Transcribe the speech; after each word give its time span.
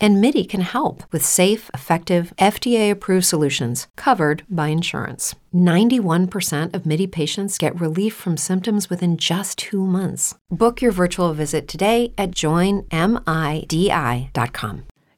And 0.00 0.20
MIDI 0.20 0.44
can 0.44 0.60
help 0.60 1.02
with 1.12 1.24
safe, 1.24 1.70
effective, 1.74 2.32
FDA 2.38 2.90
approved 2.90 3.26
solutions 3.26 3.88
covered 3.96 4.44
by 4.48 4.68
insurance. 4.68 5.34
91% 5.52 6.74
of 6.74 6.86
MIDI 6.86 7.06
patients 7.08 7.58
get 7.58 7.80
relief 7.80 8.14
from 8.14 8.36
symptoms 8.36 8.88
within 8.88 9.16
just 9.16 9.58
two 9.58 9.84
months. 9.84 10.36
Book 10.50 10.80
your 10.80 10.92
virtual 10.92 11.34
visit 11.34 11.66
today 11.66 12.12
at 12.16 12.30
joinmidi.com. 12.30 12.88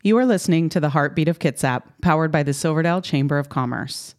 You 0.02 0.16
are 0.16 0.24
listening 0.24 0.70
to 0.70 0.80
the 0.80 0.88
Heartbeat 0.88 1.28
of 1.28 1.38
Kitsap, 1.38 1.82
powered 2.00 2.32
by 2.32 2.42
the 2.42 2.54
Silverdale 2.54 3.02
Chamber 3.02 3.36
of 3.36 3.50
Commerce. 3.50 4.14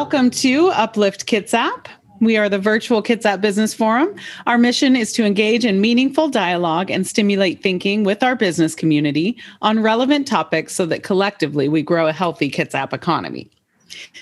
Welcome 0.00 0.30
to 0.30 0.68
Uplift 0.68 1.26
Kitsap. 1.26 1.88
We 2.22 2.38
are 2.38 2.48
the 2.48 2.58
virtual 2.58 3.02
Kitsap 3.02 3.42
Business 3.42 3.74
Forum. 3.74 4.16
Our 4.46 4.56
mission 4.56 4.96
is 4.96 5.12
to 5.12 5.26
engage 5.26 5.66
in 5.66 5.82
meaningful 5.82 6.30
dialogue 6.30 6.90
and 6.90 7.06
stimulate 7.06 7.62
thinking 7.62 8.02
with 8.02 8.22
our 8.22 8.34
business 8.34 8.74
community 8.74 9.36
on 9.60 9.82
relevant 9.82 10.26
topics 10.26 10.74
so 10.74 10.86
that 10.86 11.02
collectively 11.02 11.68
we 11.68 11.82
grow 11.82 12.06
a 12.06 12.14
healthy 12.14 12.50
Kitsap 12.50 12.94
economy. 12.94 13.50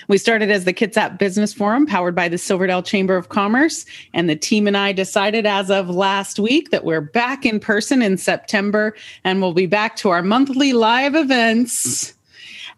We 0.09 0.17
started 0.17 0.51
as 0.51 0.65
the 0.65 0.73
Kitsap 0.73 1.17
Business 1.17 1.53
Forum 1.53 1.85
powered 1.85 2.13
by 2.13 2.27
the 2.27 2.37
Silverdale 2.37 2.83
Chamber 2.83 3.15
of 3.15 3.29
Commerce. 3.29 3.85
And 4.13 4.29
the 4.29 4.35
team 4.35 4.67
and 4.67 4.75
I 4.75 4.91
decided 4.91 5.45
as 5.45 5.71
of 5.71 5.89
last 5.89 6.39
week 6.39 6.71
that 6.71 6.83
we're 6.83 6.99
back 6.99 7.45
in 7.45 7.57
person 7.57 8.01
in 8.01 8.17
September 8.17 8.97
and 9.23 9.41
we'll 9.41 9.53
be 9.53 9.65
back 9.65 9.95
to 9.97 10.09
our 10.09 10.23
monthly 10.23 10.73
live 10.73 11.15
events 11.15 12.15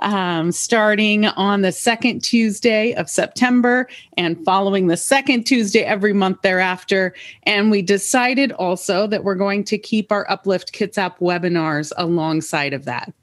um, 0.02 0.52
starting 0.52 1.26
on 1.26 1.62
the 1.62 1.72
second 1.72 2.22
Tuesday 2.24 2.94
of 2.94 3.10
September 3.10 3.88
and 4.18 4.44
following 4.44 4.88
the 4.88 4.98
second 4.98 5.46
Tuesday 5.46 5.82
every 5.82 6.14
month 6.14 6.42
thereafter. 6.42 7.14
And 7.44 7.72
we 7.72 7.82
decided 7.82 8.52
also 8.54 9.08
that 9.08 9.24
we're 9.24 9.36
going 9.36 9.64
to 9.66 9.78
keep 9.78 10.12
our 10.12 10.30
Uplift 10.30 10.74
Kitsap 10.74 11.20
webinars 11.20 11.92
alongside 11.98 12.74
of 12.74 12.86
that. 12.86 13.14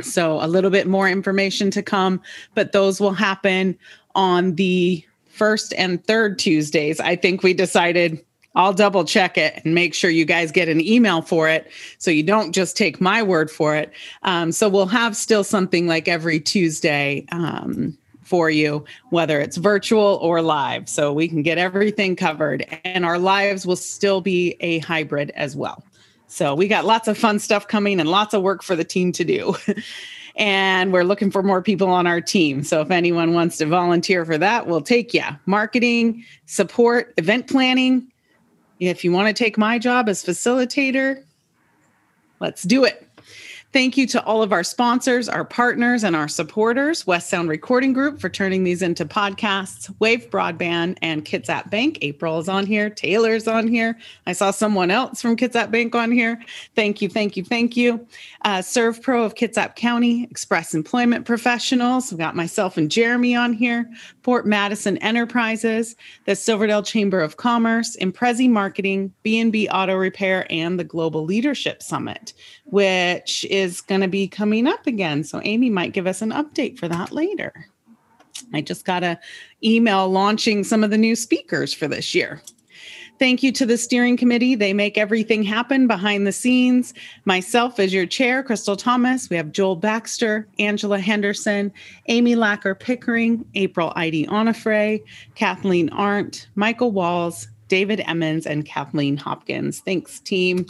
So 0.00 0.42
a 0.42 0.48
little 0.48 0.70
bit 0.70 0.86
more 0.86 1.08
information 1.08 1.70
to 1.72 1.82
come, 1.82 2.20
but 2.54 2.72
those 2.72 3.00
will 3.00 3.12
happen 3.12 3.78
on 4.14 4.54
the 4.56 5.04
first 5.26 5.72
and 5.74 6.04
third 6.04 6.38
Tuesdays. 6.38 7.00
I 7.00 7.16
think 7.16 7.42
we 7.42 7.54
decided 7.54 8.24
I'll 8.54 8.72
double 8.72 9.04
check 9.04 9.38
it 9.38 9.60
and 9.64 9.74
make 9.74 9.94
sure 9.94 10.10
you 10.10 10.24
guys 10.24 10.52
get 10.52 10.68
an 10.68 10.80
email 10.80 11.22
for 11.22 11.48
it 11.48 11.70
so 11.98 12.10
you 12.10 12.22
don't 12.22 12.52
just 12.52 12.76
take 12.76 13.00
my 13.00 13.22
word 13.22 13.50
for 13.50 13.74
it. 13.74 13.92
Um, 14.22 14.52
so 14.52 14.68
we'll 14.68 14.86
have 14.86 15.16
still 15.16 15.44
something 15.44 15.86
like 15.86 16.08
every 16.08 16.38
Tuesday 16.38 17.24
um, 17.32 17.96
for 18.22 18.50
you, 18.50 18.84
whether 19.10 19.40
it's 19.40 19.56
virtual 19.56 20.18
or 20.22 20.42
live. 20.42 20.88
So 20.88 21.12
we 21.12 21.28
can 21.28 21.42
get 21.42 21.58
everything 21.58 22.14
covered. 22.16 22.66
And 22.84 23.04
our 23.04 23.18
lives 23.18 23.66
will 23.66 23.76
still 23.76 24.20
be 24.20 24.56
a 24.60 24.78
hybrid 24.80 25.30
as 25.30 25.56
well. 25.56 25.82
So 26.28 26.54
we 26.54 26.68
got 26.68 26.84
lots 26.84 27.08
of 27.08 27.18
fun 27.18 27.38
stuff 27.38 27.68
coming 27.68 28.00
and 28.00 28.08
lots 28.08 28.32
of 28.32 28.42
work 28.42 28.62
for 28.62 28.74
the 28.74 28.84
team 28.84 29.12
to 29.12 29.24
do. 29.24 29.54
and 30.36 30.92
we're 30.92 31.04
looking 31.04 31.30
for 31.30 31.42
more 31.42 31.62
people 31.62 31.88
on 31.88 32.06
our 32.06 32.20
team. 32.20 32.64
So 32.64 32.80
if 32.80 32.90
anyone 32.90 33.34
wants 33.34 33.58
to 33.58 33.66
volunteer 33.66 34.24
for 34.24 34.38
that, 34.38 34.66
we'll 34.66 34.80
take 34.80 35.12
you. 35.12 35.24
Marketing, 35.44 36.24
support, 36.46 37.12
event 37.18 37.48
planning, 37.48 38.11
if 38.90 39.04
you 39.04 39.12
want 39.12 39.28
to 39.28 39.34
take 39.34 39.56
my 39.56 39.78
job 39.78 40.08
as 40.08 40.24
facilitator, 40.24 41.22
let's 42.40 42.62
do 42.62 42.84
it. 42.84 43.08
Thank 43.72 43.96
you 43.96 44.06
to 44.08 44.22
all 44.24 44.42
of 44.42 44.52
our 44.52 44.64
sponsors, 44.64 45.30
our 45.30 45.46
partners, 45.46 46.04
and 46.04 46.14
our 46.14 46.28
supporters 46.28 47.06
West 47.06 47.30
Sound 47.30 47.48
Recording 47.48 47.94
Group 47.94 48.20
for 48.20 48.28
turning 48.28 48.64
these 48.64 48.82
into 48.82 49.06
podcasts, 49.06 49.94
Wave 49.98 50.28
Broadband, 50.28 50.98
and 51.00 51.24
Kitsap 51.24 51.70
Bank. 51.70 51.96
April 52.02 52.38
is 52.38 52.50
on 52.50 52.66
here, 52.66 52.90
Taylor's 52.90 53.48
on 53.48 53.66
here. 53.66 53.98
I 54.26 54.34
saw 54.34 54.50
someone 54.50 54.90
else 54.90 55.22
from 55.22 55.38
Kitsap 55.38 55.70
Bank 55.70 55.94
on 55.94 56.12
here. 56.12 56.42
Thank 56.76 57.00
you, 57.00 57.08
thank 57.08 57.34
you, 57.34 57.44
thank 57.44 57.74
you. 57.74 58.06
Uh, 58.44 58.58
SERVPRO 58.58 59.24
of 59.24 59.36
Kitsap 59.36 59.74
County, 59.74 60.24
Express 60.24 60.74
Employment 60.74 61.24
Professionals. 61.24 62.12
We've 62.12 62.18
got 62.18 62.36
myself 62.36 62.76
and 62.76 62.90
Jeremy 62.90 63.34
on 63.34 63.54
here, 63.54 63.90
Port 64.22 64.46
Madison 64.46 64.96
Enterprises, 64.98 65.96
the 66.26 66.36
Silverdale 66.36 66.82
Chamber 66.82 67.20
of 67.20 67.36
Commerce, 67.36 67.96
Imprezi 67.96 68.48
Marketing, 68.48 69.12
B&B 69.22 69.68
Auto 69.68 69.94
Repair, 69.94 70.46
and 70.50 70.78
the 70.78 70.84
Global 70.84 71.24
Leadership 71.24 71.82
Summit, 71.82 72.32
which 72.64 73.44
is 73.50 73.80
going 73.80 74.00
to 74.00 74.08
be 74.08 74.28
coming 74.28 74.66
up 74.66 74.86
again. 74.86 75.24
So 75.24 75.40
Amy 75.44 75.70
might 75.70 75.92
give 75.92 76.06
us 76.06 76.22
an 76.22 76.30
update 76.30 76.78
for 76.78 76.88
that 76.88 77.12
later. 77.12 77.68
I 78.54 78.60
just 78.60 78.84
got 78.84 79.02
a 79.02 79.18
email 79.64 80.08
launching 80.08 80.64
some 80.64 80.84
of 80.84 80.90
the 80.90 80.98
new 80.98 81.16
speakers 81.16 81.74
for 81.74 81.88
this 81.88 82.14
year. 82.14 82.42
Thank 83.22 83.44
you 83.44 83.52
to 83.52 83.64
the 83.64 83.78
steering 83.78 84.16
committee. 84.16 84.56
They 84.56 84.72
make 84.72 84.98
everything 84.98 85.44
happen 85.44 85.86
behind 85.86 86.26
the 86.26 86.32
scenes. 86.32 86.92
Myself 87.24 87.78
as 87.78 87.94
your 87.94 88.04
chair, 88.04 88.42
Crystal 88.42 88.74
Thomas. 88.74 89.30
We 89.30 89.36
have 89.36 89.52
Joel 89.52 89.76
Baxter, 89.76 90.48
Angela 90.58 90.98
Henderson, 90.98 91.72
Amy 92.08 92.34
Lacker 92.34 92.76
Pickering, 92.76 93.44
April 93.54 93.92
Idy 93.94 94.26
Onifray, 94.26 95.04
Kathleen 95.36 95.88
Arndt, 95.90 96.48
Michael 96.56 96.90
Walls, 96.90 97.46
David 97.68 98.02
Emmons, 98.08 98.44
and 98.44 98.66
Kathleen 98.66 99.16
Hopkins. 99.16 99.78
Thanks, 99.78 100.18
team. 100.18 100.66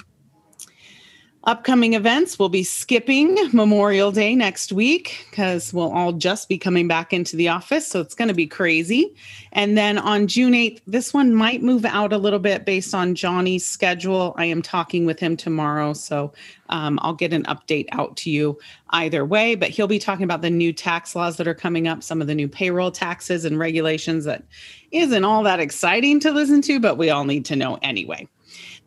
Upcoming 1.44 1.94
events, 1.94 2.38
we'll 2.38 2.48
be 2.48 2.62
skipping 2.62 3.36
Memorial 3.52 4.12
Day 4.12 4.36
next 4.36 4.72
week 4.72 5.26
because 5.28 5.74
we'll 5.74 5.90
all 5.90 6.12
just 6.12 6.48
be 6.48 6.56
coming 6.56 6.86
back 6.86 7.12
into 7.12 7.34
the 7.34 7.48
office. 7.48 7.88
So 7.88 8.00
it's 8.00 8.14
going 8.14 8.28
to 8.28 8.34
be 8.34 8.46
crazy. 8.46 9.12
And 9.50 9.76
then 9.76 9.98
on 9.98 10.28
June 10.28 10.52
8th, 10.52 10.80
this 10.86 11.12
one 11.12 11.34
might 11.34 11.60
move 11.60 11.84
out 11.84 12.12
a 12.12 12.16
little 12.18 12.38
bit 12.38 12.64
based 12.64 12.94
on 12.94 13.16
Johnny's 13.16 13.66
schedule. 13.66 14.34
I 14.38 14.44
am 14.44 14.62
talking 14.62 15.04
with 15.04 15.18
him 15.18 15.36
tomorrow. 15.36 15.94
So 15.94 16.32
um, 16.68 17.00
I'll 17.02 17.12
get 17.12 17.32
an 17.32 17.42
update 17.44 17.86
out 17.90 18.16
to 18.18 18.30
you 18.30 18.56
either 18.90 19.24
way. 19.24 19.56
But 19.56 19.70
he'll 19.70 19.88
be 19.88 19.98
talking 19.98 20.22
about 20.22 20.42
the 20.42 20.50
new 20.50 20.72
tax 20.72 21.16
laws 21.16 21.38
that 21.38 21.48
are 21.48 21.54
coming 21.54 21.88
up, 21.88 22.04
some 22.04 22.20
of 22.20 22.28
the 22.28 22.36
new 22.36 22.46
payroll 22.46 22.92
taxes 22.92 23.44
and 23.44 23.58
regulations 23.58 24.26
that 24.26 24.44
isn't 24.92 25.24
all 25.24 25.42
that 25.42 25.58
exciting 25.58 26.20
to 26.20 26.30
listen 26.30 26.62
to, 26.62 26.78
but 26.78 26.98
we 26.98 27.10
all 27.10 27.24
need 27.24 27.44
to 27.46 27.56
know 27.56 27.80
anyway. 27.82 28.28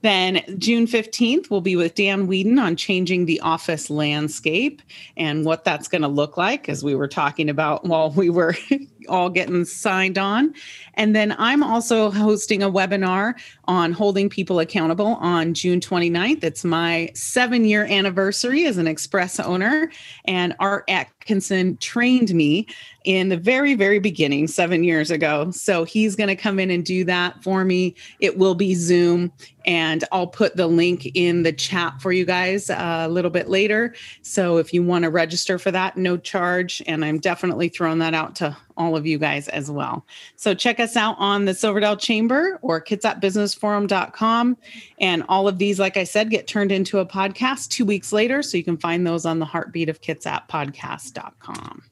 Then 0.01 0.43
June 0.59 0.85
15th, 0.85 1.49
we'll 1.49 1.61
be 1.61 1.75
with 1.75 1.95
Dan 1.95 2.27
Whedon 2.27 2.59
on 2.59 2.75
changing 2.75 3.25
the 3.25 3.39
office 3.39 3.89
landscape 3.89 4.81
and 5.17 5.45
what 5.45 5.63
that's 5.63 5.87
going 5.87 6.03
to 6.03 6.07
look 6.07 6.37
like, 6.37 6.69
as 6.69 6.83
we 6.83 6.93
were 6.95 7.07
talking 7.07 7.49
about 7.49 7.85
while 7.85 8.11
we 8.11 8.29
were 8.29 8.55
all 9.07 9.29
getting 9.29 9.65
signed 9.65 10.17
on. 10.17 10.53
And 10.95 11.15
then 11.15 11.35
I'm 11.37 11.63
also 11.63 12.09
hosting 12.09 12.63
a 12.63 12.71
webinar 12.71 13.35
on 13.65 13.91
holding 13.91 14.29
people 14.29 14.59
accountable 14.59 15.15
on 15.15 15.53
June 15.53 15.79
29th. 15.79 16.43
It's 16.43 16.63
my 16.63 17.11
seven 17.13 17.65
year 17.65 17.85
anniversary 17.85 18.65
as 18.65 18.77
an 18.77 18.87
Express 18.87 19.39
owner, 19.39 19.91
and 20.25 20.55
Art 20.59 20.85
Atkinson 20.87 21.77
trained 21.77 22.33
me 22.33 22.67
in 23.03 23.29
the 23.29 23.37
very, 23.37 23.75
very 23.75 23.99
beginning 23.99 24.47
seven 24.47 24.83
years 24.83 25.11
ago. 25.11 25.51
So 25.51 25.83
he's 25.83 26.15
going 26.15 26.27
to 26.27 26.35
come 26.35 26.59
in 26.59 26.71
and 26.71 26.83
do 26.83 27.03
that 27.05 27.43
for 27.43 27.63
me. 27.63 27.95
It 28.19 28.37
will 28.37 28.55
be 28.55 28.73
Zoom, 28.73 29.31
and 29.65 30.03
I'll 30.11 30.27
put 30.27 30.55
the 30.55 30.67
link 30.67 31.11
in 31.13 31.43
the 31.43 31.53
chat 31.53 32.01
for 32.01 32.11
you 32.11 32.25
guys 32.25 32.69
uh, 32.69 33.05
a 33.05 33.09
little 33.09 33.31
bit 33.31 33.49
later. 33.49 33.93
So 34.21 34.57
if 34.57 34.73
you 34.73 34.83
want 34.83 35.03
to 35.03 35.09
register 35.09 35.59
for 35.59 35.71
that, 35.71 35.97
no 35.97 36.17
charge. 36.17 36.81
And 36.87 37.03
I'm 37.03 37.19
definitely 37.19 37.69
throwing 37.69 37.99
that 37.99 38.13
out 38.13 38.35
to 38.37 38.57
all 38.77 38.94
of 38.95 39.05
you 39.05 39.17
guys 39.17 39.47
as 39.49 39.69
well. 39.69 40.05
So 40.35 40.53
check 40.53 40.79
us 40.79 40.95
out 40.95 41.15
on 41.19 41.45
the 41.45 41.53
Silverdale 41.53 41.97
Chamber 41.97 42.59
or 42.61 42.81
kitsapbusinessforum.com. 42.81 44.57
And 44.99 45.23
all 45.29 45.47
of 45.47 45.57
these, 45.57 45.79
like 45.79 45.97
I 45.97 46.03
said, 46.03 46.29
get 46.29 46.47
turned 46.47 46.71
into 46.71 46.99
a 46.99 47.05
podcast 47.05 47.69
two 47.69 47.85
weeks 47.85 48.11
later. 48.11 48.41
So 48.41 48.57
you 48.57 48.63
can 48.63 48.77
find 48.77 49.05
those 49.05 49.25
on 49.25 49.39
the 49.39 49.45
heartbeat 49.45 49.89
of 49.89 50.01
Kitsap 50.01 50.47
podcast.com. 50.49 51.83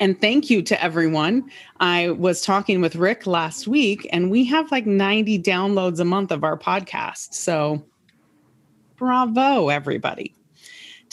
And 0.00 0.20
thank 0.20 0.50
you 0.50 0.62
to 0.62 0.82
everyone. 0.82 1.50
I 1.80 2.10
was 2.10 2.42
talking 2.42 2.80
with 2.80 2.96
Rick 2.96 3.26
last 3.26 3.66
week, 3.68 4.08
and 4.12 4.30
we 4.30 4.44
have 4.44 4.70
like 4.70 4.86
90 4.86 5.40
downloads 5.42 6.00
a 6.00 6.04
month 6.04 6.32
of 6.32 6.44
our 6.44 6.58
podcast. 6.58 7.34
So 7.34 7.84
bravo, 8.96 9.68
everybody. 9.68 10.34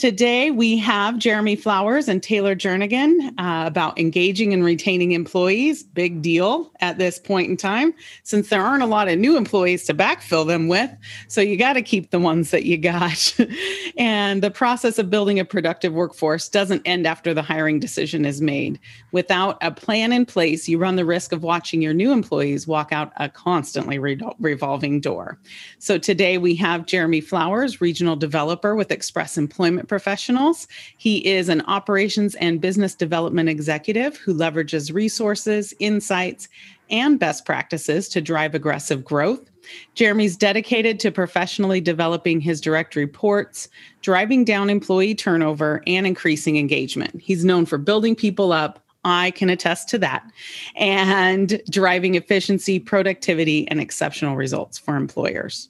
Today, 0.02 0.50
we 0.50 0.78
have 0.78 1.16
Jeremy 1.16 1.54
Flowers 1.54 2.08
and 2.08 2.20
Taylor 2.20 2.56
Jernigan 2.56 3.28
uh, 3.38 3.64
about 3.68 4.00
engaging 4.00 4.52
and 4.52 4.64
retaining 4.64 5.12
employees. 5.12 5.84
Big 5.84 6.20
deal 6.20 6.72
at 6.80 6.98
this 6.98 7.20
point 7.20 7.48
in 7.48 7.56
time, 7.56 7.94
since 8.24 8.48
there 8.48 8.62
aren't 8.62 8.82
a 8.82 8.86
lot 8.86 9.06
of 9.06 9.16
new 9.16 9.36
employees 9.36 9.84
to 9.84 9.94
backfill 9.94 10.44
them 10.44 10.66
with. 10.66 10.90
So 11.28 11.40
you 11.40 11.56
got 11.56 11.74
to 11.74 11.82
keep 11.82 12.10
the 12.10 12.18
ones 12.18 12.50
that 12.50 12.64
you 12.64 12.78
got. 12.78 13.38
and 13.96 14.42
the 14.42 14.50
process 14.50 14.98
of 14.98 15.08
building 15.08 15.38
a 15.38 15.44
productive 15.44 15.92
workforce 15.92 16.48
doesn't 16.48 16.82
end 16.84 17.06
after 17.06 17.32
the 17.32 17.40
hiring 17.40 17.78
decision 17.78 18.24
is 18.24 18.40
made. 18.40 18.80
Without 19.12 19.56
a 19.60 19.70
plan 19.70 20.12
in 20.12 20.26
place, 20.26 20.66
you 20.66 20.78
run 20.78 20.96
the 20.96 21.04
risk 21.04 21.30
of 21.30 21.44
watching 21.44 21.80
your 21.80 21.94
new 21.94 22.10
employees 22.10 22.66
walk 22.66 22.90
out 22.90 23.12
a 23.18 23.28
constantly 23.28 24.00
re- 24.00 24.20
revolving 24.40 24.98
door. 24.98 25.38
So 25.78 25.96
today, 25.96 26.38
we 26.38 26.56
have 26.56 26.86
Jeremy 26.86 27.20
Flowers, 27.20 27.80
regional 27.80 28.16
developer 28.16 28.74
with 28.74 28.90
Express 28.90 29.38
Employment 29.38 29.91
professionals. 29.92 30.66
He 30.96 31.18
is 31.18 31.50
an 31.50 31.60
operations 31.66 32.34
and 32.36 32.62
business 32.62 32.94
development 32.94 33.50
executive 33.50 34.16
who 34.16 34.32
leverages 34.32 34.90
resources, 34.90 35.74
insights, 35.80 36.48
and 36.88 37.18
best 37.18 37.44
practices 37.44 38.08
to 38.08 38.22
drive 38.22 38.54
aggressive 38.54 39.04
growth. 39.04 39.50
Jeremy's 39.94 40.34
dedicated 40.34 40.98
to 41.00 41.10
professionally 41.10 41.82
developing 41.82 42.40
his 42.40 42.58
direct 42.58 42.96
reports, 42.96 43.68
driving 44.00 44.46
down 44.46 44.70
employee 44.70 45.14
turnover, 45.14 45.82
and 45.86 46.06
increasing 46.06 46.56
engagement. 46.56 47.20
He's 47.20 47.44
known 47.44 47.66
for 47.66 47.76
building 47.76 48.16
people 48.16 48.50
up. 48.50 48.82
I 49.04 49.32
can 49.32 49.50
attest 49.50 49.90
to 49.90 49.98
that. 49.98 50.24
And 50.74 51.60
driving 51.68 52.14
efficiency, 52.14 52.78
productivity, 52.78 53.68
and 53.68 53.78
exceptional 53.78 54.36
results 54.36 54.78
for 54.78 54.96
employers. 54.96 55.68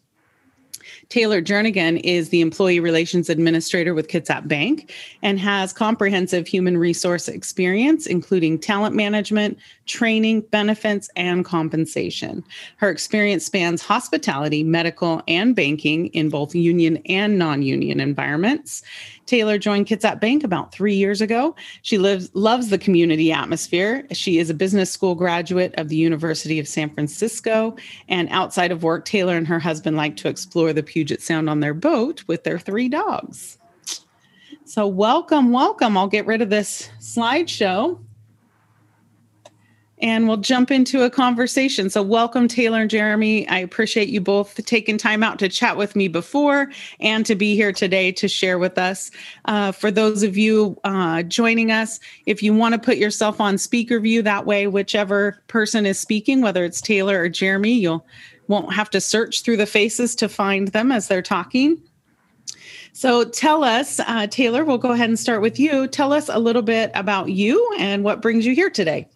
Taylor 1.13 1.43
Jernigan 1.43 2.01
is 2.05 2.31
the 2.31 2.41
Employee 2.41 2.81
Relations 2.81 3.29
Administrator 3.29 3.93
with 3.93 4.09
Kitsap 4.09 4.49
Bank 4.49 4.91
and 5.21 5.39
has 5.39 5.71
comprehensive 5.71 6.47
human 6.47 6.79
resource 6.79 7.29
experience, 7.29 8.07
including 8.07 8.59
talent 8.59 8.97
management, 8.97 9.59
training, 9.85 10.41
benefits, 10.41 11.11
and 11.15 11.45
compensation. 11.45 12.43
Her 12.79 12.89
experience 12.89 13.45
spans 13.45 13.83
hospitality, 13.83 14.65
medical, 14.65 15.21
and 15.29 15.55
banking 15.55 16.07
in 16.15 16.31
both 16.31 16.55
union 16.55 16.97
and 17.05 17.39
non 17.39 17.61
union 17.61 18.01
environments. 18.01 18.83
Taylor 19.27 19.59
joined 19.59 19.87
Kitsap 19.87 20.21
Bank 20.21 20.45
about 20.45 20.73
three 20.73 20.95
years 20.95 21.21
ago. 21.21 21.55
She 21.83 21.99
lives 21.99 22.31
loves 22.35 22.69
the 22.69 22.79
community 22.79 23.33
atmosphere. 23.33 24.07
She 24.13 24.39
is 24.39 24.51
a 24.51 24.55
business 24.55 24.91
school 24.91 25.15
graduate 25.15 25.75
of 25.77 25.89
the 25.89 25.97
University 25.97 26.59
of 26.59 26.69
San 26.69 26.91
Francisco. 26.91 27.77
And 28.09 28.29
outside 28.31 28.73
of 28.73 28.83
work, 28.83 29.05
Taylor 29.05 29.37
and 29.37 29.47
her 29.47 29.59
husband 29.59 29.97
like 29.97 30.17
to 30.19 30.29
explore 30.29 30.73
the 30.73 30.83
Puget 30.83 31.23
Sound 31.23 31.49
on 31.49 31.61
their 31.61 31.75
boat 31.75 32.25
with 32.27 32.45
their 32.45 32.59
three 32.59 32.89
dogs. 32.89 33.59
So, 34.65 34.87
welcome, 34.87 35.53
welcome. 35.53 35.97
I'll 35.97 36.09
get 36.09 36.27
rid 36.27 36.41
of 36.41 36.51
this 36.51 36.89
slideshow 37.01 37.99
and 40.03 40.27
we'll 40.27 40.37
jump 40.37 40.73
into 40.73 41.05
a 41.05 41.11
conversation. 41.11 41.89
So, 41.89 42.03
welcome, 42.03 42.49
Taylor 42.49 42.81
and 42.83 42.91
Jeremy. 42.91 43.49
I 43.49 43.59
appreciate 43.59 44.09
you 44.09 44.21
both 44.21 44.63
taking 44.67 44.99
time 44.99 45.23
out 45.23 45.39
to 45.39 45.49
chat 45.49 45.77
with 45.77 45.95
me 45.95 46.09
before 46.09 46.71
and 47.01 47.25
to 47.25 47.37
be 47.37 47.55
here 47.55 47.73
today 47.73 48.11
to 48.13 48.27
share 48.27 48.59
with 48.59 48.77
us. 48.77 49.13
Uh, 49.45 49.71
for 49.71 49.91
those 49.93 50.25
of 50.25 50.37
you 50.37 50.77
uh, 50.85 51.23
joining 51.23 51.71
us, 51.71 52.01
if 52.27 52.43
you 52.43 52.53
want 52.53 52.75
to 52.75 52.81
put 52.81 52.97
yourself 52.97 53.41
on 53.41 53.57
speaker 53.57 54.01
view, 54.01 54.23
that 54.23 54.45
way, 54.45 54.67
whichever 54.67 55.41
person 55.47 55.87
is 55.87 55.99
speaking, 55.99 56.43
whether 56.43 56.65
it's 56.65 56.81
Taylor 56.81 57.21
or 57.21 57.29
Jeremy, 57.29 57.73
you'll 57.73 58.05
won't 58.49 58.75
have 58.75 58.91
to 58.91 59.01
search 59.01 59.43
through 59.43 59.57
the 59.57 59.67
faces 59.67 60.17
to 60.17 60.29
find 60.29 60.69
them 60.69 60.91
as 60.91 61.07
they're 61.07 61.23
talking. 61.23 61.81
So 62.93 63.25
tell 63.25 63.65
us, 63.65 64.01
uh, 64.01 64.27
Taylor, 64.27 64.65
we'll 64.65 64.79
go 64.79 64.91
ahead 64.91 65.09
and 65.09 65.19
start 65.19 65.41
with 65.41 65.59
you. 65.59 65.87
Tell 65.87 66.13
us 66.13 66.29
a 66.29 66.39
little 66.39 66.61
bit 66.61 66.91
about 66.95 67.31
you 67.31 67.67
and 67.79 68.05
what 68.05 68.21
brings 68.21 68.45
you 68.45 68.55
here 68.55 68.69
today. 68.69 69.09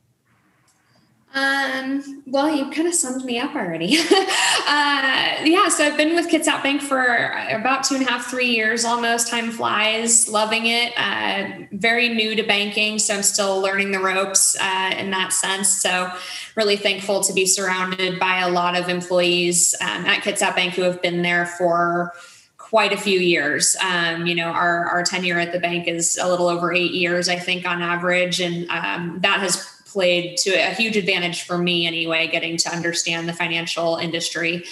Um, 1.37 2.23
well, 2.25 2.49
you 2.49 2.71
kind 2.71 2.89
of 2.89 2.95
summed 2.95 3.23
me 3.27 3.39
up 3.39 3.55
already. 3.55 3.99
uh, 4.11 5.37
yeah, 5.45 5.69
so 5.69 5.85
I've 5.85 5.99
been 5.99 6.15
with 6.15 6.29
Kitsap 6.29 6.63
Bank 6.63 6.81
for 6.81 7.05
about 7.51 7.85
two 7.85 7.97
and 7.97 8.09
a 8.09 8.11
half, 8.11 8.31
three 8.31 8.49
years 8.49 8.87
almost. 8.87 9.29
Time 9.29 9.51
flies, 9.51 10.31
loving 10.31 10.65
it. 10.65 10.95
Uh, 10.97 11.67
very 11.73 12.09
new 12.09 12.35
to 12.37 12.43
banking, 12.43 12.99
so 12.99 13.15
I'm 13.15 13.23
still 13.23 13.61
learning 13.61 13.91
the 13.91 13.99
ropes 13.99 14.57
uh, 14.59 14.95
in 14.97 15.11
that 15.11 15.31
sense. 15.35 15.69
So, 15.69 16.11
really 16.55 16.79
thankful 16.79 17.23
to 17.25 17.35
be 17.35 17.45
surrounded 17.45 18.19
by 18.19 18.39
a 18.39 18.49
lot 18.49 18.75
of 18.75 18.89
employees 18.89 19.75
um, 19.83 20.07
at 20.07 20.23
Kitsap 20.23 20.57
Bank 20.57 20.73
who 20.73 20.83
have 20.83 21.03
been 21.03 21.21
there 21.21 21.45
for 21.45 22.15
quite 22.57 22.95
a 22.95 22.97
few 22.97 23.21
years. 23.21 23.77
Um, 23.85 24.27
you 24.27 24.35
know, 24.35 24.49
our, 24.49 24.87
our 24.87 25.03
tenure 25.03 25.39
at 25.39 25.53
the 25.53 25.61
bank 25.61 25.87
is 25.87 26.19
a 26.21 26.27
little 26.29 26.49
over 26.49 26.73
eight 26.73 26.93
years, 26.93 27.29
I 27.29 27.39
think, 27.39 27.67
on 27.67 27.83
average. 27.83 28.41
And 28.41 28.69
um, 28.71 29.19
that 29.21 29.41
has 29.41 29.76
played 29.97 30.37
to 30.37 30.51
a 30.51 30.75
huge 30.75 30.95
advantage 30.95 31.45
for 31.45 31.57
me 31.57 31.87
anyway, 31.87 32.29
getting 32.29 32.59
to 32.59 32.69
understand 32.69 33.27
the 33.27 33.33
financial 33.33 33.97
industry. 33.97 34.63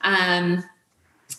Um, 0.00 0.64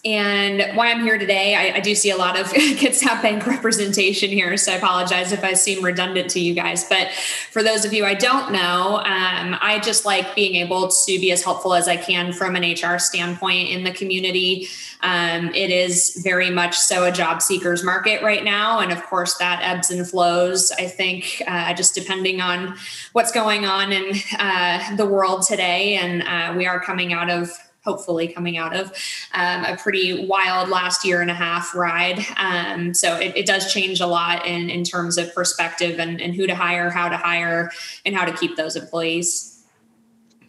and 0.06 0.78
why 0.78 0.92
I'm 0.92 1.02
here 1.02 1.18
today, 1.18 1.56
I, 1.56 1.78
I 1.78 1.80
do 1.80 1.96
see 1.96 2.12
a 2.12 2.16
lot 2.16 2.40
of 2.40 2.46
Kitsap 2.54 3.24
Bank 3.24 3.48
representation 3.48 4.30
here, 4.30 4.56
so 4.56 4.72
I 4.72 4.76
apologize 4.76 5.32
if 5.32 5.44
I 5.44 5.54
seem 5.54 5.84
redundant 5.84 6.30
to 6.32 6.40
you 6.40 6.54
guys. 6.54 6.84
But 6.84 7.12
for 7.12 7.64
those 7.64 7.86
of 7.86 7.92
you 7.92 8.06
I 8.06 8.14
don't 8.14 8.52
know, 8.52 8.98
um, 8.98 9.58
I 9.60 9.82
just 9.84 10.06
like 10.06 10.36
being 10.36 10.56
able 10.56 10.90
to 10.90 11.20
be 11.20 11.32
as 11.32 11.44
helpful 11.44 11.74
as 11.74 11.88
I 11.88 11.98
can 11.98 12.34
from 12.34 12.56
an 12.56 12.62
HR 12.62 13.00
standpoint 13.00 13.70
in 13.70 13.84
the 13.84 13.92
community. 13.92 14.68
Um, 15.02 15.54
it 15.56 15.72
is 15.72 16.22
very 16.24 16.52
much 16.52 16.78
so 16.78 17.06
a 17.06 17.12
job 17.12 17.42
seekers 17.42 17.84
market 17.84 18.22
right 18.22 18.44
now, 18.44 18.80
and 18.80 18.92
of 18.92 19.04
course 19.06 19.36
that 19.38 19.62
ebbs 19.64 19.90
and 19.90 20.08
flows. 20.08 20.72
I 20.74 20.86
think 20.86 21.42
uh, 21.48 21.74
just 21.74 21.96
depending 21.96 22.42
on 22.42 22.76
what's 23.14 23.32
going 23.32 23.66
on 23.66 23.92
in 23.92 24.14
uh, 24.38 24.96
the 24.98 25.06
world 25.08 25.48
today, 25.48 25.96
and 25.96 26.22
uh, 26.22 26.56
we 26.56 26.68
are 26.68 26.80
coming 26.80 27.12
out 27.12 27.32
of 27.32 27.50
hopefully 27.86 28.28
coming 28.28 28.58
out 28.58 28.76
of 28.76 28.88
um, 29.34 29.64
a 29.64 29.78
pretty 29.78 30.26
wild 30.26 30.70
last 30.70 31.06
year 31.06 31.22
and 31.22 31.32
a 31.32 31.36
half 31.36 31.74
ride. 31.76 32.26
Um, 32.38 32.94
so 32.94 33.16
it, 33.18 33.38
it, 33.38 33.46
does 33.46 33.72
change 33.72 34.02
a 34.02 34.08
lot 34.08 34.46
in, 34.46 34.72
in 34.72 34.84
terms 34.84 35.20
of 35.20 35.34
perspective 35.36 36.00
and, 36.00 36.20
and 36.20 36.34
who 36.34 36.48
to 36.48 36.56
hire, 36.56 36.90
how 36.90 37.08
to 37.08 37.18
hire, 37.18 37.72
and 38.06 38.16
how 38.16 38.26
to 38.26 38.34
keep 38.34 38.58
those 38.58 38.76
employees. 38.76 39.64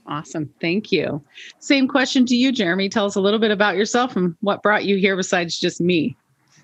Awesome. 0.06 0.52
Thank 0.60 0.90
you. 0.92 1.22
Same 1.58 1.88
question 1.88 2.24
to 2.26 2.36
you, 2.36 2.52
Jeremy. 2.52 2.88
Tell 2.88 3.06
us 3.06 3.16
a 3.16 3.20
little 3.20 3.40
bit 3.40 3.50
about 3.50 3.76
yourself 3.76 4.16
and 4.16 4.34
what 4.40 4.62
brought 4.62 4.84
you 4.84 4.96
here 4.96 5.16
besides 5.16 5.58
just 5.58 5.80
me. 5.80 6.16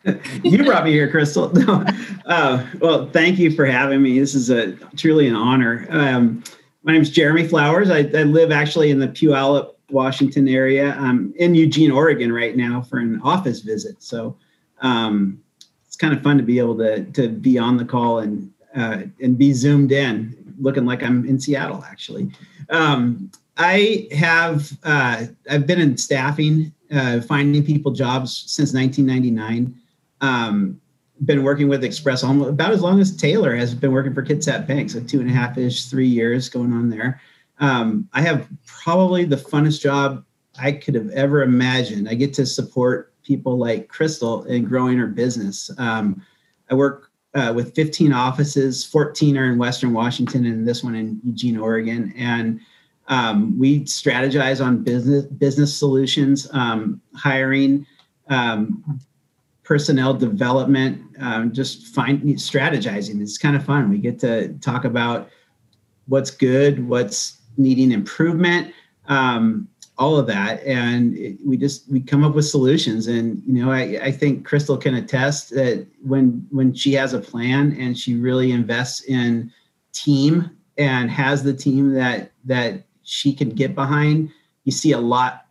you 0.42 0.64
brought 0.64 0.84
me 0.84 0.92
here, 0.92 1.10
Crystal. 1.10 1.52
No. 1.54 1.84
Uh, 2.26 2.64
well, 2.78 3.10
thank 3.10 3.38
you 3.38 3.50
for 3.50 3.66
having 3.66 4.02
me. 4.02 4.18
This 4.18 4.34
is 4.34 4.48
a 4.48 4.72
truly 4.96 5.28
an 5.28 5.34
honor. 5.34 5.86
Um, 5.90 6.42
my 6.82 6.92
name 6.92 7.02
is 7.02 7.10
Jeremy 7.10 7.46
Flowers. 7.46 7.90
I, 7.90 7.98
I, 7.98 8.22
live 8.24 8.50
actually 8.50 8.90
in 8.90 8.98
the 8.98 9.08
Puyallup 9.08 9.71
Washington 9.92 10.48
area. 10.48 10.96
I'm 10.98 11.32
in 11.36 11.54
Eugene, 11.54 11.90
Oregon 11.90 12.32
right 12.32 12.56
now 12.56 12.82
for 12.82 12.98
an 12.98 13.20
office 13.22 13.60
visit. 13.60 14.02
So 14.02 14.36
um, 14.80 15.42
it's 15.86 15.96
kind 15.96 16.14
of 16.14 16.22
fun 16.22 16.36
to 16.38 16.42
be 16.42 16.58
able 16.58 16.76
to 16.78 17.04
to 17.04 17.28
be 17.28 17.58
on 17.58 17.76
the 17.76 17.84
call 17.84 18.20
and 18.20 18.52
uh, 18.74 19.02
and 19.20 19.36
be 19.36 19.52
zoomed 19.52 19.92
in, 19.92 20.54
looking 20.58 20.86
like 20.86 21.02
I'm 21.02 21.26
in 21.26 21.38
Seattle 21.38 21.84
actually. 21.84 22.30
Um, 22.70 23.30
I 23.58 24.08
have 24.12 24.72
uh, 24.82 25.26
I've 25.50 25.66
been 25.66 25.80
in 25.80 25.96
staffing, 25.96 26.72
uh, 26.90 27.20
finding 27.20 27.64
people 27.64 27.92
jobs 27.92 28.44
since 28.46 28.72
1999. 28.72 29.74
Um, 30.20 30.80
been 31.24 31.44
working 31.44 31.68
with 31.68 31.84
Express 31.84 32.24
almost 32.24 32.50
about 32.50 32.72
as 32.72 32.80
long 32.80 32.98
as 32.98 33.16
Taylor 33.16 33.54
has 33.54 33.74
been 33.74 33.92
working 33.92 34.14
for 34.14 34.24
Kitsap 34.24 34.66
Bank, 34.66 34.90
so 34.90 35.00
two 35.00 35.20
and 35.20 35.30
a 35.30 35.32
half 35.32 35.56
ish, 35.56 35.86
three 35.86 36.08
years 36.08 36.48
going 36.48 36.72
on 36.72 36.88
there. 36.88 37.20
Um, 37.58 38.08
I 38.12 38.22
have 38.22 38.48
probably 38.66 39.24
the 39.24 39.36
funnest 39.36 39.80
job 39.80 40.24
I 40.58 40.72
could 40.72 40.94
have 40.94 41.10
ever 41.10 41.42
imagined. 41.42 42.08
I 42.08 42.14
get 42.14 42.34
to 42.34 42.46
support 42.46 43.14
people 43.22 43.56
like 43.56 43.88
Crystal 43.88 44.44
in 44.44 44.64
growing 44.64 44.98
her 44.98 45.06
business. 45.06 45.70
Um, 45.78 46.22
I 46.70 46.74
work 46.74 47.10
uh, 47.34 47.52
with 47.54 47.74
15 47.74 48.12
offices, 48.12 48.84
14 48.84 49.38
are 49.38 49.50
in 49.50 49.58
Western 49.58 49.92
Washington, 49.92 50.44
and 50.46 50.66
this 50.66 50.84
one 50.84 50.94
in 50.94 51.20
Eugene, 51.24 51.56
Oregon. 51.56 52.12
And 52.16 52.60
um, 53.08 53.58
we 53.58 53.84
strategize 53.84 54.64
on 54.64 54.82
business 54.82 55.24
business 55.26 55.76
solutions, 55.76 56.48
um, 56.52 57.00
hiring, 57.14 57.86
um, 58.28 59.00
personnel 59.62 60.14
development, 60.14 61.02
um, 61.20 61.52
just 61.52 61.86
find 61.88 62.22
strategizing. 62.22 63.20
It's 63.20 63.38
kind 63.38 63.56
of 63.56 63.64
fun. 63.64 63.90
We 63.90 63.98
get 63.98 64.18
to 64.20 64.52
talk 64.54 64.84
about 64.84 65.30
what's 66.06 66.30
good, 66.30 66.86
what's 66.86 67.38
needing 67.56 67.92
improvement, 67.92 68.72
um, 69.08 69.68
all 69.98 70.16
of 70.16 70.26
that, 70.26 70.62
and 70.64 71.16
it, 71.16 71.38
we 71.44 71.56
just 71.56 71.90
we 71.90 72.00
come 72.00 72.24
up 72.24 72.34
with 72.34 72.46
solutions. 72.46 73.06
And 73.06 73.42
you 73.46 73.62
know, 73.62 73.70
I, 73.70 73.98
I 74.02 74.10
think 74.10 74.44
Crystal 74.44 74.76
can 74.76 74.94
attest 74.94 75.50
that 75.50 75.86
when 76.02 76.46
when 76.50 76.74
she 76.74 76.92
has 76.94 77.12
a 77.12 77.20
plan 77.20 77.76
and 77.78 77.96
she 77.96 78.16
really 78.16 78.52
invests 78.52 79.04
in 79.04 79.52
team 79.92 80.50
and 80.78 81.10
has 81.10 81.42
the 81.42 81.52
team 81.52 81.92
that 81.92 82.32
that 82.44 82.84
she 83.02 83.32
can 83.32 83.50
get 83.50 83.74
behind, 83.74 84.30
you 84.64 84.72
see 84.72 84.92
a 84.92 84.98
lot 84.98 85.46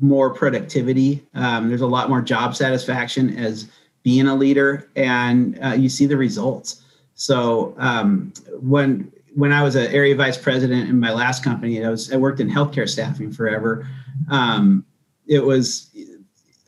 more 0.00 0.32
productivity. 0.32 1.26
Um, 1.34 1.68
there's 1.68 1.80
a 1.80 1.86
lot 1.86 2.08
more 2.08 2.20
job 2.20 2.54
satisfaction 2.54 3.36
as 3.38 3.68
being 4.02 4.26
a 4.26 4.34
leader, 4.34 4.88
and 4.94 5.58
uh, 5.64 5.72
you 5.72 5.88
see 5.88 6.06
the 6.06 6.16
results. 6.16 6.82
So 7.14 7.74
um, 7.78 8.32
when 8.60 9.10
when 9.36 9.52
I 9.52 9.62
was 9.62 9.76
an 9.76 9.86
area 9.92 10.16
vice 10.16 10.38
president 10.38 10.88
in 10.88 10.98
my 10.98 11.12
last 11.12 11.44
company, 11.44 11.84
I 11.84 11.90
was 11.90 12.10
I 12.10 12.16
worked 12.16 12.40
in 12.40 12.48
healthcare 12.48 12.88
staffing 12.88 13.30
forever. 13.30 13.86
Um, 14.30 14.84
it 15.26 15.44
was 15.44 15.90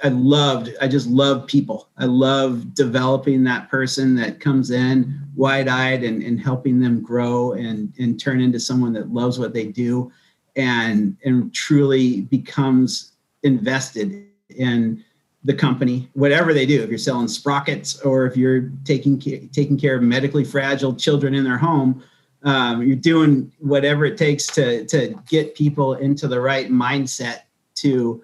I 0.04 0.08
loved 0.08 0.70
I 0.80 0.86
just 0.86 1.08
love 1.08 1.46
people. 1.46 1.88
I 1.96 2.04
love 2.04 2.74
developing 2.74 3.42
that 3.44 3.70
person 3.70 4.14
that 4.16 4.38
comes 4.38 4.70
in 4.70 5.18
wide-eyed 5.34 6.04
and, 6.04 6.22
and 6.22 6.38
helping 6.38 6.78
them 6.78 7.00
grow 7.00 7.52
and 7.52 7.92
and 7.98 8.20
turn 8.20 8.38
into 8.40 8.60
someone 8.60 8.92
that 8.92 9.12
loves 9.14 9.38
what 9.38 9.54
they 9.54 9.64
do 9.64 10.12
and 10.54 11.16
and 11.24 11.54
truly 11.54 12.22
becomes 12.22 13.12
invested 13.44 14.26
in 14.50 15.02
the 15.44 15.54
company, 15.54 16.10
whatever 16.12 16.52
they 16.52 16.66
do. 16.66 16.82
If 16.82 16.90
you're 16.90 16.98
selling 16.98 17.28
sprockets 17.28 17.98
or 18.02 18.26
if 18.26 18.36
you're 18.36 18.70
taking 18.84 19.18
taking 19.18 19.78
care 19.78 19.96
of 19.96 20.02
medically 20.02 20.44
fragile 20.44 20.94
children 20.94 21.34
in 21.34 21.44
their 21.44 21.56
home, 21.56 22.02
um, 22.44 22.82
you're 22.82 22.96
doing 22.96 23.52
whatever 23.58 24.04
it 24.04 24.16
takes 24.16 24.46
to 24.48 24.84
to 24.86 25.14
get 25.28 25.54
people 25.54 25.94
into 25.94 26.28
the 26.28 26.40
right 26.40 26.70
mindset 26.70 27.42
to 27.76 28.22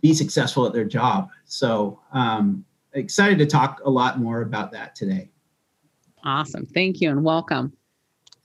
be 0.00 0.14
successful 0.14 0.66
at 0.66 0.72
their 0.72 0.84
job. 0.84 1.30
So 1.46 2.00
um, 2.12 2.64
excited 2.92 3.38
to 3.38 3.46
talk 3.46 3.80
a 3.84 3.90
lot 3.90 4.18
more 4.18 4.42
about 4.42 4.72
that 4.72 4.94
today. 4.94 5.30
Awesome, 6.24 6.66
thank 6.66 7.00
you 7.00 7.10
and 7.10 7.24
welcome. 7.24 7.72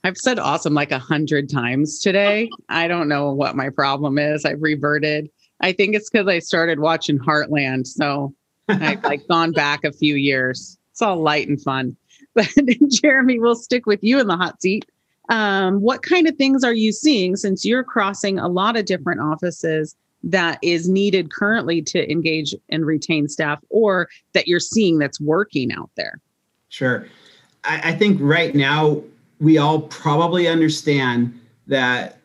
I've 0.04 0.16
said 0.16 0.38
awesome 0.40 0.74
like 0.74 0.90
a 0.90 0.98
hundred 0.98 1.48
times 1.48 2.00
today. 2.00 2.50
I 2.68 2.88
don't 2.88 3.08
know 3.08 3.32
what 3.32 3.54
my 3.54 3.68
problem 3.70 4.18
is. 4.18 4.44
I've 4.44 4.60
reverted. 4.62 5.30
I 5.60 5.72
think 5.72 5.94
it's 5.94 6.10
because 6.10 6.26
I 6.26 6.40
started 6.40 6.80
watching 6.80 7.20
Heartland. 7.20 7.86
So 7.86 8.34
I've 8.68 9.02
like 9.04 9.26
gone 9.30 9.52
back 9.52 9.84
a 9.84 9.92
few 9.92 10.16
years. 10.16 10.76
It's 10.90 11.02
all 11.02 11.22
light 11.22 11.48
and 11.48 11.60
fun. 11.60 11.96
But 12.34 12.48
Jeremy, 12.88 13.38
we'll 13.38 13.56
stick 13.56 13.84
with 13.84 14.02
you 14.02 14.18
in 14.18 14.26
the 14.26 14.38
hot 14.38 14.62
seat. 14.62 14.86
Um, 15.32 15.80
what 15.80 16.02
kind 16.02 16.28
of 16.28 16.36
things 16.36 16.62
are 16.62 16.74
you 16.74 16.92
seeing 16.92 17.36
since 17.36 17.64
you're 17.64 17.82
crossing 17.82 18.38
a 18.38 18.48
lot 18.48 18.76
of 18.76 18.84
different 18.84 19.22
offices 19.22 19.96
that 20.22 20.58
is 20.62 20.90
needed 20.90 21.32
currently 21.32 21.80
to 21.80 22.10
engage 22.12 22.54
and 22.68 22.84
retain 22.84 23.28
staff 23.28 23.58
or 23.70 24.10
that 24.34 24.46
you're 24.46 24.60
seeing 24.60 24.98
that's 24.98 25.18
working 25.18 25.72
out 25.72 25.88
there? 25.96 26.20
Sure. 26.68 27.06
I, 27.64 27.80
I 27.84 27.92
think 27.92 28.18
right 28.20 28.54
now 28.54 29.02
we 29.40 29.56
all 29.56 29.80
probably 29.80 30.48
understand 30.48 31.40
that 31.66 32.18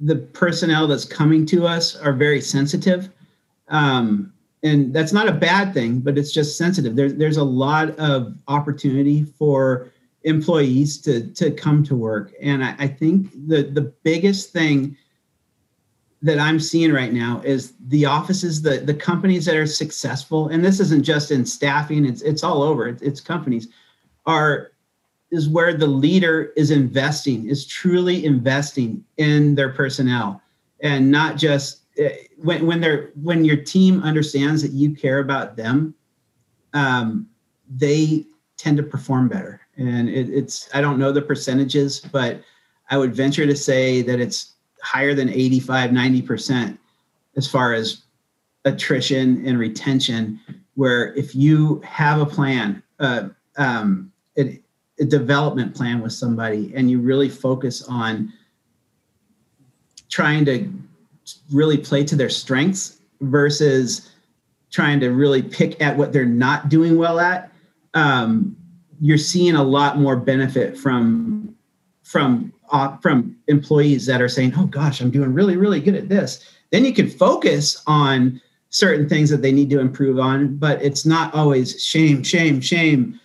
the 0.00 0.16
personnel 0.16 0.86
that's 0.86 1.04
coming 1.04 1.44
to 1.46 1.66
us 1.66 1.96
are 1.96 2.14
very 2.14 2.40
sensitive. 2.40 3.10
Um, 3.68 4.32
and 4.62 4.94
that's 4.94 5.12
not 5.12 5.28
a 5.28 5.32
bad 5.32 5.74
thing, 5.74 6.00
but 6.00 6.16
it's 6.16 6.32
just 6.32 6.56
sensitive. 6.56 6.96
There's 6.96 7.14
there's 7.14 7.36
a 7.36 7.44
lot 7.44 7.90
of 7.98 8.34
opportunity 8.48 9.24
for 9.38 9.92
employees 10.26 11.00
to 11.00 11.32
to 11.32 11.50
come 11.52 11.82
to 11.84 11.94
work, 11.94 12.34
and 12.42 12.62
I, 12.62 12.74
I 12.78 12.88
think 12.88 13.32
the 13.48 13.62
the 13.62 13.92
biggest 14.02 14.52
thing 14.52 14.96
that 16.20 16.38
I'm 16.38 16.58
seeing 16.58 16.92
right 16.92 17.12
now 17.12 17.40
is 17.44 17.74
the 17.86 18.04
offices, 18.04 18.60
the 18.60 18.78
the 18.78 18.94
companies 18.94 19.44
that 19.46 19.54
are 19.56 19.66
successful, 19.66 20.48
and 20.48 20.64
this 20.64 20.80
isn't 20.80 21.04
just 21.04 21.30
in 21.30 21.46
staffing; 21.46 22.04
it's 22.04 22.22
it's 22.22 22.42
all 22.42 22.62
over. 22.62 22.88
It's, 22.88 23.02
it's 23.02 23.20
companies 23.20 23.68
are 24.26 24.72
is 25.30 25.48
where 25.48 25.74
the 25.74 25.86
leader 25.86 26.52
is 26.56 26.70
investing, 26.70 27.48
is 27.48 27.66
truly 27.66 28.24
investing 28.24 29.04
in 29.16 29.54
their 29.54 29.70
personnel, 29.70 30.42
and 30.80 31.08
not 31.10 31.36
just 31.36 31.82
eh, 31.98 32.16
when 32.36 32.66
when 32.66 32.80
they're 32.80 33.12
when 33.22 33.44
your 33.44 33.56
team 33.56 34.02
understands 34.02 34.60
that 34.62 34.72
you 34.72 34.92
care 34.92 35.20
about 35.20 35.56
them, 35.56 35.94
um, 36.74 37.28
they 37.68 38.24
tend 38.56 38.76
to 38.76 38.82
perform 38.82 39.28
better. 39.28 39.60
And 39.76 40.08
it, 40.08 40.30
it's 40.30 40.68
I 40.74 40.80
don't 40.80 40.98
know 40.98 41.12
the 41.12 41.22
percentages, 41.22 42.00
but 42.00 42.40
I 42.90 42.98
would 42.98 43.14
venture 43.14 43.46
to 43.46 43.56
say 43.56 44.02
that 44.02 44.20
it's 44.20 44.54
higher 44.82 45.14
than 45.14 45.28
85, 45.28 45.92
90 45.92 46.22
percent 46.22 46.80
as 47.36 47.48
far 47.48 47.72
as 47.72 48.02
attrition 48.64 49.46
and 49.46 49.58
retention. 49.58 50.40
Where 50.74 51.14
if 51.14 51.34
you 51.34 51.80
have 51.84 52.20
a 52.20 52.26
plan, 52.26 52.82
uh, 53.00 53.28
um, 53.56 54.12
a 54.98 55.04
development 55.04 55.74
plan 55.74 56.00
with 56.00 56.12
somebody 56.12 56.72
and 56.74 56.90
you 56.90 57.00
really 57.00 57.28
focus 57.28 57.82
on 57.88 58.32
trying 60.08 60.44
to 60.46 60.70
really 61.52 61.76
play 61.76 62.04
to 62.04 62.16
their 62.16 62.30
strengths 62.30 63.00
versus 63.20 64.12
trying 64.70 65.00
to 65.00 65.10
really 65.10 65.42
pick 65.42 65.80
at 65.82 65.96
what 65.96 66.12
they're 66.12 66.24
not 66.24 66.68
doing 66.68 66.96
well 66.96 67.20
at 67.20 67.52
um, 67.94 68.56
you're 69.00 69.18
seeing 69.18 69.54
a 69.54 69.62
lot 69.62 69.98
more 69.98 70.16
benefit 70.16 70.76
from 70.76 71.54
from 72.02 72.52
uh, 72.70 72.96
from 72.98 73.36
employees 73.48 74.06
that 74.06 74.20
are 74.20 74.28
saying 74.28 74.52
oh 74.56 74.66
gosh 74.66 75.00
i'm 75.00 75.10
doing 75.10 75.32
really 75.32 75.56
really 75.56 75.80
good 75.80 75.94
at 75.94 76.08
this. 76.08 76.44
Then 76.70 76.84
you 76.84 76.92
can 76.92 77.08
focus 77.08 77.82
on 77.86 78.40
certain 78.70 79.08
things 79.08 79.30
that 79.30 79.40
they 79.40 79.52
need 79.52 79.70
to 79.70 79.80
improve 79.80 80.18
on 80.18 80.56
but 80.56 80.82
it's 80.82 81.06
not 81.06 81.32
always 81.34 81.82
shame 81.82 82.22
shame 82.22 82.60
shame. 82.60 83.18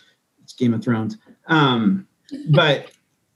It's 0.43 0.53
game 0.53 0.73
of 0.73 0.83
thrones. 0.83 1.17
Um, 1.47 2.07
but 2.51 2.91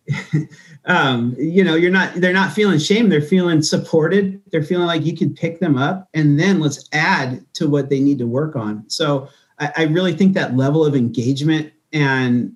um, 0.86 1.36
you 1.38 1.64
know, 1.64 1.76
you're 1.76 1.92
not 1.92 2.14
they're 2.16 2.34
not 2.34 2.54
feeling 2.54 2.80
shame, 2.80 3.10
they're 3.10 3.22
feeling 3.22 3.62
supported, 3.62 4.42
they're 4.52 4.64
feeling 4.64 4.88
like 4.88 5.06
you 5.06 5.16
can 5.16 5.34
pick 5.34 5.60
them 5.60 5.78
up 5.78 6.10
and 6.14 6.40
then 6.40 6.60
let's 6.60 6.88
add 6.94 7.46
to 7.54 7.68
what 7.68 7.90
they 7.90 8.00
need 8.00 8.20
to 8.20 8.28
work 8.28 8.56
on. 8.56 8.88
So 8.90 9.28
I, 9.60 9.72
I 9.78 9.84
really 9.84 10.14
think 10.14 10.34
that 10.34 10.56
level 10.56 10.86
of 10.86 10.96
engagement 10.96 11.72
and 11.96 12.54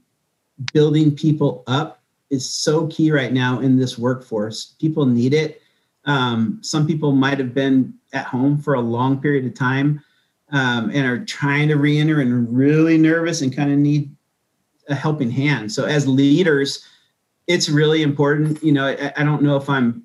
building 0.74 1.16
people 1.16 1.64
up 1.66 2.04
is 2.30 2.48
so 2.48 2.86
key 2.88 3.12
right 3.12 3.34
now 3.34 3.60
in 3.60 3.80
this 3.80 3.98
workforce. 3.98 4.76
People 4.80 5.06
need 5.06 5.34
it. 5.34 5.62
Um, 6.06 6.60
some 6.62 6.86
people 6.86 7.14
might 7.14 7.40
have 7.40 7.54
been 7.54 7.94
at 8.14 8.26
home 8.26 8.60
for 8.60 8.74
a 8.76 8.82
long 8.82 9.20
period 9.20 9.46
of 9.46 9.56
time 9.56 10.04
um, 10.52 10.92
and 10.94 11.08
are 11.08 11.24
trying 11.26 11.70
to 11.70 11.76
re-enter 11.76 12.20
and 12.20 12.56
really 12.56 12.98
nervous 12.98 13.42
and 13.42 13.56
kind 13.56 13.72
of 13.72 13.80
need 13.80 14.14
a 14.90 14.96
helping 14.96 15.32
hand. 15.32 15.72
So 15.72 15.86
as 15.86 16.08
leaders, 16.08 16.86
it's 17.48 17.70
really 17.70 18.04
important. 18.04 18.62
You 18.62 18.74
know, 18.74 18.88
I, 18.88 19.14
I 19.16 19.24
don't 19.24 19.42
know 19.42 19.56
if 19.56 19.70
I'm, 19.70 20.04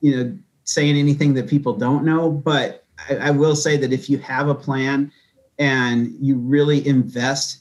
you 0.00 0.16
know, 0.16 0.38
saying 0.64 0.96
anything 0.96 1.32
that 1.34 1.48
people 1.48 1.74
don't 1.74 2.04
know, 2.04 2.30
but 2.30 2.84
I, 3.08 3.16
I 3.16 3.30
will 3.30 3.54
say 3.54 3.76
that 3.76 3.92
if 3.92 4.10
you 4.10 4.18
have 4.18 4.48
a 4.48 4.54
plan 4.54 5.12
and 5.58 6.14
you 6.20 6.36
really 6.36 6.86
invest 6.86 7.57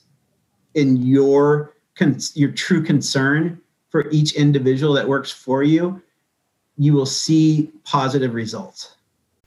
in 0.77 0.97
your 0.97 1.73
your 2.35 2.51
true 2.51 2.83
concern 2.83 3.59
for 3.89 4.07
each 4.11 4.33
individual 4.33 4.93
that 4.93 5.09
works 5.09 5.31
for 5.31 5.63
you, 5.63 5.99
you 6.77 6.93
will 6.93 7.07
see 7.07 7.71
positive 7.83 8.35
results. 8.35 8.95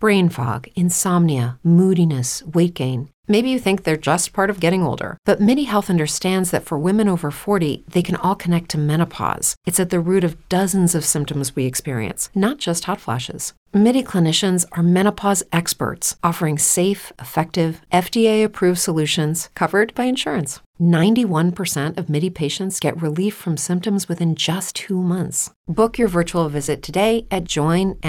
Brain 0.01 0.29
fog, 0.29 0.67
insomnia, 0.75 1.59
moodiness, 1.63 2.43
weight 2.43 2.75
gain. 2.75 3.11
Maybe 3.29 3.51
you 3.51 3.61
think 3.61 3.85
they're 3.85 3.97
just 3.97 4.33
part 4.33 4.51
of 4.51 4.59
getting 4.59 4.83
older, 4.83 5.19
but 5.25 5.41
MIDI 5.41 5.65
Health 5.65 5.89
understands 5.89 6.51
that 6.51 6.65
for 6.65 6.77
women 6.77 7.07
over 7.07 7.31
40, 7.31 7.85
they 7.87 8.03
can 8.03 8.17
all 8.17 8.35
connect 8.35 8.71
to 8.71 8.79
menopause. 8.79 9.55
It's 9.67 9.79
at 9.79 9.91
the 9.91 10.01
root 10.01 10.25
of 10.25 10.49
dozens 10.49 10.97
of 10.97 11.05
symptoms 11.05 11.55
we 11.55 11.65
experience, 11.67 12.31
not 12.35 12.59
just 12.59 12.87
hot 12.87 13.01
flashes. 13.01 13.55
MIDI 13.73 14.03
clinicians 14.03 14.67
are 14.73 14.83
menopause 14.83 15.45
experts, 15.53 16.17
offering 16.25 16.59
safe, 16.59 17.13
effective, 17.21 17.81
FDA 17.93 18.43
approved 18.43 18.81
solutions 18.81 19.49
covered 19.55 19.95
by 19.95 20.07
insurance. 20.07 20.59
91% 20.81 21.97
of 21.97 22.09
MIDI 22.09 22.31
patients 22.31 22.81
get 22.81 23.01
relief 23.01 23.33
from 23.33 23.57
symptoms 23.57 24.09
within 24.09 24.35
just 24.35 24.75
two 24.75 25.01
months. 25.01 25.53
Book 25.69 25.99
your 25.99 26.09
virtual 26.09 26.49
visit 26.49 26.83
today 26.83 27.29
at 27.31 27.45
joinmidi.com. 27.45 28.01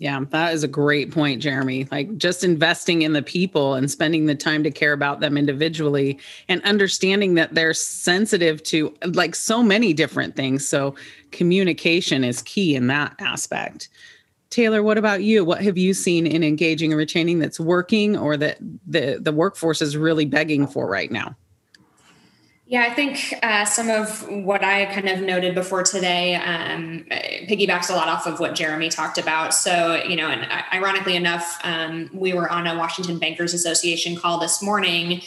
Yeah, 0.00 0.20
that 0.30 0.54
is 0.54 0.64
a 0.64 0.68
great 0.68 1.10
point, 1.10 1.42
Jeremy. 1.42 1.86
Like 1.90 2.16
just 2.16 2.42
investing 2.42 3.02
in 3.02 3.12
the 3.12 3.20
people 3.20 3.74
and 3.74 3.90
spending 3.90 4.24
the 4.24 4.34
time 4.34 4.62
to 4.62 4.70
care 4.70 4.94
about 4.94 5.20
them 5.20 5.36
individually 5.36 6.18
and 6.48 6.62
understanding 6.62 7.34
that 7.34 7.54
they're 7.54 7.74
sensitive 7.74 8.62
to 8.62 8.94
like 9.04 9.34
so 9.34 9.62
many 9.62 9.92
different 9.92 10.36
things. 10.36 10.66
So 10.66 10.94
communication 11.32 12.24
is 12.24 12.42
key 12.42 12.74
in 12.74 12.86
that 12.88 13.14
aspect. 13.18 13.88
Taylor, 14.50 14.82
what 14.82 14.98
about 14.98 15.22
you? 15.22 15.44
What 15.44 15.62
have 15.62 15.78
you 15.78 15.94
seen 15.94 16.26
in 16.26 16.42
engaging 16.42 16.92
and 16.92 16.98
retaining 16.98 17.38
that's 17.38 17.60
working 17.60 18.16
or 18.16 18.36
that 18.36 18.58
the 18.86 19.18
the 19.20 19.32
workforce 19.32 19.80
is 19.80 19.96
really 19.96 20.24
begging 20.24 20.66
for 20.66 20.88
right 20.88 21.10
now? 21.10 21.36
Yeah, 22.66 22.82
I 22.82 22.94
think 22.94 23.34
uh, 23.42 23.64
some 23.64 23.90
of 23.90 24.28
what 24.28 24.62
I 24.62 24.86
kind 24.94 25.08
of 25.08 25.22
noted 25.22 25.56
before 25.56 25.82
today 25.82 26.36
um, 26.36 27.04
piggybacks 27.10 27.90
a 27.90 27.94
lot 27.94 28.06
off 28.06 28.28
of 28.28 28.38
what 28.38 28.54
Jeremy 28.54 28.88
talked 28.88 29.18
about. 29.18 29.52
So, 29.52 30.00
you 30.04 30.14
know, 30.14 30.28
and 30.28 30.48
ironically 30.72 31.16
enough, 31.16 31.58
um, 31.64 32.08
we 32.12 32.32
were 32.32 32.48
on 32.48 32.68
a 32.68 32.78
Washington 32.78 33.18
Bankers 33.18 33.54
Association 33.54 34.14
call 34.14 34.38
this 34.38 34.62
morning 34.62 35.20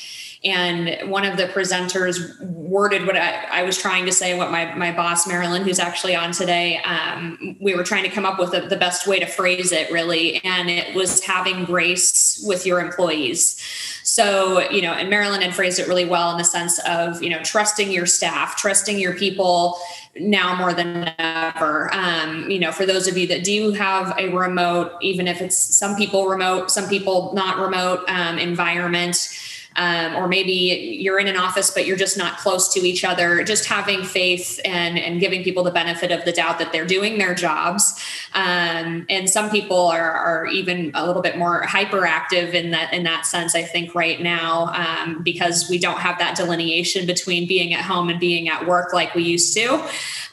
and 0.44 1.10
one 1.10 1.24
of 1.24 1.38
the 1.38 1.46
presenters 1.46 2.38
worded 2.42 3.06
what 3.06 3.16
I, 3.16 3.46
I 3.60 3.64
was 3.64 3.78
trying 3.78 4.06
to 4.08 4.12
say, 4.12 4.38
what 4.38 4.52
my, 4.52 4.76
my 4.76 4.92
boss, 4.92 5.26
Marilyn, 5.26 5.64
who's 5.64 5.80
actually 5.80 6.16
on 6.16 6.34
today, 6.34 6.80
um, 6.80 7.56
we 7.62 7.76
were 7.76 7.84
trying 7.84 8.04
to 8.04 8.10
come 8.10 8.26
up 8.26 8.40
with 8.40 8.52
the, 8.52 8.74
best 8.84 9.08
way 9.08 9.20
to 9.20 9.26
phrase 9.26 9.72
it, 9.72 9.90
really. 9.92 10.44
And 10.44 10.70
it 10.70 10.94
was 10.94 11.24
having 11.24 11.64
grace 11.64 12.44
with 12.46 12.66
your 12.66 12.82
employees. 12.82 13.58
So, 14.04 14.70
you 14.70 14.82
know, 14.82 14.92
and 14.92 15.10
Marilyn 15.10 15.42
had 15.42 15.54
phrased 15.56 15.80
it 15.80 15.88
really 15.88 16.04
well 16.04 16.32
in 16.32 16.38
the 16.38 16.44
sense 16.44 16.80
of, 16.80 17.24
you 17.24 17.30
know, 17.30 17.42
trusting 17.44 17.92
your 17.92 18.06
staff, 18.06 18.58
trusting 18.58 19.00
your 19.00 19.14
people 19.14 19.78
now 20.20 20.56
more 20.56 20.74
than 20.74 21.14
ever. 21.18 21.94
Um, 21.94 22.50
you 22.50 22.60
know, 22.60 22.72
for 22.72 22.86
those 22.86 23.08
of 23.08 23.18
you 23.18 23.28
that 23.28 23.44
do 23.46 23.72
have 23.72 24.14
a 24.20 24.28
remote, 24.30 24.92
even 25.02 25.28
if 25.28 25.42
it's 25.42 25.58
some 25.58 25.96
people 25.96 26.26
remote, 26.26 26.70
some 26.70 26.90
people 26.90 27.32
not 27.34 27.60
remote 27.60 28.04
um, 28.10 28.38
environment, 28.38 29.30
um, 29.76 30.16
or 30.16 30.28
maybe 30.28 30.52
you're 30.52 31.20
in 31.20 31.28
an 31.28 31.38
office 31.38 31.72
but 31.72 31.86
you're 31.86 31.98
just 31.98 32.18
not 32.18 32.38
close 32.38 32.74
to 32.74 32.80
each 32.80 33.04
other. 33.04 33.44
Just 33.44 33.66
having 33.66 34.04
faith 34.04 34.60
and 34.66 34.98
and 34.98 35.20
giving 35.20 35.44
people 35.44 35.64
the 35.64 35.72
benefit 35.72 36.12
of 36.12 36.26
the 36.26 36.32
doubt 36.32 36.60
that 36.60 36.72
they're 36.72 36.86
doing 36.86 37.18
their 37.18 37.34
jobs. 37.34 38.00
Um, 38.34 39.06
and 39.10 39.30
some 39.30 39.50
people 39.50 39.88
are, 39.88 40.12
are 40.12 40.48
even 40.48 40.92
a 40.94 41.06
little 41.06 41.22
bit 41.22 41.38
more 41.38 41.64
hyperactive 41.64 42.54
in 42.54 42.72
that 42.72 42.94
in 42.94 43.04
that 43.04 43.26
sense 43.26 43.56
i 43.56 43.62
think 43.62 43.94
right 43.96 44.22
now 44.22 44.72
um, 44.74 45.22
because 45.24 45.70
we 45.70 45.78
don't 45.78 46.00
have 46.00 46.18
that 46.20 46.36
delineation 46.36 47.06
between 47.06 47.48
being 47.48 47.74
at 47.74 47.82
home 47.82 48.10
and 48.10 48.20
being 48.20 48.50
at 48.50 48.66
work 48.68 48.94
like 48.94 49.14
we 49.16 49.24
used 49.24 49.54
to. 49.56 49.74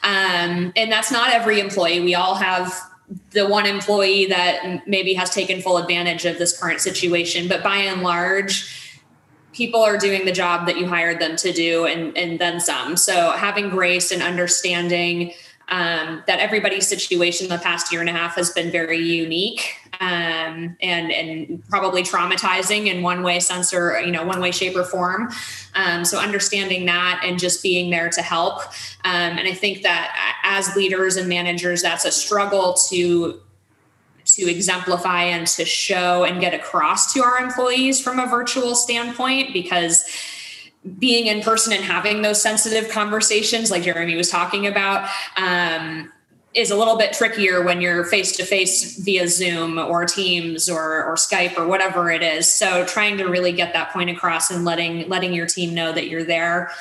Um, 0.03 0.73
and 0.75 0.91
that's 0.91 1.11
not 1.11 1.33
every 1.33 1.59
employee. 1.59 1.99
We 1.99 2.15
all 2.15 2.35
have 2.35 2.73
the 3.31 3.47
one 3.47 3.65
employee 3.65 4.25
that 4.27 4.87
maybe 4.87 5.13
has 5.13 5.29
taken 5.31 5.61
full 5.61 5.77
advantage 5.77 6.25
of 6.25 6.37
this 6.37 6.57
current 6.57 6.79
situation. 6.79 7.47
But 7.47 7.63
by 7.63 7.77
and 7.77 8.01
large 8.01 8.80
people 9.61 9.83
are 9.83 9.95
doing 9.95 10.25
the 10.25 10.31
job 10.31 10.65
that 10.65 10.75
you 10.75 10.87
hired 10.87 11.19
them 11.21 11.35
to 11.35 11.51
do 11.53 11.85
and, 11.85 12.17
and 12.17 12.39
then 12.39 12.59
some. 12.59 12.97
So 12.97 13.29
having 13.33 13.69
grace 13.69 14.11
and 14.11 14.23
understanding 14.23 15.33
um, 15.69 16.23
that 16.25 16.39
everybody's 16.39 16.87
situation 16.87 17.47
the 17.47 17.59
past 17.59 17.91
year 17.91 18.01
and 18.01 18.09
a 18.09 18.11
half 18.11 18.37
has 18.37 18.49
been 18.49 18.71
very 18.71 18.97
unique 18.97 19.75
um, 19.99 20.75
and 20.81 21.11
and 21.11 21.63
probably 21.69 22.01
traumatizing 22.01 22.87
in 22.87 23.03
one 23.03 23.21
way, 23.21 23.39
sense 23.39 23.71
or 23.71 23.99
you 24.01 24.11
know 24.11 24.25
one 24.25 24.41
way, 24.41 24.49
shape 24.49 24.75
or 24.75 24.83
form. 24.83 25.31
Um, 25.75 26.03
so 26.05 26.17
understanding 26.17 26.87
that 26.87 27.21
and 27.23 27.37
just 27.37 27.61
being 27.61 27.91
there 27.91 28.09
to 28.09 28.21
help. 28.23 28.63
Um, 29.05 29.37
and 29.37 29.47
I 29.47 29.53
think 29.53 29.83
that 29.83 30.35
as 30.43 30.75
leaders 30.75 31.17
and 31.17 31.29
managers, 31.29 31.83
that's 31.83 32.03
a 32.03 32.11
struggle 32.11 32.73
to 32.89 33.39
to 34.35 34.49
exemplify 34.49 35.23
and 35.23 35.47
to 35.47 35.65
show 35.65 36.23
and 36.23 36.41
get 36.41 36.53
across 36.53 37.13
to 37.13 37.23
our 37.23 37.37
employees 37.39 37.99
from 37.99 38.19
a 38.19 38.27
virtual 38.27 38.75
standpoint 38.75 39.53
because 39.53 40.03
being 40.97 41.27
in 41.27 41.41
person 41.41 41.73
and 41.73 41.83
having 41.83 42.21
those 42.21 42.41
sensitive 42.41 42.89
conversations 42.89 43.69
like 43.69 43.83
jeremy 43.83 44.15
was 44.15 44.29
talking 44.29 44.65
about 44.65 45.07
um, 45.37 46.11
is 46.53 46.69
a 46.69 46.75
little 46.75 46.97
bit 46.97 47.13
trickier 47.13 47.63
when 47.63 47.79
you're 47.79 48.03
face 48.03 48.35
to 48.35 48.43
face 48.43 48.97
via 48.99 49.27
zoom 49.27 49.77
or 49.77 50.05
teams 50.05 50.69
or, 50.69 51.05
or 51.05 51.15
skype 51.15 51.57
or 51.57 51.65
whatever 51.65 52.11
it 52.11 52.21
is. 52.21 52.51
So 52.51 52.85
trying 52.85 53.17
to 53.19 53.25
really 53.25 53.53
get 53.53 53.71
that 53.73 53.93
point 53.93 54.09
across 54.09 54.51
and 54.51 54.65
letting 54.65 55.07
letting 55.07 55.33
your 55.33 55.45
team 55.45 55.73
know 55.73 55.93
that 55.93 56.09
you're 56.09 56.25
there 56.25 56.71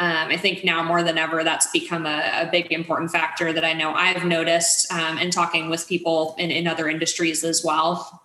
um, 0.00 0.28
I 0.28 0.38
think 0.38 0.64
now 0.64 0.82
more 0.82 1.02
than 1.02 1.18
ever, 1.18 1.44
that's 1.44 1.70
become 1.72 2.06
a, 2.06 2.46
a, 2.46 2.48
big 2.50 2.72
important 2.72 3.10
factor 3.10 3.52
that 3.52 3.66
I 3.66 3.74
know 3.74 3.92
I've 3.92 4.24
noticed 4.24 4.90
um, 4.90 5.18
in 5.18 5.30
talking 5.30 5.68
with 5.68 5.86
people 5.86 6.34
in, 6.38 6.50
in 6.50 6.66
other 6.66 6.88
industries 6.88 7.44
as 7.44 7.62
well. 7.62 8.22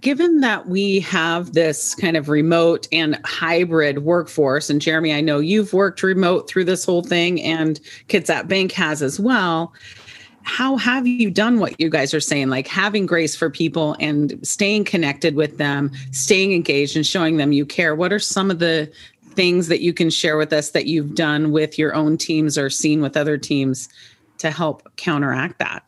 Given 0.00 0.40
that 0.40 0.66
we 0.66 1.00
have 1.00 1.52
this 1.52 1.94
kind 1.94 2.16
of 2.16 2.30
remote 2.30 2.88
and 2.90 3.20
hybrid 3.26 3.98
workforce, 3.98 4.70
and 4.70 4.80
Jeremy, 4.80 5.12
I 5.12 5.20
know 5.20 5.40
you've 5.40 5.74
worked 5.74 6.02
remote 6.02 6.48
through 6.48 6.64
this 6.64 6.86
whole 6.86 7.02
thing, 7.02 7.42
and 7.42 7.78
Kitsap 8.08 8.48
Bank 8.48 8.72
has 8.72 9.02
as 9.02 9.20
well 9.20 9.74
how 10.48 10.78
have 10.78 11.06
you 11.06 11.30
done 11.30 11.60
what 11.60 11.78
you 11.78 11.90
guys 11.90 12.14
are 12.14 12.20
saying 12.20 12.48
like 12.48 12.66
having 12.66 13.04
grace 13.04 13.36
for 13.36 13.50
people 13.50 13.94
and 14.00 14.38
staying 14.42 14.82
connected 14.82 15.34
with 15.34 15.58
them 15.58 15.90
staying 16.10 16.54
engaged 16.54 16.96
and 16.96 17.06
showing 17.06 17.36
them 17.36 17.52
you 17.52 17.66
care 17.66 17.94
what 17.94 18.14
are 18.14 18.18
some 18.18 18.50
of 18.50 18.58
the 18.58 18.90
things 19.30 19.68
that 19.68 19.80
you 19.80 19.92
can 19.92 20.10
share 20.10 20.36
with 20.36 20.52
us 20.52 20.70
that 20.70 20.86
you've 20.86 21.14
done 21.14 21.52
with 21.52 21.78
your 21.78 21.94
own 21.94 22.16
teams 22.16 22.58
or 22.58 22.70
seen 22.70 23.00
with 23.00 23.16
other 23.16 23.38
teams 23.38 23.88
to 24.38 24.50
help 24.50 24.96
counteract 24.96 25.58
that? 25.58 25.84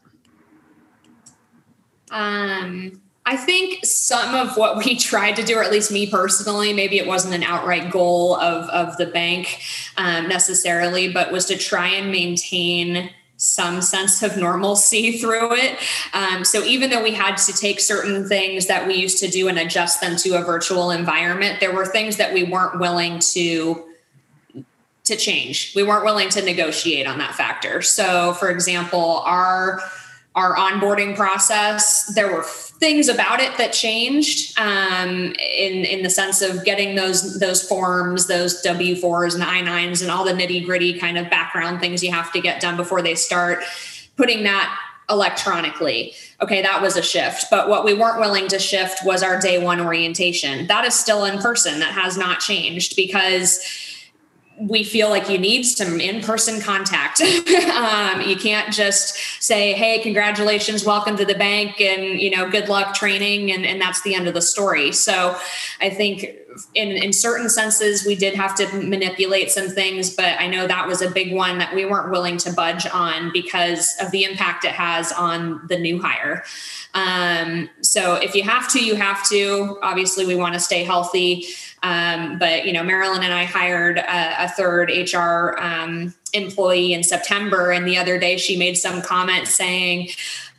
Um, 2.10 3.00
I 3.26 3.36
think 3.36 3.84
some 3.84 4.34
of 4.34 4.56
what 4.56 4.76
we 4.76 4.96
tried 4.98 5.36
to 5.36 5.44
do, 5.44 5.56
or 5.56 5.62
at 5.62 5.70
least 5.70 5.92
me 5.92 6.10
personally, 6.10 6.72
maybe 6.72 6.98
it 6.98 7.06
wasn't 7.06 7.34
an 7.34 7.42
outright 7.42 7.90
goal 7.90 8.36
of, 8.36 8.68
of 8.70 8.96
the 8.96 9.06
bank 9.06 9.60
um, 9.96 10.28
necessarily, 10.28 11.12
but 11.12 11.30
was 11.30 11.46
to 11.46 11.56
try 11.56 11.88
and 11.88 12.10
maintain 12.10 13.10
some 13.40 13.80
sense 13.80 14.22
of 14.22 14.36
normalcy 14.36 15.18
through 15.18 15.54
it. 15.54 15.78
Um, 16.12 16.44
so 16.44 16.62
even 16.62 16.90
though 16.90 17.02
we 17.02 17.12
had 17.12 17.36
to 17.36 17.52
take 17.52 17.80
certain 17.80 18.28
things 18.28 18.66
that 18.66 18.86
we 18.86 18.94
used 18.94 19.18
to 19.18 19.28
do 19.28 19.48
and 19.48 19.58
adjust 19.58 20.00
them 20.00 20.16
to 20.18 20.34
a 20.34 20.42
virtual 20.44 20.90
environment, 20.90 21.58
there 21.58 21.74
were 21.74 21.86
things 21.86 22.18
that 22.18 22.34
we 22.34 22.44
weren't 22.44 22.78
willing 22.78 23.18
to 23.32 23.86
to 25.04 25.16
change. 25.16 25.72
We 25.74 25.82
weren't 25.82 26.04
willing 26.04 26.28
to 26.28 26.42
negotiate 26.42 27.06
on 27.06 27.18
that 27.18 27.34
factor. 27.34 27.82
So 27.82 28.34
for 28.34 28.50
example, 28.50 29.22
our 29.24 29.80
our 30.34 30.54
onboarding 30.54 31.16
process, 31.16 32.04
there 32.14 32.32
were 32.32 32.42
things 32.42 33.08
about 33.08 33.40
it 33.40 33.56
that 33.58 33.72
changed 33.72 34.58
um, 34.58 35.34
in 35.38 35.84
in 35.84 36.02
the 36.02 36.10
sense 36.10 36.40
of 36.40 36.64
getting 36.64 36.94
those 36.94 37.38
those 37.40 37.62
forms, 37.62 38.26
those 38.26 38.62
W 38.62 38.94
fours 38.96 39.34
and 39.34 39.42
I 39.42 39.60
nines, 39.60 40.02
and 40.02 40.10
all 40.10 40.24
the 40.24 40.32
nitty 40.32 40.64
gritty 40.64 40.98
kind 40.98 41.18
of 41.18 41.28
background 41.30 41.80
things 41.80 42.02
you 42.02 42.12
have 42.12 42.32
to 42.32 42.40
get 42.40 42.60
done 42.60 42.76
before 42.76 43.02
they 43.02 43.14
start. 43.14 43.62
Putting 44.16 44.44
that 44.44 44.78
electronically. 45.08 46.14
Okay, 46.40 46.62
that 46.62 46.80
was 46.80 46.96
a 46.96 47.02
shift. 47.02 47.46
But 47.50 47.68
what 47.68 47.84
we 47.84 47.94
weren't 47.94 48.20
willing 48.20 48.46
to 48.48 48.58
shift 48.58 49.04
was 49.04 49.22
our 49.22 49.40
day 49.40 49.62
one 49.62 49.80
orientation. 49.80 50.68
That 50.68 50.84
is 50.84 50.94
still 50.94 51.24
in 51.24 51.38
person. 51.38 51.80
That 51.80 51.92
has 51.92 52.16
not 52.16 52.38
changed 52.38 52.94
because 52.96 53.60
we 54.60 54.84
feel 54.84 55.08
like 55.08 55.28
you 55.30 55.38
need 55.38 55.62
some 55.64 56.00
in-person 56.00 56.60
contact. 56.60 57.20
um, 57.74 58.20
you 58.22 58.36
can't 58.36 58.72
just 58.72 59.16
say, 59.42 59.72
"Hey, 59.72 60.00
congratulations, 60.00 60.84
welcome 60.84 61.16
to 61.16 61.24
the 61.24 61.34
bank," 61.34 61.80
and 61.80 62.20
you 62.20 62.30
know, 62.30 62.48
good 62.50 62.68
luck 62.68 62.94
training, 62.94 63.50
and, 63.52 63.64
and 63.64 63.80
that's 63.80 64.02
the 64.02 64.14
end 64.14 64.28
of 64.28 64.34
the 64.34 64.42
story. 64.42 64.92
So, 64.92 65.36
I 65.80 65.88
think 65.88 66.26
in 66.74 66.90
in 66.90 67.12
certain 67.12 67.48
senses, 67.48 68.04
we 68.04 68.14
did 68.14 68.34
have 68.34 68.54
to 68.56 68.66
manipulate 68.76 69.50
some 69.50 69.68
things, 69.68 70.14
but 70.14 70.38
I 70.38 70.46
know 70.46 70.66
that 70.66 70.86
was 70.86 71.00
a 71.00 71.10
big 71.10 71.32
one 71.32 71.58
that 71.58 71.74
we 71.74 71.86
weren't 71.86 72.10
willing 72.10 72.36
to 72.38 72.52
budge 72.52 72.86
on 72.86 73.32
because 73.32 73.96
of 74.00 74.10
the 74.10 74.24
impact 74.24 74.64
it 74.64 74.72
has 74.72 75.10
on 75.12 75.62
the 75.68 75.78
new 75.78 76.00
hire. 76.02 76.44
Um, 76.92 77.70
so, 77.80 78.14
if 78.16 78.34
you 78.34 78.42
have 78.42 78.70
to, 78.72 78.84
you 78.84 78.94
have 78.96 79.26
to. 79.30 79.78
Obviously, 79.82 80.26
we 80.26 80.36
want 80.36 80.54
to 80.54 80.60
stay 80.60 80.84
healthy. 80.84 81.46
Um, 81.82 82.38
but 82.38 82.66
you 82.66 82.72
know, 82.72 82.82
Marilyn 82.82 83.22
and 83.22 83.32
I 83.32 83.44
hired 83.44 83.98
a, 83.98 84.44
a 84.44 84.48
third 84.48 84.90
HR 84.90 85.58
um, 85.58 86.14
employee 86.32 86.92
in 86.92 87.02
September, 87.02 87.70
and 87.70 87.86
the 87.86 87.96
other 87.96 88.18
day 88.18 88.36
she 88.36 88.56
made 88.56 88.76
some 88.76 89.00
comment 89.02 89.46
saying, 89.46 90.10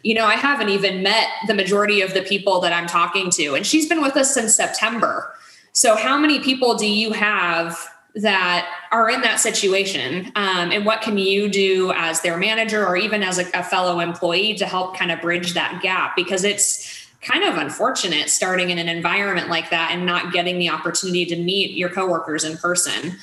"You 0.03 0.15
know, 0.15 0.25
I 0.25 0.35
haven't 0.35 0.69
even 0.69 1.03
met 1.03 1.27
the 1.47 1.53
majority 1.53 2.01
of 2.01 2.13
the 2.13 2.21
people 2.21 2.59
that 2.61 2.73
I'm 2.73 2.87
talking 2.87 3.29
to, 3.31 3.53
and 3.55 3.65
she's 3.65 3.87
been 3.87 4.01
with 4.01 4.17
us 4.17 4.33
since 4.33 4.55
September. 4.55 5.33
So, 5.73 5.95
how 5.95 6.17
many 6.17 6.39
people 6.39 6.75
do 6.75 6.87
you 6.87 7.11
have?" 7.13 7.87
that 8.13 8.67
are 8.91 9.09
in 9.09 9.21
that 9.21 9.39
situation 9.39 10.33
um, 10.35 10.69
and 10.71 10.85
what 10.85 11.01
can 11.01 11.17
you 11.17 11.47
do 11.47 11.93
as 11.93 12.19
their 12.21 12.35
manager 12.35 12.85
or 12.85 12.97
even 12.97 13.23
as 13.23 13.39
a, 13.39 13.49
a 13.53 13.63
fellow 13.63 14.01
employee 14.01 14.53
to 14.53 14.65
help 14.65 14.97
kind 14.97 15.11
of 15.11 15.21
bridge 15.21 15.53
that 15.53 15.81
gap 15.81 16.13
because 16.13 16.43
it's 16.43 17.00
kind 17.21 17.43
of 17.43 17.57
unfortunate 17.57 18.29
starting 18.29 18.69
in 18.69 18.79
an 18.79 18.89
environment 18.89 19.49
like 19.49 19.69
that 19.69 19.91
and 19.91 20.05
not 20.05 20.33
getting 20.33 20.57
the 20.57 20.69
opportunity 20.69 21.25
to 21.25 21.35
meet 21.35 21.71
your 21.71 21.89
coworkers 21.89 22.43
in 22.43 22.57
person. 22.57 23.17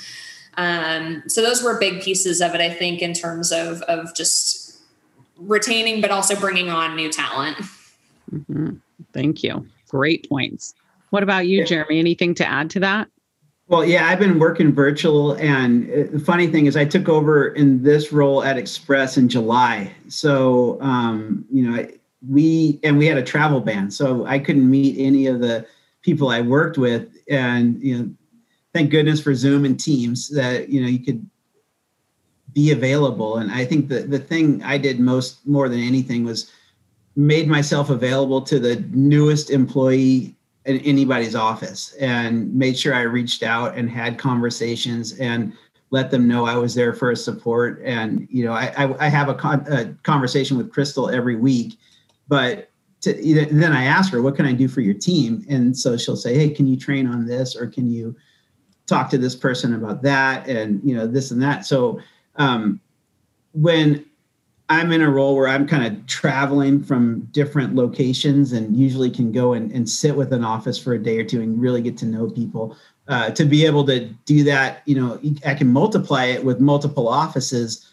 Um, 0.57 1.23
so 1.27 1.43
those 1.43 1.63
were 1.63 1.79
big 1.79 2.03
pieces 2.03 2.41
of 2.41 2.55
it, 2.55 2.61
I 2.61 2.71
think, 2.71 3.03
in 3.03 3.13
terms 3.13 3.53
of 3.53 3.83
of 3.83 4.15
just 4.15 4.81
retaining, 5.37 6.01
but 6.01 6.11
also 6.11 6.35
bringing 6.35 6.69
on 6.69 6.97
new 6.97 7.11
talent. 7.11 7.59
Mm-hmm. 8.33 8.71
Thank 9.13 9.43
you. 9.43 9.67
Great 9.89 10.29
points. 10.29 10.75
What 11.11 11.23
about 11.23 11.47
you, 11.47 11.65
Jeremy? 11.65 11.99
Anything 11.99 12.35
to 12.35 12.47
add 12.47 12.71
to 12.71 12.81
that? 12.81 13.09
Well, 13.69 13.85
yeah, 13.85 14.09
I've 14.09 14.19
been 14.19 14.39
working 14.39 14.73
virtual, 14.73 15.33
and 15.33 15.91
uh, 15.91 16.11
the 16.11 16.19
funny 16.19 16.47
thing 16.47 16.67
is, 16.67 16.77
I 16.77 16.87
took 16.87 17.09
over 17.09 17.49
in 17.49 17.83
this 17.83 18.13
role 18.13 18.43
at 18.43 18.57
Express 18.57 19.19
in 19.19 19.29
July. 19.29 19.93
So, 20.09 20.81
um, 20.81 21.45
you 21.53 21.71
know, 21.71 21.87
we 22.26 22.81
and 22.83 22.98
we 22.98 23.07
had 23.07 23.18
a 23.18 23.22
travel 23.22 23.61
ban, 23.61 23.90
so 23.90 24.26
I 24.26 24.38
couldn't 24.38 24.68
meet 24.68 24.96
any 24.98 25.26
of 25.26 25.40
the 25.40 25.66
people 26.02 26.28
I 26.28 26.40
worked 26.40 26.78
with. 26.78 27.09
And 27.31 27.81
you 27.83 27.98
know, 27.98 28.11
thank 28.72 28.90
goodness 28.90 29.20
for 29.20 29.35
Zoom 29.35 29.64
and 29.64 29.78
Teams 29.78 30.28
that 30.31 30.68
you 30.68 30.81
know 30.81 30.88
you 30.88 31.00
could 31.00 31.28
be 32.54 32.72
available. 32.72 33.38
And 33.38 33.52
I 33.52 33.64
think 33.64 33.88
the 33.88 34.00
the 34.00 34.18
thing 34.18 34.62
I 34.62 34.78
did 34.78 35.00
most 35.00 35.46
more 35.46 35.68
than 35.68 35.81
anything 35.81 36.24
was 36.24 36.50
made 37.14 37.48
myself 37.48 37.90
available 37.90 38.40
to 38.42 38.59
the 38.59 38.85
newest 38.90 39.50
employee 39.50 40.37
in 40.68 40.78
anybody's 40.81 41.35
office 41.35 41.94
and 41.94 42.54
made 42.54 42.78
sure 42.78 42.94
I 42.94 43.02
reached 43.02 43.42
out 43.42 43.76
and 43.76 43.90
had 43.90 44.18
conversations 44.18 45.18
and 45.18 45.52
let 45.90 46.11
them 46.11 46.28
know 46.28 46.44
I 46.44 46.57
was 46.57 46.74
there 46.74 46.92
for 46.92 47.11
a 47.11 47.16
support. 47.16 47.81
And, 47.85 48.28
you 48.31 48.44
know, 48.44 48.52
I, 48.52 48.72
I, 48.76 49.07
I 49.07 49.09
have 49.09 49.28
a, 49.28 49.35
con- 49.35 49.66
a, 49.70 49.87
conversation 50.02 50.59
with 50.59 50.70
Crystal 50.70 51.09
every 51.09 51.37
week, 51.37 51.78
but 52.29 52.71
to, 53.01 53.47
then 53.51 53.73
I 53.73 53.85
ask 53.85 54.12
her, 54.12 54.23
what 54.23 54.37
can 54.37 54.47
I 54.47 54.53
do 54.53 54.69
for 54.69 54.81
your 54.81 54.95
team? 54.95 55.45
And 55.49 55.77
so 55.77 55.97
she'll 55.97 56.17
say, 56.17 56.35
Hey, 56.35 56.51
can 56.51 56.67
you 56.67 56.77
train 56.77 57.07
on 57.07 57.27
this? 57.27 57.57
Or 57.57 57.67
can 57.67 57.91
you 57.91 58.17
talk 58.87 59.11
to 59.11 59.19
this 59.19 59.37
person 59.37 59.75
about 59.75 60.03
that? 60.03 60.49
And, 60.49 60.81
you 60.83 60.95
know, 60.95 61.07
this 61.07 61.31
and 61.31 61.41
that. 61.43 61.64
So, 61.64 62.01
um, 62.37 62.81
when 63.53 64.05
I'm 64.71 64.93
in 64.93 65.01
a 65.01 65.11
role 65.11 65.35
where 65.35 65.49
I'm 65.49 65.67
kind 65.67 65.87
of 65.87 66.07
traveling 66.07 66.83
from 66.83 67.21
different 67.33 67.75
locations 67.75 68.53
and 68.53 68.77
usually 68.77 69.11
can 69.11 69.33
go 69.33 69.55
and, 69.55 69.73
and 69.73 69.88
sit 69.88 70.14
with 70.14 70.33
an 70.33 70.45
office 70.45 70.79
for 70.79 70.93
a 70.93 71.03
day 71.03 71.19
or 71.19 71.25
two 71.25 71.41
and 71.41 71.61
really 71.61 71.81
get 71.81 71.97
to 71.99 72.07
know 72.07 72.29
people. 72.29 72.77
Uh, 73.09 73.31
to 73.31 73.47
be 73.47 73.64
able 73.64 73.87
to 73.87 74.07
do 74.27 74.45
that, 74.45 74.83
you 74.85 74.95
know, 74.95 75.19
I 75.47 75.55
can 75.55 75.73
multiply 75.73 76.27
it 76.27 76.45
with 76.45 76.61
multiple 76.61 77.09
offices, 77.09 77.88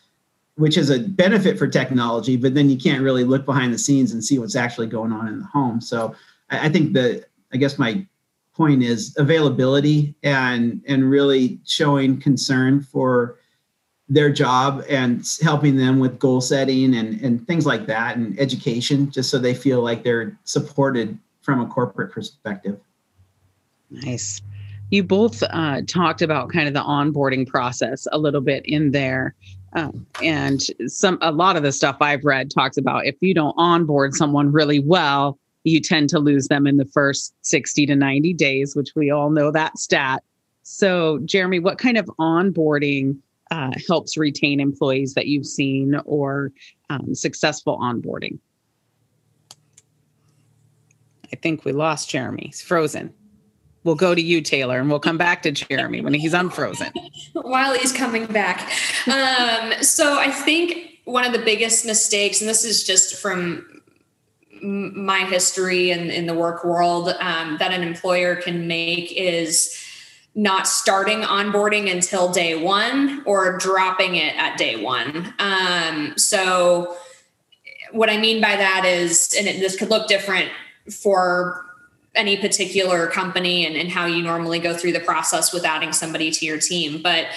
which 0.55 0.77
is 0.77 0.89
a 0.89 0.99
benefit 0.99 1.57
for 1.57 1.67
technology, 1.67 2.37
but 2.37 2.53
then 2.53 2.69
you 2.69 2.77
can't 2.77 3.03
really 3.03 3.23
look 3.23 3.45
behind 3.45 3.73
the 3.73 3.77
scenes 3.77 4.13
and 4.13 4.23
see 4.23 4.39
what's 4.39 4.55
actually 4.55 4.87
going 4.87 5.11
on 5.11 5.27
in 5.27 5.39
the 5.39 5.45
home. 5.45 5.81
So 5.81 6.15
I, 6.49 6.67
I 6.67 6.69
think 6.69 6.93
that, 6.93 7.25
I 7.53 7.57
guess 7.57 7.77
my 7.77 8.05
point 8.53 8.81
is 8.83 9.13
availability 9.17 10.15
and 10.23 10.81
and 10.87 11.09
really 11.09 11.59
showing 11.65 12.19
concern 12.19 12.81
for 12.81 13.37
their 14.07 14.31
job 14.31 14.83
and 14.87 15.25
helping 15.41 15.75
them 15.75 15.99
with 15.99 16.19
goal 16.19 16.39
setting 16.39 16.95
and, 16.95 17.19
and 17.21 17.45
things 17.47 17.65
like 17.65 17.85
that 17.87 18.17
and 18.17 18.39
education 18.39 19.09
just 19.11 19.29
so 19.29 19.37
they 19.37 19.53
feel 19.53 19.81
like 19.81 20.03
they're 20.03 20.37
supported 20.43 21.17
from 21.41 21.59
a 21.59 21.65
corporate 21.67 22.11
perspective. 22.11 22.79
Nice. 23.89 24.41
You 24.91 25.03
both 25.03 25.43
uh, 25.43 25.81
talked 25.87 26.21
about 26.21 26.51
kind 26.51 26.67
of 26.67 26.73
the 26.73 26.81
onboarding 26.81 27.47
process 27.47 28.07
a 28.11 28.17
little 28.17 28.41
bit 28.41 28.65
in 28.65 28.91
there 28.91 29.35
um, 29.75 30.05
and 30.23 30.61
some 30.87 31.17
a 31.21 31.31
lot 31.31 31.55
of 31.55 31.63
the 31.63 31.71
stuff 31.71 31.97
i've 32.01 32.25
read 32.25 32.49
talks 32.49 32.77
about 32.77 33.05
if 33.05 33.15
you 33.21 33.33
don't 33.33 33.55
onboard 33.57 34.13
someone 34.13 34.51
really 34.51 34.79
well 34.79 35.37
you 35.63 35.79
tend 35.79 36.09
to 36.09 36.19
lose 36.19 36.47
them 36.47 36.67
in 36.67 36.77
the 36.77 36.85
first 36.85 37.33
60 37.41 37.85
to 37.85 37.95
90 37.95 38.33
days 38.33 38.75
which 38.75 38.89
we 38.95 39.11
all 39.11 39.29
know 39.29 39.51
that 39.51 39.77
stat 39.77 40.23
so 40.63 41.19
jeremy 41.25 41.59
what 41.59 41.77
kind 41.77 41.97
of 41.97 42.05
onboarding 42.19 43.17
uh, 43.51 43.71
helps 43.87 44.17
retain 44.17 44.59
employees 44.59 45.13
that 45.13 45.27
you've 45.27 45.45
seen 45.45 45.95
or 46.05 46.51
um, 46.89 47.13
successful 47.13 47.77
onboarding? 47.79 48.39
I 51.31 51.35
think 51.37 51.65
we 51.65 51.71
lost 51.71 52.09
Jeremy. 52.09 52.43
He's 52.47 52.61
frozen. 52.61 53.13
We'll 53.85 53.95
go 53.95 54.15
to 54.15 54.21
you, 54.21 54.41
Taylor, 54.41 54.79
and 54.79 54.89
we'll 54.89 54.99
come 54.99 55.17
back 55.17 55.43
to 55.43 55.51
Jeremy 55.51 56.01
when 56.01 56.15
he's 56.15 56.33
unfrozen. 56.33 56.91
While 57.33 57.77
he's 57.77 57.93
coming 57.93 58.25
back. 58.25 58.71
Um, 59.07 59.73
so 59.83 60.17
I 60.17 60.31
think 60.31 60.99
one 61.05 61.23
of 61.23 61.33
the 61.33 61.39
biggest 61.39 61.85
mistakes, 61.85 62.41
and 62.41 62.49
this 62.49 62.65
is 62.65 62.83
just 62.83 63.15
from 63.15 63.83
my 64.61 65.19
history 65.19 65.91
and 65.91 66.01
in, 66.01 66.09
in 66.09 66.25
the 66.25 66.33
work 66.33 66.65
world, 66.65 67.09
um, 67.19 67.57
that 67.59 67.71
an 67.71 67.83
employer 67.83 68.35
can 68.35 68.67
make 68.67 69.11
is 69.11 69.79
not 70.33 70.67
starting 70.67 71.21
onboarding 71.21 71.89
until 71.91 72.31
day 72.31 72.55
one 72.55 73.21
or 73.27 73.55
dropping 73.59 74.15
it 74.15 74.35
at 74.35 74.57
day 74.57 74.81
one. 74.81 75.31
Um, 75.37 76.17
so, 76.17 76.97
what 77.91 78.09
I 78.09 78.17
mean 78.17 78.41
by 78.41 78.55
that 78.55 78.83
is, 78.83 79.33
and 79.37 79.47
it, 79.47 79.59
this 79.59 79.77
could 79.77 79.91
look 79.91 80.07
different 80.07 80.49
for 80.91 81.64
any 82.15 82.37
particular 82.37 83.07
company 83.07 83.65
and, 83.65 83.75
and 83.75 83.89
how 83.89 84.05
you 84.05 84.21
normally 84.21 84.59
go 84.59 84.73
through 84.73 84.93
the 84.93 84.99
process 84.99 85.53
with 85.53 85.65
adding 85.65 85.93
somebody 85.93 86.31
to 86.31 86.45
your 86.45 86.59
team. 86.59 87.01
But 87.01 87.27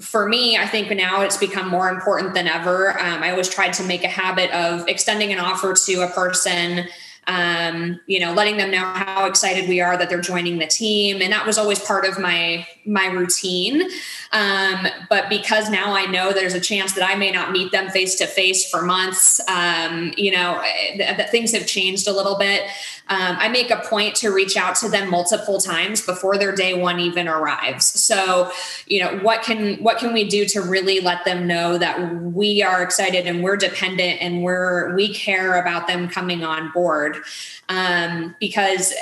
for 0.00 0.28
me, 0.28 0.56
I 0.56 0.66
think 0.66 0.90
now 0.90 1.20
it's 1.20 1.36
become 1.36 1.68
more 1.68 1.88
important 1.88 2.34
than 2.34 2.48
ever. 2.48 2.98
Um, 2.98 3.22
I 3.22 3.30
always 3.30 3.48
tried 3.48 3.74
to 3.74 3.84
make 3.84 4.02
a 4.02 4.08
habit 4.08 4.50
of 4.52 4.88
extending 4.88 5.32
an 5.32 5.38
offer 5.38 5.74
to 5.74 6.00
a 6.00 6.08
person 6.08 6.88
um, 7.30 8.00
you 8.06 8.18
know, 8.18 8.32
letting 8.32 8.56
them 8.56 8.72
know 8.72 8.84
how 8.84 9.24
excited 9.26 9.68
we 9.68 9.80
are 9.80 9.96
that 9.96 10.08
they're 10.08 10.20
joining 10.20 10.58
the 10.58 10.66
team. 10.66 11.22
And 11.22 11.32
that 11.32 11.46
was 11.46 11.58
always 11.58 11.78
part 11.78 12.04
of 12.04 12.18
my 12.18 12.66
my 12.84 13.06
routine. 13.06 13.88
Um, 14.32 14.88
but 15.08 15.28
because 15.28 15.70
now 15.70 15.92
I 15.92 16.06
know 16.06 16.32
there's 16.32 16.54
a 16.54 16.60
chance 16.60 16.94
that 16.94 17.08
I 17.08 17.14
may 17.14 17.30
not 17.30 17.52
meet 17.52 17.70
them 17.72 17.88
face 17.90 18.16
to 18.16 18.26
face 18.26 18.68
for 18.68 18.82
months, 18.82 19.40
um, 19.48 20.12
you 20.16 20.32
know, 20.32 20.60
that 20.98 21.30
things 21.30 21.52
have 21.52 21.66
changed 21.66 22.08
a 22.08 22.12
little 22.12 22.36
bit. 22.38 22.62
Um, 23.08 23.36
I 23.38 23.48
make 23.48 23.70
a 23.70 23.76
point 23.76 24.14
to 24.16 24.30
reach 24.30 24.56
out 24.56 24.76
to 24.76 24.88
them 24.88 25.10
multiple 25.10 25.60
times 25.60 26.04
before 26.04 26.38
their 26.38 26.54
day 26.54 26.74
one 26.74 27.00
even 27.00 27.28
arrives. 27.28 27.86
So, 27.86 28.50
you 28.86 29.00
know, 29.00 29.18
what 29.18 29.42
can 29.42 29.76
what 29.82 29.98
can 29.98 30.12
we 30.12 30.24
do 30.28 30.46
to 30.46 30.62
really 30.62 31.00
let 31.00 31.24
them 31.24 31.46
know 31.46 31.76
that 31.78 32.14
we 32.22 32.62
are 32.62 32.82
excited 32.82 33.26
and 33.26 33.42
we're 33.42 33.56
dependent 33.56 34.22
and 34.22 34.42
we're 34.42 34.94
we 34.94 35.12
care 35.12 35.60
about 35.60 35.86
them 35.86 36.08
coming 36.08 36.44
on 36.44 36.70
board? 36.72 37.19
Um, 37.68 38.34
because 38.40 38.92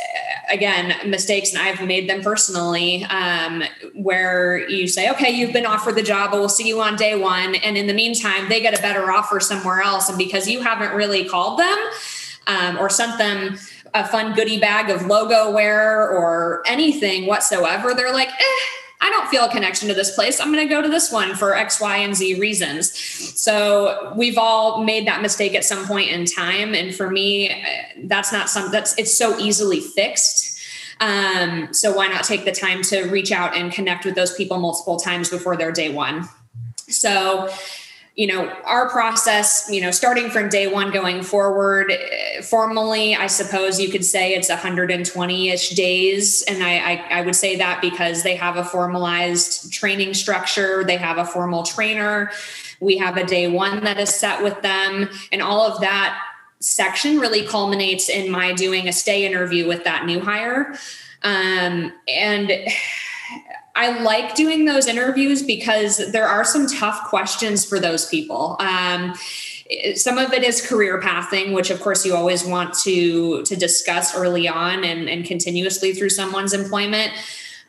again, 0.50 1.10
mistakes, 1.10 1.52
and 1.52 1.62
I've 1.62 1.86
made 1.86 2.08
them 2.08 2.22
personally, 2.22 3.04
um, 3.04 3.62
where 3.94 4.68
you 4.68 4.86
say, 4.88 5.10
okay, 5.10 5.30
you've 5.30 5.52
been 5.52 5.66
offered 5.66 5.94
the 5.94 6.02
job, 6.02 6.30
but 6.30 6.40
we'll 6.40 6.48
see 6.48 6.66
you 6.66 6.80
on 6.80 6.96
day 6.96 7.14
one. 7.14 7.54
And 7.56 7.76
in 7.76 7.86
the 7.86 7.94
meantime, 7.94 8.48
they 8.48 8.60
get 8.60 8.78
a 8.78 8.82
better 8.82 9.10
offer 9.10 9.40
somewhere 9.40 9.80
else. 9.80 10.08
And 10.08 10.18
because 10.18 10.48
you 10.48 10.60
haven't 10.60 10.94
really 10.94 11.24
called 11.24 11.58
them 11.58 11.78
um, 12.46 12.78
or 12.78 12.88
sent 12.90 13.18
them 13.18 13.58
a 13.94 14.06
fun 14.06 14.34
goodie 14.34 14.58
bag 14.58 14.90
of 14.90 15.06
logo 15.06 15.50
wear 15.50 16.08
or 16.08 16.62
anything 16.66 17.26
whatsoever, 17.26 17.94
they're 17.94 18.12
like, 18.12 18.28
eh, 18.28 18.77
I 19.08 19.10
don't 19.10 19.28
feel 19.28 19.44
a 19.44 19.50
connection 19.50 19.88
to 19.88 19.94
this 19.94 20.14
place. 20.14 20.38
I'm 20.38 20.52
going 20.52 20.68
to 20.68 20.72
go 20.72 20.82
to 20.82 20.88
this 20.88 21.10
one 21.10 21.34
for 21.34 21.56
X, 21.56 21.80
Y, 21.80 21.96
and 21.96 22.14
Z 22.14 22.38
reasons. 22.38 22.92
So 23.40 24.12
we've 24.14 24.36
all 24.36 24.84
made 24.84 25.06
that 25.06 25.22
mistake 25.22 25.54
at 25.54 25.64
some 25.64 25.86
point 25.86 26.10
in 26.10 26.26
time. 26.26 26.74
And 26.74 26.94
for 26.94 27.08
me, 27.08 27.48
eh, 27.48 27.84
that's 28.04 28.32
not 28.32 28.50
something 28.50 28.70
that's, 28.70 28.98
it's 28.98 29.16
so 29.16 29.38
easily 29.38 29.80
fixed. 29.80 30.60
Um, 31.00 31.72
so 31.72 31.96
why 31.96 32.08
not 32.08 32.24
take 32.24 32.44
the 32.44 32.52
time 32.52 32.82
to 32.82 33.04
reach 33.04 33.32
out 33.32 33.56
and 33.56 33.72
connect 33.72 34.04
with 34.04 34.14
those 34.14 34.34
people 34.34 34.58
multiple 34.58 34.98
times 34.98 35.30
before 35.30 35.56
their 35.56 35.72
day 35.72 35.88
one? 35.88 36.28
So 36.88 37.48
you 38.18 38.26
know 38.26 38.48
our 38.64 38.90
process 38.90 39.68
you 39.70 39.80
know 39.80 39.92
starting 39.92 40.28
from 40.28 40.48
day 40.48 40.66
one 40.66 40.90
going 40.90 41.22
forward 41.22 41.92
formally 42.42 43.14
i 43.14 43.28
suppose 43.28 43.78
you 43.80 43.88
could 43.88 44.04
say 44.04 44.34
it's 44.34 44.50
120ish 44.50 45.76
days. 45.76 46.42
And 46.48 46.62
I, 46.64 46.78
I, 46.78 46.94
I 47.18 47.20
would 47.22 47.36
say 47.36 47.56
that 47.56 47.80
because 47.80 48.24
they 48.24 48.34
have 48.34 48.56
a 48.56 48.64
formalized 48.64 49.72
training 49.72 50.14
structure 50.14 50.82
they 50.84 50.96
have 50.96 51.16
a 51.16 51.24
formal 51.24 51.62
trainer 51.62 52.30
we 52.80 52.96
have 52.98 53.16
a 53.16 53.24
day 53.24 53.48
one 53.48 53.84
that 53.84 53.98
is 53.98 54.10
set 54.10 54.42
with 54.42 54.60
them. 54.62 55.08
And 55.32 55.42
all 55.42 55.62
of 55.62 55.80
that 55.80 56.20
section 56.60 57.18
really 57.18 57.46
culminates 57.46 58.08
in 58.08 58.30
my 58.30 58.52
doing 58.52 58.88
a 58.88 58.92
stay 58.92 59.26
interview 59.26 59.66
with 59.66 59.84
that 59.84 60.06
new 60.06 60.20
hire. 60.20 60.74
Um, 61.22 61.92
and 62.08 62.52
I 63.78 64.00
like 64.02 64.34
doing 64.34 64.64
those 64.64 64.88
interviews 64.88 65.40
because 65.40 66.10
there 66.10 66.26
are 66.26 66.44
some 66.44 66.66
tough 66.66 67.04
questions 67.04 67.64
for 67.64 67.78
those 67.78 68.06
people. 68.06 68.56
Um, 68.58 69.14
some 69.94 70.18
of 70.18 70.32
it 70.32 70.42
is 70.42 70.66
career 70.66 71.00
pathing, 71.00 71.52
which 71.52 71.70
of 71.70 71.80
course 71.80 72.04
you 72.04 72.16
always 72.16 72.44
want 72.44 72.74
to 72.80 73.44
to 73.44 73.54
discuss 73.54 74.16
early 74.16 74.48
on 74.48 74.82
and, 74.82 75.08
and 75.08 75.24
continuously 75.24 75.94
through 75.94 76.08
someone's 76.08 76.52
employment. 76.52 77.12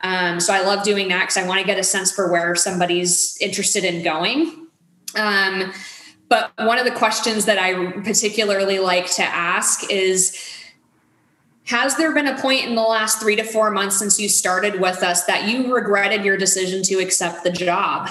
Um, 0.00 0.40
so 0.40 0.52
I 0.52 0.62
love 0.62 0.82
doing 0.82 1.08
that 1.08 1.20
because 1.20 1.36
I 1.36 1.46
want 1.46 1.60
to 1.60 1.66
get 1.66 1.78
a 1.78 1.84
sense 1.84 2.10
for 2.10 2.32
where 2.32 2.56
somebody's 2.56 3.36
interested 3.40 3.84
in 3.84 4.02
going. 4.02 4.66
Um, 5.14 5.72
but 6.28 6.52
one 6.56 6.78
of 6.78 6.86
the 6.86 6.92
questions 6.92 7.44
that 7.44 7.58
I 7.58 7.92
particularly 8.02 8.80
like 8.80 9.08
to 9.14 9.22
ask 9.22 9.88
is 9.92 10.36
has 11.70 11.96
there 11.96 12.12
been 12.12 12.26
a 12.26 12.36
point 12.40 12.66
in 12.66 12.74
the 12.74 12.82
last 12.82 13.20
three 13.20 13.36
to 13.36 13.44
four 13.44 13.70
months 13.70 13.98
since 13.98 14.18
you 14.18 14.28
started 14.28 14.80
with 14.80 15.02
us 15.02 15.24
that 15.24 15.48
you 15.48 15.72
regretted 15.72 16.24
your 16.24 16.36
decision 16.36 16.82
to 16.82 16.96
accept 16.96 17.44
the 17.44 17.50
job? 17.50 18.10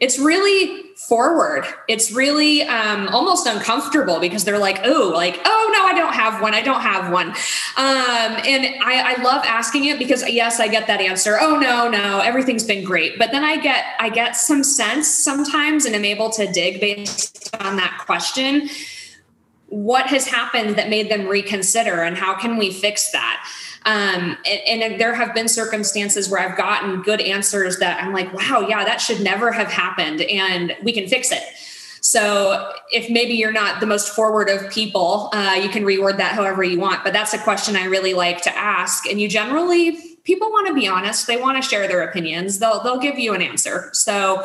It's 0.00 0.18
really 0.18 0.90
forward. 0.96 1.66
It's 1.86 2.10
really 2.10 2.62
um, 2.62 3.08
almost 3.08 3.46
uncomfortable 3.46 4.18
because 4.18 4.44
they're 4.44 4.58
like, 4.58 4.80
oh, 4.84 5.12
like, 5.14 5.40
oh 5.44 5.70
no, 5.72 5.84
I 5.84 5.92
don't 5.94 6.14
have 6.14 6.40
one. 6.40 6.54
I 6.54 6.62
don't 6.62 6.80
have 6.80 7.12
one. 7.12 7.28
Um, 7.28 7.36
and 8.46 8.82
I, 8.82 9.14
I 9.16 9.22
love 9.22 9.44
asking 9.44 9.84
it 9.84 9.98
because 9.98 10.28
yes, 10.28 10.58
I 10.58 10.68
get 10.68 10.86
that 10.86 11.00
answer. 11.00 11.38
Oh 11.40 11.58
no, 11.58 11.88
no, 11.88 12.20
everything's 12.20 12.64
been 12.64 12.84
great. 12.84 13.18
But 13.18 13.30
then 13.30 13.44
I 13.44 13.56
get 13.56 13.84
I 13.98 14.08
get 14.08 14.36
some 14.36 14.64
sense 14.64 15.06
sometimes, 15.06 15.84
and 15.84 15.94
I'm 15.94 16.04
able 16.04 16.30
to 16.30 16.50
dig 16.50 16.80
based 16.80 17.54
on 17.60 17.76
that 17.76 18.02
question 18.06 18.68
what 19.70 20.06
has 20.06 20.26
happened 20.26 20.76
that 20.76 20.88
made 20.88 21.10
them 21.10 21.26
reconsider 21.26 22.02
and 22.02 22.16
how 22.16 22.34
can 22.34 22.56
we 22.56 22.70
fix 22.72 23.10
that 23.12 23.48
um, 23.86 24.36
and, 24.46 24.82
and, 24.82 25.00
there 25.00 25.14
have 25.14 25.32
been 25.32 25.48
circumstances 25.48 26.28
where 26.28 26.40
i've 26.40 26.56
gotten 26.56 27.00
good 27.02 27.20
answers 27.20 27.78
that 27.78 28.02
i'm 28.02 28.12
like 28.12 28.32
wow 28.34 28.66
yeah 28.68 28.84
that 28.84 29.00
should 29.00 29.20
never 29.20 29.50
have 29.52 29.68
happened 29.68 30.20
and 30.22 30.76
we 30.82 30.92
can 30.92 31.08
fix 31.08 31.32
it 31.32 31.42
So 32.02 32.72
if 32.90 33.10
maybe 33.10 33.34
you're 33.34 33.52
not 33.52 33.80
the 33.80 33.86
most 33.86 34.08
forward 34.08 34.48
of 34.48 34.70
people, 34.70 35.28
uh, 35.32 35.60
you 35.62 35.68
can 35.68 35.84
reword 35.84 36.16
that 36.16 36.32
however 36.32 36.64
you 36.64 36.80
want. 36.80 37.04
But 37.04 37.12
that's 37.12 37.34
a 37.34 37.38
question 37.38 37.76
I 37.76 37.84
really 37.84 38.14
like 38.14 38.42
to 38.42 38.56
ask. 38.56 39.06
And 39.06 39.20
you 39.20 39.28
generally, 39.28 39.98
people 40.24 40.50
want 40.50 40.66
to 40.68 40.74
be 40.74 40.88
honest. 40.88 41.26
They 41.26 41.36
want 41.36 41.62
to 41.62 41.68
share 41.68 41.86
their 41.88 42.02
opinions. 42.02 42.58
They'll 42.58 42.82
they'll 42.82 42.98
give 42.98 43.18
you 43.18 43.34
an 43.34 43.42
answer. 43.42 43.90
So 43.92 44.44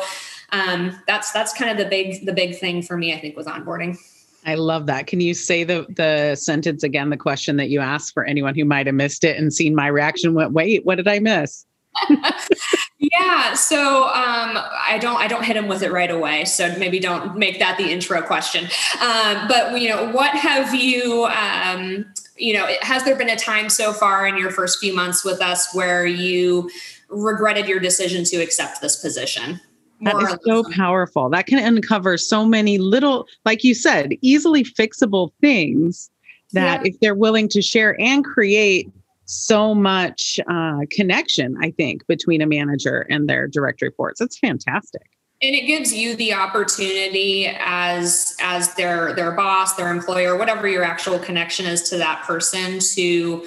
um, 0.50 1.00
that's 1.06 1.32
that's 1.32 1.52
kind 1.54 1.70
of 1.70 1.78
the 1.78 1.88
big 1.88 2.26
the 2.26 2.32
big 2.32 2.58
thing 2.58 2.82
for 2.82 2.96
me. 2.96 3.14
I 3.14 3.20
think 3.20 3.36
was 3.36 3.46
onboarding. 3.46 3.98
I 4.46 4.54
love 4.54 4.86
that. 4.86 5.08
Can 5.08 5.20
you 5.20 5.34
say 5.34 5.64
the 5.64 5.86
the 5.96 6.36
sentence 6.36 6.84
again? 6.84 7.10
The 7.10 7.16
question 7.16 7.56
that 7.56 7.68
you 7.68 7.80
asked 7.80 8.14
for 8.14 8.24
anyone 8.24 8.54
who 8.54 8.64
might 8.64 8.86
have 8.86 8.94
missed 8.94 9.24
it 9.24 9.36
and 9.36 9.52
seen 9.52 9.74
my 9.74 9.88
reaction. 9.88 10.34
Went, 10.34 10.52
wait, 10.52 10.86
what 10.86 10.94
did 10.94 11.08
I 11.08 11.18
miss? 11.18 11.66
yeah 12.98 13.54
so 13.54 14.04
um, 14.04 14.58
i 14.86 14.98
don't 15.00 15.16
i 15.16 15.26
don't 15.26 15.44
hit 15.44 15.56
him 15.56 15.66
with 15.66 15.82
it 15.82 15.90
right 15.90 16.10
away 16.10 16.44
so 16.44 16.76
maybe 16.78 16.98
don't 16.98 17.36
make 17.36 17.58
that 17.58 17.78
the 17.78 17.90
intro 17.90 18.20
question 18.20 18.64
um, 19.00 19.48
but 19.48 19.80
you 19.80 19.88
know 19.88 20.10
what 20.12 20.30
have 20.32 20.74
you 20.74 21.24
um, 21.26 22.04
you 22.36 22.52
know 22.52 22.66
has 22.82 23.02
there 23.04 23.16
been 23.16 23.30
a 23.30 23.36
time 23.36 23.70
so 23.70 23.94
far 23.94 24.26
in 24.26 24.36
your 24.36 24.50
first 24.50 24.78
few 24.78 24.94
months 24.94 25.24
with 25.24 25.40
us 25.40 25.74
where 25.74 26.04
you 26.04 26.70
regretted 27.08 27.66
your 27.66 27.80
decision 27.80 28.24
to 28.24 28.36
accept 28.36 28.82
this 28.82 28.96
position 28.96 29.60
that 30.02 30.16
is 30.22 30.36
so 30.44 30.62
powerful 30.72 31.30
that 31.30 31.46
can 31.46 31.58
uncover 31.58 32.18
so 32.18 32.44
many 32.44 32.78
little 32.78 33.26
like 33.44 33.64
you 33.64 33.74
said 33.74 34.12
easily 34.20 34.62
fixable 34.62 35.30
things 35.40 36.10
that 36.52 36.82
yeah. 36.82 36.88
if 36.90 37.00
they're 37.00 37.14
willing 37.14 37.48
to 37.48 37.62
share 37.62 37.98
and 38.00 38.24
create 38.24 38.90
so 39.26 39.74
much 39.74 40.40
uh, 40.48 40.80
connection, 40.90 41.56
I 41.60 41.72
think, 41.72 42.06
between 42.06 42.40
a 42.40 42.46
manager 42.46 43.06
and 43.10 43.28
their 43.28 43.48
direct 43.48 43.82
reports. 43.82 44.20
It's 44.20 44.38
fantastic. 44.38 45.02
And 45.42 45.54
it 45.54 45.66
gives 45.66 45.92
you 45.92 46.16
the 46.16 46.32
opportunity 46.32 47.46
as 47.46 48.34
as 48.40 48.74
their 48.74 49.12
their 49.12 49.32
boss, 49.32 49.74
their 49.74 49.90
employer, 49.90 50.36
whatever 50.38 50.66
your 50.66 50.82
actual 50.82 51.18
connection 51.18 51.66
is 51.66 51.90
to 51.90 51.98
that 51.98 52.22
person 52.24 52.78
to 52.94 53.46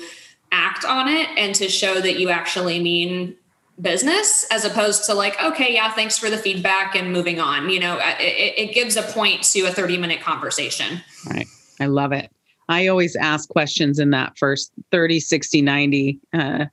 act 0.52 0.86
on 0.86 1.08
it 1.08 1.30
and 1.38 1.56
to 1.56 1.68
show 1.68 2.00
that 2.00 2.20
you 2.20 2.30
actually 2.30 2.80
mean 2.80 3.36
business 3.82 4.46
as 4.52 4.66
opposed 4.66 5.06
to 5.06 5.14
like 5.14 5.42
okay 5.42 5.74
yeah 5.74 5.92
thanks 5.94 6.18
for 6.18 6.30
the 6.30 6.38
feedback 6.38 6.96
and 6.96 7.14
moving 7.14 7.40
on 7.40 7.70
you 7.70 7.80
know 7.80 7.98
it, 8.20 8.54
it 8.58 8.74
gives 8.74 8.98
a 8.98 9.04
point 9.04 9.44
to 9.44 9.62
a 9.62 9.72
30 9.72 9.98
minute 9.98 10.22
conversation 10.22 11.02
right 11.30 11.48
i 11.80 11.86
love 11.86 12.12
it 12.12 12.32
I 12.70 12.86
always 12.86 13.16
ask 13.16 13.50
questions 13.50 13.98
in 13.98 14.12
that 14.12 14.38
first 14.38 14.72
30, 14.92 15.20
60, 15.20 15.62
90, 15.64 16.20
uh, 16.34 16.66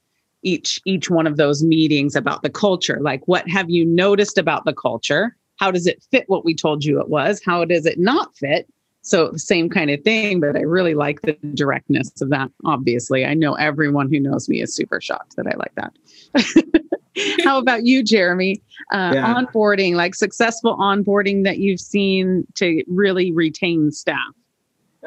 each 0.42 0.80
each 0.84 1.10
one 1.10 1.26
of 1.26 1.38
those 1.38 1.64
meetings 1.64 2.14
about 2.14 2.42
the 2.42 2.50
culture. 2.50 2.98
Like, 3.00 3.26
what 3.26 3.48
have 3.48 3.70
you 3.70 3.84
noticed 3.84 4.38
about 4.38 4.64
the 4.64 4.74
culture? 4.74 5.34
How 5.56 5.70
does 5.70 5.86
it 5.86 6.04
fit 6.10 6.24
what 6.28 6.44
we 6.44 6.54
told 6.54 6.84
you 6.84 7.00
it 7.00 7.08
was? 7.08 7.42
How 7.44 7.64
does 7.64 7.86
it 7.86 7.98
not 7.98 8.36
fit? 8.36 8.68
So 9.00 9.32
same 9.36 9.70
kind 9.70 9.90
of 9.90 10.02
thing, 10.02 10.40
but 10.40 10.54
I 10.54 10.60
really 10.60 10.94
like 10.94 11.22
the 11.22 11.32
directness 11.54 12.20
of 12.20 12.28
that. 12.30 12.50
Obviously, 12.64 13.24
I 13.24 13.34
know 13.34 13.54
everyone 13.54 14.12
who 14.12 14.20
knows 14.20 14.48
me 14.48 14.60
is 14.60 14.74
super 14.74 15.00
shocked 15.00 15.36
that 15.36 15.46
I 15.46 15.56
like 15.56 15.74
that. 15.76 15.96
How 17.44 17.58
about 17.58 17.84
you, 17.84 18.02
Jeremy? 18.02 18.60
Uh, 18.92 19.12
yeah. 19.14 19.34
Onboarding, 19.34 19.94
like 19.94 20.14
successful 20.14 20.76
onboarding 20.76 21.44
that 21.44 21.58
you've 21.58 21.80
seen 21.80 22.46
to 22.54 22.84
really 22.88 23.32
retain 23.32 23.90
staff. 23.90 24.34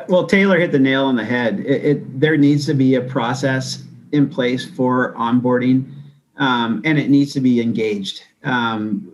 Well, 0.07 0.25
Taylor 0.25 0.59
hit 0.59 0.71
the 0.71 0.79
nail 0.79 1.05
on 1.05 1.15
the 1.15 1.25
head. 1.25 1.59
It, 1.61 1.85
it 1.85 2.19
there 2.19 2.37
needs 2.37 2.65
to 2.67 2.73
be 2.73 2.95
a 2.95 3.01
process 3.01 3.83
in 4.11 4.29
place 4.29 4.69
for 4.69 5.13
onboarding, 5.15 5.91
um, 6.37 6.81
and 6.85 6.97
it 6.97 7.09
needs 7.09 7.33
to 7.33 7.41
be 7.41 7.61
engaged. 7.61 8.23
Um, 8.43 9.13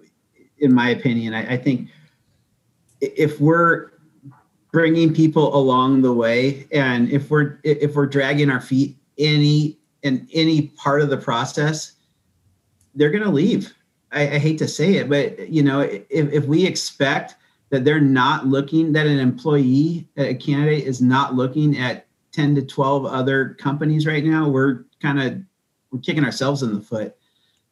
in 0.60 0.74
my 0.74 0.90
opinion, 0.90 1.34
I, 1.34 1.54
I 1.54 1.58
think 1.58 1.90
if 3.02 3.40
we're 3.40 3.92
bringing 4.72 5.14
people 5.14 5.56
along 5.56 6.02
the 6.02 6.14
way, 6.14 6.68
and 6.72 7.10
if 7.12 7.30
we're 7.30 7.60
if 7.64 7.96
we're 7.96 8.06
dragging 8.06 8.50
our 8.50 8.62
feet 8.62 8.96
any 9.18 9.78
in 10.04 10.28
any 10.34 10.68
part 10.70 11.02
of 11.02 11.10
the 11.10 11.18
process, 11.18 11.94
they're 12.96 13.12
going 13.12 13.24
to 13.24 13.30
leave. 13.30 13.74
I, 14.12 14.22
I, 14.22 14.38
hate 14.40 14.58
to 14.60 14.68
say 14.68 14.96
it, 14.96 15.10
but 15.10 15.50
you 15.50 15.62
know, 15.64 15.82
if, 15.82 16.08
if 16.10 16.46
we 16.46 16.66
expect 16.66 17.36
that 17.70 17.84
they're 17.84 18.00
not 18.00 18.48
looking 18.48 18.94
that 18.94 19.08
an 19.08 19.20
employee 19.20 20.08
a 20.18 20.36
candidate 20.36 20.86
is 20.86 21.02
not 21.02 21.36
looking 21.36 21.78
at 21.78 22.06
10 22.32 22.56
to 22.56 22.62
12 22.62 23.06
other 23.06 23.56
companies 23.56 24.06
right 24.06 24.24
now 24.24 24.48
we're 24.48 24.86
kind 25.02 25.20
of 25.20 25.42
we're 25.92 26.00
kicking 26.00 26.24
ourselves 26.24 26.64
in 26.64 26.74
the 26.74 26.82
foot. 26.82 27.16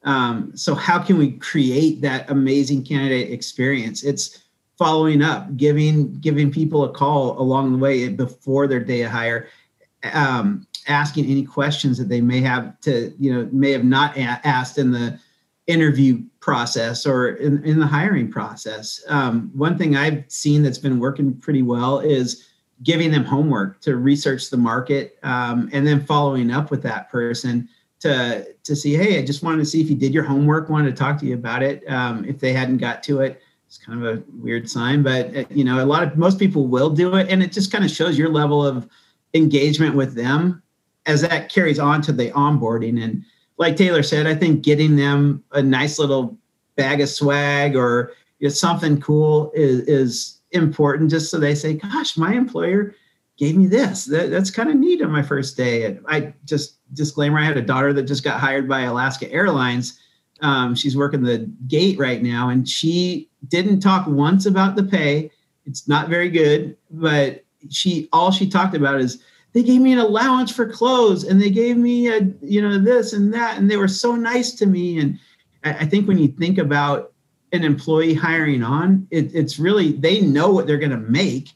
Um, 0.04 0.52
so 0.56 0.76
how 0.76 1.00
can 1.00 1.18
we 1.18 1.32
create 1.32 2.02
that 2.02 2.30
amazing 2.30 2.84
candidate 2.84 3.32
experience? 3.32 4.04
It's 4.04 4.44
following 4.78 5.22
up 5.22 5.56
giving 5.56 6.14
giving 6.16 6.52
people 6.52 6.84
a 6.84 6.92
call 6.92 7.40
along 7.40 7.72
the 7.72 7.78
way 7.78 8.10
before 8.10 8.68
their 8.68 8.80
day 8.80 9.04
of 9.04 9.12
hire. 9.12 9.48
Um, 10.12 10.68
asking 10.88 11.26
any 11.26 11.44
questions 11.44 11.98
that 11.98 12.10
they 12.10 12.22
may 12.22 12.42
have 12.42 12.80
to 12.82 13.14
you 13.20 13.34
know 13.34 13.50
may 13.52 13.72
have 13.72 13.84
not 13.84 14.16
a- 14.18 14.48
asked 14.48 14.78
in 14.78 14.92
the 14.92 15.20
interview 15.68 16.22
process 16.40 17.06
or 17.06 17.30
in, 17.30 17.64
in 17.64 17.80
the 17.80 17.88
hiring 17.88 18.30
process. 18.30 19.02
Um, 19.08 19.50
one 19.54 19.78
thing 19.78 19.96
I've 19.96 20.26
seen 20.28 20.62
that's 20.62 20.78
been 20.78 21.00
working 21.00 21.36
pretty 21.36 21.62
well 21.62 22.00
is 22.00 22.50
giving 22.84 23.12
them 23.12 23.24
homework 23.24 23.80
to 23.82 23.96
research 23.96 24.50
the 24.50 24.58
market 24.58 25.18
um, 25.24 25.70
and 25.72 25.88
then 25.88 26.06
following 26.06 26.52
up 26.52 26.70
with 26.70 26.84
that 26.84 27.10
person 27.10 27.70
to 28.02 28.46
to 28.64 28.76
see, 28.76 28.94
hey, 28.94 29.20
I 29.20 29.26
just 29.26 29.44
wanted 29.44 29.60
to 29.60 29.66
see 29.66 29.80
if 29.80 29.90
you 29.90 29.96
did 29.96 30.14
your 30.14 30.24
homework, 30.24 30.70
wanted 30.70 30.96
to 30.96 31.02
talk 31.02 31.18
to 31.20 31.26
you 31.26 31.36
about 31.36 31.64
it. 31.64 31.90
Um, 31.90 32.26
if 32.26 32.40
they 32.40 32.52
hadn't 32.52 32.78
got 32.78 33.02
to 33.04 33.22
it, 33.22 33.42
it's 33.66 33.78
kind 33.78 34.04
of 34.04 34.18
a 34.18 34.24
weird 34.34 34.70
sign, 34.70 35.02
but 35.02 35.36
uh, 35.36 35.46
you 35.50 35.64
know, 35.64 35.84
a 35.84 35.86
lot 35.86 36.04
of 36.04 36.18
most 36.18 36.38
people 36.38 36.68
will 36.68 36.90
do 36.90 37.16
it, 37.16 37.30
and 37.30 37.42
it 37.42 37.54
just 37.54 37.72
kind 37.72 37.86
of 37.86 37.90
shows 37.90 38.18
your 38.18 38.30
level 38.30 38.66
of 38.66 38.90
engagement 39.34 39.96
with 39.96 40.14
them 40.14 40.62
as 41.06 41.22
that 41.22 41.50
carries 41.50 41.80
on 41.80 42.02
to 42.02 42.12
the 42.12 42.32
onboarding 42.32 43.02
and 43.04 43.24
like 43.58 43.76
Taylor 43.76 44.04
said, 44.04 44.28
I 44.28 44.36
think 44.36 44.64
getting 44.64 44.96
them 44.96 45.44
a 45.52 45.62
nice 45.62 46.00
little 46.00 46.38
bag 46.76 47.02
of 47.02 47.10
swag 47.10 47.76
or 47.76 48.14
you 48.40 48.48
know, 48.48 48.54
something 48.54 49.00
cool 49.00 49.52
is, 49.54 49.82
is 49.82 50.40
important 50.52 51.12
just 51.12 51.30
so 51.30 51.40
they 51.40 51.56
say, 51.56 51.76
gosh, 51.76 52.18
my 52.18 52.34
employer 52.34 52.96
gave 53.38 53.56
me 53.56 53.68
this. 53.68 54.06
That, 54.06 54.32
that's 54.32 54.52
kind 54.52 54.70
of 54.70 54.76
neat 54.76 55.02
on 55.02 55.12
my 55.12 55.24
first 55.24 55.58
day. 55.58 55.86
And 55.86 56.04
I 56.08 56.34
just 56.46 56.78
disclaimer, 56.94 57.40
I 57.40 57.46
had 57.46 57.58
a 57.58 57.62
daughter 57.62 57.94
that 57.94 58.04
just 58.04 58.24
got 58.24 58.40
hired 58.40 58.68
by 58.68 58.82
Alaska 58.82 59.32
Airlines. 59.32 60.00
Um, 60.42 60.76
she's 60.76 60.98
working 60.98 61.24
the 61.24 61.50
gate 61.68 61.98
right 61.98 62.22
now, 62.22 62.50
and 62.50 62.68
she 62.68 63.30
didn't 63.48 63.80
talk 63.80 64.08
once 64.08 64.46
about 64.46 64.76
the 64.76 64.84
pay. 64.84 65.32
It's 65.66 65.88
not 65.88 66.10
very 66.10 66.30
good, 66.30 66.76
but 66.92 67.46
she 67.70 68.10
all 68.12 68.30
she 68.30 68.50
talked 68.50 68.76
about 68.76 69.00
is 69.00 69.24
they 69.54 69.64
gave 69.64 69.82
me 69.82 69.94
an 69.94 70.00
allowance 70.00 70.52
for 70.52 70.68
clothes 70.68 71.24
and 71.24 71.42
they 71.42 71.52
gave 71.52 71.78
me 71.78 72.08
a 72.08 72.22
you 72.42 72.62
know 72.62 72.78
this 72.80 73.14
and 73.14 73.34
that 73.34 73.58
and 73.58 73.70
they 73.70 73.78
were 73.78 73.88
so 73.88 74.16
nice 74.16 74.52
to 74.54 74.66
me. 74.66 75.00
And 75.00 75.20
i 75.64 75.86
think 75.86 76.08
when 76.08 76.18
you 76.18 76.28
think 76.28 76.58
about 76.58 77.14
an 77.54 77.64
employee 77.64 78.16
hiring 78.16 78.64
on 78.64 79.08
it, 79.12 79.34
it's 79.34 79.60
really 79.60 79.94
they 79.94 80.22
know 80.22 80.52
what 80.52 80.66
they're 80.66 80.80
going 80.80 80.92
to 80.92 80.98
make. 80.98 81.52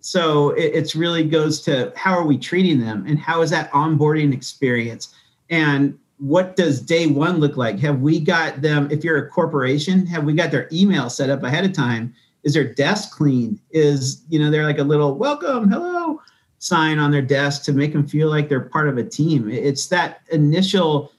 So 0.00 0.50
it, 0.50 0.74
it's 0.74 0.96
really 0.96 1.24
goes 1.24 1.60
to 1.62 1.92
how 1.96 2.12
are 2.18 2.26
we 2.26 2.36
treating 2.36 2.80
them 2.80 3.04
and 3.06 3.18
how 3.18 3.42
is 3.42 3.50
that 3.50 3.70
onboarding 3.70 4.34
experience? 4.34 5.14
And 5.48 5.96
what 6.18 6.56
does 6.56 6.80
day 6.80 7.06
one 7.06 7.38
look 7.38 7.56
like? 7.56 7.78
Have 7.78 8.00
we 8.00 8.18
got 8.18 8.60
them 8.60 8.88
if 8.90 9.04
you're 9.04 9.18
a 9.18 9.30
corporation 9.30 10.04
have 10.06 10.24
we 10.24 10.32
got 10.32 10.50
their 10.50 10.68
email 10.72 11.08
set 11.08 11.30
up 11.30 11.44
ahead 11.44 11.64
of 11.64 11.72
time? 11.72 12.12
Is 12.42 12.54
their 12.54 12.72
desk 12.74 13.16
clean? 13.16 13.60
Is 13.70 14.24
you 14.28 14.40
know 14.40 14.50
they're 14.50 14.64
like 14.64 14.78
a 14.78 14.84
little 14.84 15.14
welcome 15.14 15.70
hello 15.70 16.20
sign 16.58 16.98
on 16.98 17.10
their 17.10 17.22
desk 17.22 17.64
to 17.64 17.72
make 17.72 17.92
them 17.92 18.06
feel 18.06 18.28
like 18.28 18.48
they're 18.48 18.60
part 18.60 18.88
of 18.88 18.98
a 18.98 19.04
team. 19.04 19.48
It's 19.50 19.86
that 19.88 20.22
initial, 20.30 21.12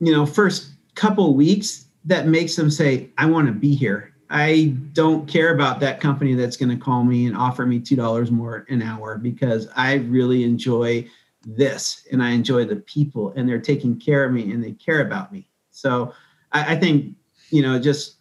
you 0.00 0.12
know, 0.12 0.24
first 0.24 0.70
couple 0.94 1.34
weeks 1.34 1.86
that 2.04 2.26
makes 2.26 2.56
them 2.56 2.70
say, 2.70 3.10
I 3.18 3.26
want 3.26 3.46
to 3.46 3.52
be 3.52 3.74
here. 3.74 4.14
I 4.30 4.74
don't 4.92 5.28
care 5.28 5.54
about 5.54 5.80
that 5.80 6.00
company 6.00 6.34
that's 6.34 6.56
going 6.56 6.76
to 6.76 6.82
call 6.82 7.04
me 7.04 7.26
and 7.26 7.36
offer 7.36 7.66
me 7.66 7.78
$2 7.78 8.30
more 8.30 8.66
an 8.68 8.82
hour 8.82 9.18
because 9.18 9.68
I 9.76 9.94
really 9.94 10.44
enjoy 10.44 11.08
this 11.46 12.06
and 12.10 12.22
I 12.22 12.30
enjoy 12.30 12.64
the 12.64 12.76
people 12.76 13.32
and 13.36 13.48
they're 13.48 13.60
taking 13.60 13.98
care 13.98 14.24
of 14.24 14.32
me 14.32 14.50
and 14.50 14.64
they 14.64 14.72
care 14.72 15.02
about 15.02 15.32
me. 15.32 15.46
So 15.70 16.14
I, 16.52 16.74
I 16.74 16.76
think, 16.76 17.14
you 17.50 17.62
know, 17.62 17.78
just 17.78 18.16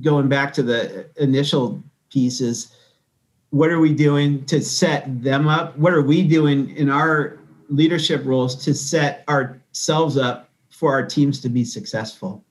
going 0.00 0.28
back 0.28 0.52
to 0.54 0.62
the 0.62 1.08
initial 1.16 1.82
pieces, 2.10 2.74
what 3.52 3.68
are 3.68 3.78
we 3.78 3.92
doing 3.92 4.42
to 4.46 4.62
set 4.62 5.22
them 5.22 5.46
up? 5.46 5.76
What 5.76 5.92
are 5.92 6.00
we 6.00 6.26
doing 6.26 6.74
in 6.74 6.88
our 6.88 7.38
leadership 7.68 8.24
roles 8.24 8.64
to 8.64 8.72
set 8.72 9.24
ourselves 9.28 10.16
up 10.16 10.48
for 10.70 10.90
our 10.92 11.04
teams 11.04 11.38
to 11.40 11.50
be 11.50 11.62
successful? 11.62 12.42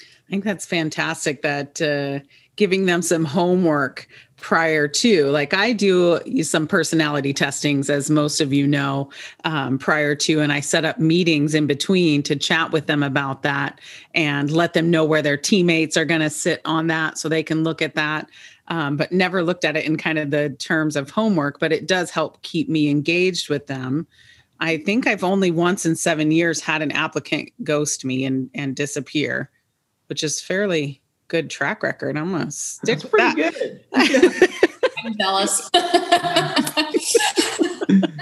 I 0.00 0.28
think 0.28 0.42
that's 0.42 0.66
fantastic 0.66 1.42
that 1.42 1.80
uh, 1.80 2.26
giving 2.56 2.86
them 2.86 3.00
some 3.00 3.24
homework 3.24 4.08
prior 4.38 4.86
to 4.86 5.26
like 5.28 5.54
i 5.54 5.72
do 5.72 6.20
some 6.42 6.66
personality 6.66 7.32
testings 7.32 7.88
as 7.88 8.10
most 8.10 8.38
of 8.40 8.52
you 8.52 8.66
know 8.66 9.08
um, 9.44 9.78
prior 9.78 10.14
to 10.14 10.40
and 10.40 10.52
i 10.52 10.60
set 10.60 10.84
up 10.84 10.98
meetings 10.98 11.54
in 11.54 11.66
between 11.66 12.22
to 12.22 12.36
chat 12.36 12.70
with 12.70 12.86
them 12.86 13.02
about 13.02 13.42
that 13.42 13.80
and 14.14 14.50
let 14.50 14.74
them 14.74 14.90
know 14.90 15.06
where 15.06 15.22
their 15.22 15.38
teammates 15.38 15.96
are 15.96 16.04
going 16.04 16.20
to 16.20 16.28
sit 16.28 16.60
on 16.66 16.86
that 16.86 17.16
so 17.16 17.30
they 17.30 17.42
can 17.42 17.64
look 17.64 17.80
at 17.80 17.94
that 17.94 18.28
um, 18.68 18.96
but 18.96 19.12
never 19.12 19.42
looked 19.42 19.64
at 19.64 19.76
it 19.76 19.84
in 19.84 19.96
kind 19.96 20.18
of 20.18 20.30
the 20.30 20.50
terms 20.58 20.96
of 20.96 21.10
homework 21.10 21.58
but 21.58 21.72
it 21.72 21.86
does 21.86 22.10
help 22.10 22.40
keep 22.42 22.68
me 22.68 22.88
engaged 22.88 23.48
with 23.48 23.66
them 23.66 24.06
i 24.60 24.76
think 24.78 25.06
i've 25.06 25.24
only 25.24 25.50
once 25.50 25.86
in 25.86 25.96
seven 25.96 26.30
years 26.30 26.60
had 26.60 26.82
an 26.82 26.92
applicant 26.92 27.50
ghost 27.62 28.04
me 28.04 28.24
and 28.24 28.50
and 28.54 28.76
disappear 28.76 29.50
which 30.08 30.22
is 30.22 30.40
fairly 30.40 31.00
good 31.28 31.50
track 31.50 31.82
record. 31.82 32.16
I'm 32.16 32.30
gonna 32.32 32.50
stick 32.50 33.00
That's 33.00 33.04
with 33.04 33.12
pretty 33.12 33.42
that. 33.42 33.54
good. 33.54 33.84
I'm 35.04 35.14
jealous. 35.18 35.68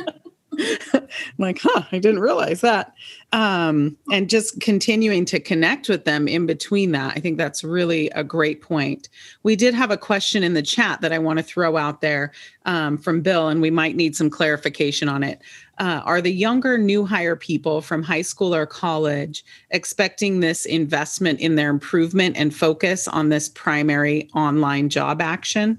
like, 1.38 1.58
huh, 1.62 1.82
I 1.92 1.98
didn't 1.98 2.20
realize 2.20 2.60
that. 2.60 2.94
Um, 3.32 3.96
and 4.12 4.30
just 4.30 4.60
continuing 4.60 5.24
to 5.26 5.40
connect 5.40 5.88
with 5.88 6.04
them 6.04 6.28
in 6.28 6.46
between 6.46 6.92
that, 6.92 7.14
I 7.16 7.20
think 7.20 7.36
that's 7.38 7.64
really 7.64 8.10
a 8.10 8.22
great 8.22 8.62
point. 8.62 9.08
We 9.42 9.56
did 9.56 9.74
have 9.74 9.90
a 9.90 9.96
question 9.96 10.42
in 10.42 10.54
the 10.54 10.62
chat 10.62 11.00
that 11.00 11.12
I 11.12 11.18
want 11.18 11.38
to 11.38 11.42
throw 11.42 11.76
out 11.76 12.00
there 12.00 12.32
um, 12.64 12.96
from 12.96 13.22
Bill, 13.22 13.48
and 13.48 13.60
we 13.60 13.70
might 13.70 13.96
need 13.96 14.14
some 14.14 14.30
clarification 14.30 15.08
on 15.08 15.22
it. 15.22 15.40
Uh, 15.78 16.00
are 16.04 16.20
the 16.20 16.32
younger 16.32 16.78
new 16.78 17.04
hire 17.04 17.36
people 17.36 17.80
from 17.80 18.02
high 18.02 18.22
school 18.22 18.54
or 18.54 18.66
college 18.66 19.44
expecting 19.70 20.40
this 20.40 20.64
investment 20.66 21.40
in 21.40 21.56
their 21.56 21.70
improvement 21.70 22.36
and 22.36 22.54
focus 22.54 23.08
on 23.08 23.28
this 23.28 23.48
primary 23.48 24.30
online 24.34 24.88
job 24.88 25.20
action? 25.20 25.78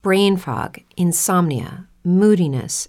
Brain 0.00 0.36
fog, 0.36 0.78
insomnia, 0.96 1.88
moodiness, 2.04 2.88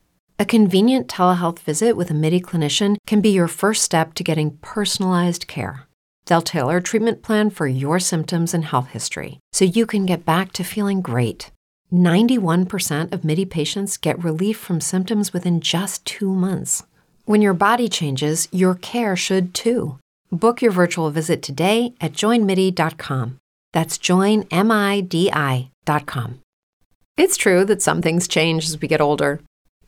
A 0.41 0.45
convenient 0.45 1.07
telehealth 1.07 1.59
visit 1.59 1.95
with 1.95 2.09
a 2.09 2.15
MIDI 2.15 2.41
clinician 2.41 2.97
can 3.05 3.21
be 3.21 3.29
your 3.29 3.47
first 3.47 3.83
step 3.83 4.15
to 4.15 4.23
getting 4.23 4.57
personalized 4.57 5.45
care. 5.45 5.83
They'll 6.25 6.41
tailor 6.41 6.77
a 6.77 6.81
treatment 6.81 7.21
plan 7.21 7.51
for 7.51 7.67
your 7.67 7.99
symptoms 7.99 8.51
and 8.55 8.65
health 8.65 8.87
history 8.87 9.39
so 9.53 9.65
you 9.65 9.85
can 9.85 10.07
get 10.07 10.25
back 10.25 10.51
to 10.53 10.63
feeling 10.63 10.99
great. 10.99 11.51
91% 11.93 13.13
of 13.13 13.23
MIDI 13.23 13.45
patients 13.45 13.97
get 13.97 14.23
relief 14.23 14.57
from 14.57 14.81
symptoms 14.81 15.31
within 15.31 15.61
just 15.61 16.03
two 16.05 16.33
months. 16.33 16.81
When 17.25 17.43
your 17.43 17.53
body 17.53 17.87
changes, 17.87 18.47
your 18.51 18.73
care 18.73 19.15
should 19.15 19.53
too. 19.53 19.99
Book 20.31 20.59
your 20.59 20.71
virtual 20.71 21.11
visit 21.11 21.43
today 21.43 21.93
at 22.01 22.13
joinmidi.com. 22.13 23.37
That's 23.73 23.99
joinmidi.com. 23.99 24.49
It's 27.17 27.37
true 27.37 27.63
that 27.65 27.83
some 27.83 28.01
things 28.01 28.27
change 28.27 28.65
as 28.65 28.81
we 28.81 28.87
get 28.87 29.01
older. 29.01 29.41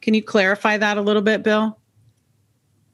Can 0.00 0.14
you 0.14 0.22
clarify 0.22 0.78
that 0.78 0.96
a 0.96 1.00
little 1.00 1.22
bit, 1.22 1.42
Bill? 1.42 1.76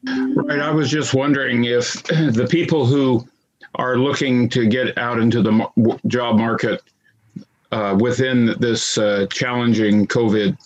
Right. 0.04 0.60
I 0.60 0.70
was 0.70 0.90
just 0.90 1.14
wondering 1.14 1.64
if 1.64 2.02
the 2.04 2.46
people 2.48 2.86
who 2.86 3.26
are 3.74 3.98
looking 3.98 4.48
to 4.50 4.66
get 4.66 4.96
out 4.98 5.18
into 5.18 5.42
the 5.42 5.98
job 6.06 6.36
market 6.36 6.82
uh, 7.72 7.96
within 7.98 8.54
this 8.58 8.98
uh, 8.98 9.26
challenging 9.30 10.06
COVID 10.06 10.56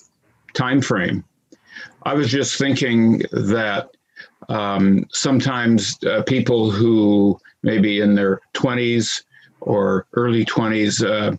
timeframe, 0.55 1.25
I 2.03 2.15
was 2.15 2.31
just 2.31 2.59
thinking 2.59 3.23
that 3.33 3.91
um, 4.49 5.07
sometimes 5.11 5.99
uh, 6.05 6.23
people 6.23 6.71
who 6.71 7.39
maybe 7.63 8.01
in 8.01 8.15
their 8.15 8.41
20s 8.55 9.23
or 9.61 10.07
early 10.15 10.45
20s 10.45 11.05
uh, 11.05 11.37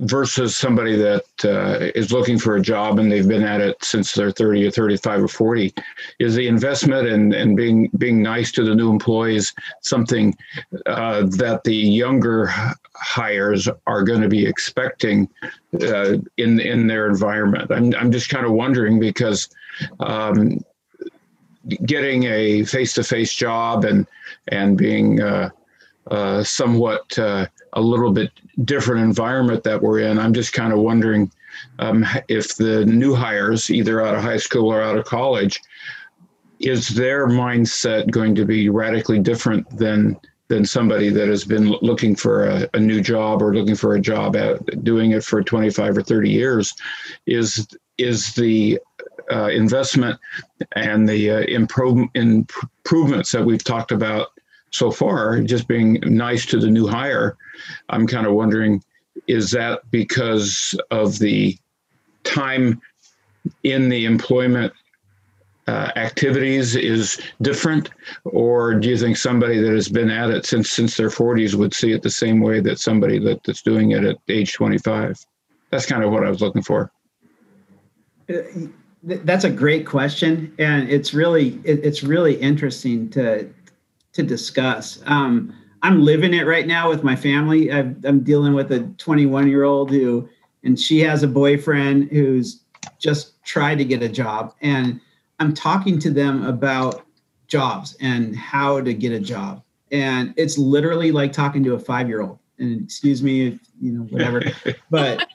versus 0.00 0.56
somebody 0.56 0.96
that 0.96 1.24
uh, 1.44 1.90
is 1.94 2.12
looking 2.12 2.38
for 2.38 2.56
a 2.56 2.60
job 2.60 2.98
and 2.98 3.10
they've 3.10 3.28
been 3.28 3.42
at 3.42 3.60
it 3.60 3.82
since 3.82 4.12
they're 4.12 4.30
30 4.30 4.66
or 4.66 4.70
35 4.70 5.24
or 5.24 5.28
40 5.28 5.74
is 6.18 6.34
the 6.34 6.46
investment 6.46 7.08
and 7.08 7.34
and 7.34 7.56
being 7.56 7.90
being 7.98 8.22
nice 8.22 8.52
to 8.52 8.62
the 8.62 8.74
new 8.74 8.90
employees 8.90 9.52
something 9.80 10.36
uh, 10.86 11.22
that 11.22 11.62
the 11.64 11.74
younger 11.74 12.50
hires 12.94 13.68
are 13.86 14.02
going 14.02 14.20
to 14.20 14.28
be 14.28 14.46
expecting 14.46 15.28
uh, 15.82 16.14
in 16.36 16.60
in 16.60 16.86
their 16.86 17.08
environment. 17.08 17.70
I'm, 17.70 17.94
I'm 17.94 18.12
just 18.12 18.28
kind 18.28 18.44
of 18.44 18.52
wondering 18.52 18.98
because 18.98 19.48
um, 20.00 20.64
getting 21.84 22.24
a 22.24 22.64
face-to-face 22.64 23.34
job 23.34 23.84
and 23.84 24.06
and 24.48 24.76
being 24.76 25.20
uh, 25.20 25.50
uh, 26.10 26.42
somewhat 26.42 27.18
uh, 27.18 27.46
a 27.74 27.80
little 27.80 28.12
bit 28.12 28.30
different 28.64 29.02
environment 29.02 29.62
that 29.64 29.80
we're 29.80 30.00
in. 30.00 30.18
I'm 30.18 30.34
just 30.34 30.52
kind 30.52 30.72
of 30.72 30.78
wondering 30.78 31.30
um, 31.78 32.06
if 32.28 32.56
the 32.56 32.84
new 32.86 33.14
hires, 33.14 33.70
either 33.70 34.04
out 34.04 34.14
of 34.14 34.22
high 34.22 34.36
school 34.36 34.72
or 34.72 34.82
out 34.82 34.96
of 34.96 35.04
college, 35.04 35.60
is 36.60 36.88
their 36.88 37.28
mindset 37.28 38.10
going 38.10 38.34
to 38.34 38.44
be 38.44 38.68
radically 38.68 39.18
different 39.18 39.68
than 39.76 40.18
than 40.48 40.64
somebody 40.64 41.10
that 41.10 41.28
has 41.28 41.44
been 41.44 41.68
looking 41.82 42.16
for 42.16 42.46
a, 42.46 42.68
a 42.72 42.80
new 42.80 43.02
job 43.02 43.42
or 43.42 43.54
looking 43.54 43.76
for 43.76 43.94
a 43.94 44.00
job 44.00 44.34
at 44.34 44.82
doing 44.82 45.10
it 45.10 45.22
for 45.22 45.42
25 45.42 45.98
or 45.98 46.02
30 46.02 46.30
years? 46.30 46.74
Is 47.26 47.68
is 47.98 48.32
the 48.34 48.78
uh, 49.30 49.48
investment 49.48 50.18
and 50.74 51.08
the 51.08 51.30
uh, 51.30 51.40
improve, 51.40 52.08
improvements 52.14 53.32
that 53.32 53.44
we've 53.44 53.64
talked 53.64 53.92
about 53.92 54.28
so 54.70 54.90
far, 54.90 55.40
just 55.40 55.68
being 55.68 56.00
nice 56.04 56.46
to 56.46 56.58
the 56.58 56.70
new 56.70 56.86
hire, 56.86 57.36
I'm 57.88 58.06
kind 58.06 58.26
of 58.26 58.34
wondering 58.34 58.82
is 59.26 59.50
that 59.50 59.80
because 59.90 60.78
of 60.90 61.18
the 61.18 61.56
time 62.24 62.80
in 63.62 63.88
the 63.88 64.04
employment 64.04 64.72
uh, 65.66 65.92
activities 65.96 66.76
is 66.76 67.20
different, 67.42 67.90
or 68.24 68.74
do 68.74 68.88
you 68.88 68.96
think 68.96 69.18
somebody 69.18 69.60
that 69.60 69.72
has 69.72 69.88
been 69.88 70.10
at 70.10 70.30
it 70.30 70.46
since 70.46 70.70
since 70.70 70.96
their 70.96 71.10
40s 71.10 71.54
would 71.54 71.74
see 71.74 71.92
it 71.92 72.02
the 72.02 72.10
same 72.10 72.40
way 72.40 72.60
that 72.60 72.78
somebody 72.78 73.18
that, 73.18 73.44
that's 73.44 73.62
doing 73.62 73.90
it 73.90 74.02
at 74.02 74.16
age 74.28 74.54
25? 74.54 75.18
That's 75.70 75.84
kind 75.84 76.02
of 76.02 76.10
what 76.10 76.24
I 76.24 76.30
was 76.30 76.40
looking 76.40 76.62
for. 76.62 76.90
Uh, 78.30 78.68
that's 79.02 79.44
a 79.44 79.50
great 79.50 79.86
question, 79.86 80.54
and 80.58 80.88
it's 80.88 81.12
really 81.12 81.60
it's 81.64 82.02
really 82.02 82.34
interesting 82.36 83.10
to 83.10 83.48
to 84.18 84.24
discuss. 84.24 85.00
Um, 85.06 85.54
I'm 85.82 86.02
living 86.02 86.34
it 86.34 86.44
right 86.44 86.66
now 86.66 86.88
with 86.88 87.04
my 87.04 87.14
family. 87.14 87.70
i 87.70 87.78
am 87.78 88.20
dealing 88.24 88.52
with 88.52 88.72
a 88.72 88.80
21 88.98 89.48
year 89.48 89.62
old 89.62 89.90
who 89.90 90.28
and 90.64 90.78
she 90.78 90.98
has 91.00 91.22
a 91.22 91.28
boyfriend 91.28 92.10
who's 92.10 92.62
just 92.98 93.42
tried 93.44 93.78
to 93.78 93.84
get 93.84 94.02
a 94.02 94.08
job. 94.08 94.54
And 94.60 95.00
i'm 95.38 95.54
talking 95.54 96.00
to 96.00 96.10
them 96.10 96.44
about 96.44 97.06
jobs 97.46 97.96
and 98.00 98.36
how 98.36 98.80
to 98.80 98.92
get 98.92 99.12
a 99.12 99.20
job. 99.20 99.62
And 99.92 100.34
it's 100.36 100.58
literally 100.58 101.12
like 101.12 101.32
talking 101.32 101.62
to 101.64 101.74
a 101.74 101.78
five 101.78 102.08
year 102.08 102.22
old 102.22 102.40
and 102.58 102.82
excuse 102.82 103.22
me 103.22 103.46
if 103.46 103.60
you 103.80 103.92
know 103.92 104.02
whatever. 104.10 104.42
But 104.90 105.28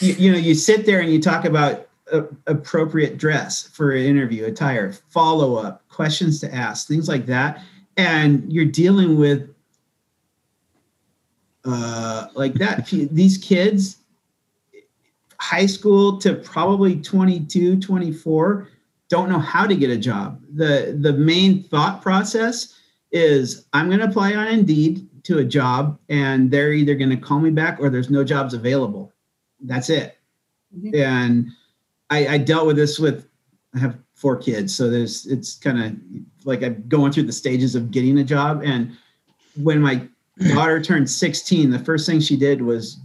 you, 0.00 0.14
you 0.14 0.32
know 0.32 0.38
you 0.38 0.54
sit 0.56 0.86
there 0.86 1.00
and 1.00 1.12
you 1.12 1.22
talk 1.22 1.44
about 1.44 1.88
a, 2.12 2.24
appropriate 2.48 3.16
dress 3.16 3.62
for 3.68 3.92
an 3.92 4.02
interview 4.02 4.46
attire 4.46 4.92
follow 4.92 5.54
up 5.54 5.86
questions 5.88 6.40
to 6.40 6.52
ask 6.52 6.88
things 6.88 7.08
like 7.08 7.26
that 7.26 7.62
and 7.96 8.50
you're 8.52 8.64
dealing 8.64 9.18
with 9.18 9.48
uh, 11.64 12.28
like 12.34 12.54
that. 12.54 12.86
These 12.86 13.38
kids 13.38 13.98
high 15.38 15.66
school 15.66 16.18
to 16.18 16.34
probably 16.34 17.00
22 17.00 17.80
24 17.80 18.68
don't 19.08 19.28
know 19.28 19.40
how 19.40 19.66
to 19.66 19.74
get 19.74 19.90
a 19.90 19.96
job. 19.96 20.40
The 20.54 20.96
the 21.00 21.12
main 21.12 21.64
thought 21.64 22.00
process 22.00 22.78
is 23.10 23.66
i'm 23.74 23.88
going 23.88 23.98
to 23.98 24.06
apply 24.06 24.34
on 24.34 24.48
indeed 24.48 25.06
to 25.24 25.38
a 25.38 25.44
job 25.44 25.98
and 26.08 26.50
they're 26.50 26.72
either 26.72 26.94
going 26.94 27.10
to 27.10 27.16
call 27.16 27.38
me 27.38 27.50
back 27.50 27.78
or 27.78 27.90
there's 27.90 28.08
no 28.08 28.24
jobs 28.24 28.54
available. 28.54 29.12
That's 29.60 29.90
it. 29.90 30.16
Mm-hmm. 30.74 30.94
and 30.94 31.48
I, 32.08 32.28
I 32.28 32.38
dealt 32.38 32.66
with 32.66 32.76
this 32.76 32.98
with 32.98 33.28
i 33.74 33.78
have 33.78 33.98
four 34.14 34.36
kids 34.36 34.74
so 34.74 34.88
there's 34.88 35.26
it's 35.26 35.56
kind 35.56 35.82
of 35.82 35.92
like 36.44 36.62
i'm 36.62 36.84
going 36.88 37.12
through 37.12 37.22
the 37.22 37.32
stages 37.32 37.74
of 37.74 37.90
getting 37.90 38.18
a 38.18 38.24
job 38.24 38.62
and 38.64 38.96
when 39.62 39.80
my 39.80 40.06
daughter 40.54 40.80
turned 40.80 41.08
16 41.08 41.70
the 41.70 41.78
first 41.78 42.06
thing 42.06 42.20
she 42.20 42.36
did 42.36 42.62
was 42.62 42.98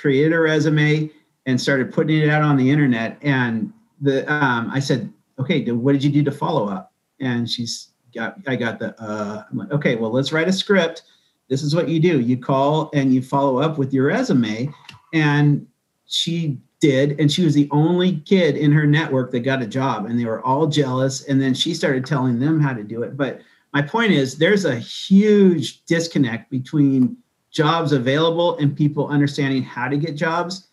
create 0.00 0.32
a 0.32 0.40
resume 0.40 1.10
and 1.46 1.60
started 1.60 1.92
putting 1.92 2.18
it 2.18 2.28
out 2.28 2.42
on 2.42 2.56
the 2.56 2.70
internet. 2.70 3.18
And 3.22 3.72
the 4.00 4.30
um, 4.32 4.70
I 4.72 4.80
said, 4.80 5.12
okay, 5.38 5.70
what 5.70 5.92
did 5.92 6.04
you 6.04 6.10
do 6.10 6.22
to 6.22 6.30
follow 6.30 6.68
up? 6.68 6.92
And 7.20 7.48
she's 7.48 7.92
got, 8.14 8.36
I 8.46 8.56
got 8.56 8.78
the, 8.78 9.00
uh, 9.02 9.44
I'm 9.50 9.58
like, 9.58 9.70
okay, 9.72 9.96
well, 9.96 10.10
let's 10.10 10.32
write 10.32 10.48
a 10.48 10.52
script. 10.52 11.02
This 11.48 11.62
is 11.62 11.74
what 11.74 11.88
you 11.88 12.00
do. 12.00 12.20
You 12.20 12.36
call 12.36 12.90
and 12.94 13.12
you 13.12 13.22
follow 13.22 13.58
up 13.58 13.78
with 13.78 13.92
your 13.92 14.06
resume. 14.06 14.72
And 15.12 15.66
she 16.06 16.58
did. 16.80 17.18
And 17.20 17.30
she 17.30 17.44
was 17.44 17.54
the 17.54 17.68
only 17.70 18.18
kid 18.20 18.56
in 18.56 18.72
her 18.72 18.86
network 18.86 19.30
that 19.32 19.40
got 19.40 19.62
a 19.62 19.66
job. 19.66 20.06
And 20.06 20.18
they 20.18 20.24
were 20.24 20.44
all 20.44 20.66
jealous. 20.66 21.24
And 21.26 21.40
then 21.40 21.54
she 21.54 21.74
started 21.74 22.06
telling 22.06 22.38
them 22.38 22.60
how 22.60 22.72
to 22.72 22.82
do 22.82 23.02
it. 23.02 23.16
But 23.16 23.40
my 23.72 23.82
point 23.82 24.12
is, 24.12 24.36
there's 24.36 24.64
a 24.64 24.76
huge 24.76 25.84
disconnect 25.84 26.50
between 26.50 27.16
jobs 27.50 27.92
available 27.92 28.56
and 28.58 28.76
people 28.76 29.08
understanding 29.08 29.62
how 29.62 29.88
to 29.88 29.96
get 29.96 30.16
jobs 30.16 30.68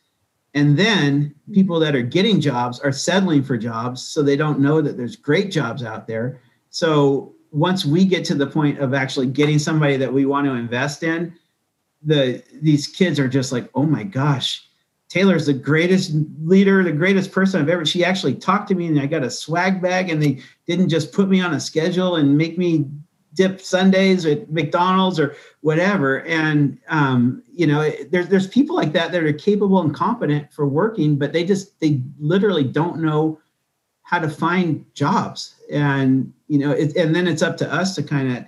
and 0.57 0.75
then 0.75 1.35
people 1.53 1.79
that 1.79 1.95
are 1.95 2.01
getting 2.01 2.41
jobs 2.41 2.79
are 2.79 2.91
settling 2.91 3.43
for 3.43 3.57
jobs, 3.57 4.01
so 4.07 4.23
they 4.23 4.35
don't 4.35 4.59
know 4.59 4.81
that 4.81 4.97
there's 4.97 5.15
great 5.15 5.51
jobs 5.51 5.83
out 5.83 6.07
there. 6.07 6.41
So 6.71 7.35
once 7.51 7.85
we 7.85 8.05
get 8.05 8.25
to 8.25 8.33
the 8.33 8.47
point 8.47 8.79
of 8.79 8.95
actually 8.95 9.27
getting 9.27 9.59
somebody 9.59 9.97
that 9.97 10.11
we 10.11 10.25
want 10.25 10.47
to 10.47 10.53
invest 10.53 11.03
in, 11.03 11.31
the 12.01 12.43
these 12.59 12.87
kids 12.87 13.19
are 13.19 13.27
just 13.27 13.51
like, 13.51 13.69
oh 13.75 13.83
my 13.83 14.01
gosh, 14.01 14.66
Taylor's 15.09 15.45
the 15.45 15.53
greatest 15.53 16.11
leader, 16.43 16.83
the 16.83 16.91
greatest 16.91 17.31
person 17.31 17.61
I've 17.61 17.69
ever. 17.69 17.85
She 17.85 18.03
actually 18.03 18.35
talked 18.35 18.67
to 18.69 18.75
me, 18.75 18.87
and 18.87 18.99
I 18.99 19.05
got 19.05 19.23
a 19.23 19.29
swag 19.29 19.81
bag, 19.81 20.09
and 20.09 20.21
they 20.21 20.41
didn't 20.65 20.89
just 20.89 21.13
put 21.13 21.29
me 21.29 21.39
on 21.39 21.53
a 21.53 21.59
schedule 21.59 22.17
and 22.17 22.37
make 22.37 22.57
me 22.57 22.85
dip 23.33 23.61
sundaes 23.61 24.25
at 24.25 24.51
McDonald's 24.51 25.19
or 25.19 25.35
whatever. 25.61 26.25
And 26.25 26.77
um, 26.89 27.41
you 27.53 27.65
know, 27.67 27.89
there's 28.11 28.27
there's 28.27 28.47
people 28.47 28.75
like 28.75 28.91
that 28.93 29.11
that 29.13 29.23
are 29.23 29.31
capable 29.31 29.81
and 29.81 29.95
competent 29.95 30.51
for 30.51 30.67
working, 30.67 31.17
but 31.17 31.31
they 31.31 31.45
just 31.45 31.79
they 31.79 32.01
literally 32.19 32.65
don't 32.65 32.99
know 32.99 33.39
how 34.03 34.19
to 34.19 34.29
find 34.29 34.85
jobs. 34.93 35.55
And 35.71 36.33
you 36.47 36.59
know, 36.59 36.71
it, 36.71 36.95
and 36.97 37.15
then 37.15 37.27
it's 37.27 37.41
up 37.41 37.55
to 37.57 37.73
us 37.73 37.95
to 37.95 38.03
kind 38.03 38.37
of. 38.37 38.45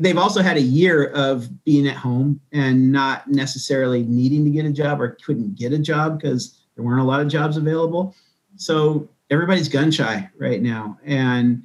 They've 0.00 0.18
also 0.18 0.42
had 0.42 0.56
a 0.56 0.62
year 0.62 1.06
of 1.06 1.64
being 1.64 1.88
at 1.88 1.96
home 1.96 2.40
and 2.52 2.92
not 2.92 3.28
necessarily 3.28 4.02
needing 4.04 4.44
to 4.44 4.50
get 4.50 4.64
a 4.64 4.70
job 4.70 5.00
or 5.00 5.18
couldn't 5.24 5.56
get 5.56 5.72
a 5.72 5.78
job 5.78 6.20
because 6.20 6.60
there 6.74 6.84
weren't 6.84 7.00
a 7.00 7.04
lot 7.04 7.20
of 7.20 7.28
jobs 7.28 7.56
available. 7.56 8.14
So 8.56 9.08
everybody's 9.30 9.68
gun 9.68 9.90
shy 9.90 10.28
right 10.38 10.62
now, 10.62 10.98
and 11.04 11.64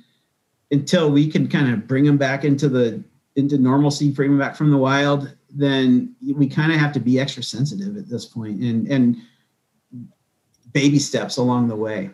until 0.71 1.11
we 1.11 1.29
can 1.29 1.47
kind 1.47 1.71
of 1.73 1.87
bring 1.87 2.05
them 2.05 2.17
back 2.17 2.43
into 2.43 2.69
the 2.69 3.03
into 3.35 3.57
normalcy, 3.57 4.11
bring 4.11 4.31
them 4.31 4.39
back 4.39 4.55
from 4.55 4.71
the 4.71 4.77
wild, 4.77 5.33
then 5.49 6.15
we 6.35 6.47
kind 6.47 6.71
of 6.71 6.79
have 6.79 6.93
to 6.93 6.99
be 6.99 7.19
extra 7.19 7.43
sensitive 7.43 7.97
at 7.97 8.09
this 8.09 8.25
point 8.25 8.61
and 8.61 8.87
and 8.87 9.17
baby 10.73 10.99
steps 10.99 11.37
along 11.37 11.67
the 11.67 11.75
way. 11.75 12.09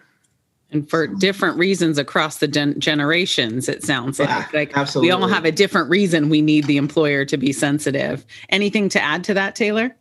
And 0.71 0.89
for 0.89 1.07
different 1.07 1.57
reasons 1.57 1.97
across 1.97 2.39
the 2.39 2.47
gen- 2.47 2.79
generations, 2.79 3.69
it 3.69 3.83
sounds 3.83 4.19
yeah, 4.19 4.37
like 4.37 4.53
like 4.53 4.77
absolutely. 4.77 5.07
we 5.07 5.11
all 5.11 5.27
have 5.27 5.45
a 5.45 5.51
different 5.51 5.89
reason 5.89 6.29
we 6.29 6.41
need 6.41 6.65
the 6.65 6.77
employer 6.77 7.23
to 7.25 7.37
be 7.37 7.53
sensitive. 7.53 8.25
Anything 8.49 8.89
to 8.89 9.01
add 9.01 9.23
to 9.25 9.33
that, 9.33 9.55
Taylor? 9.55 9.95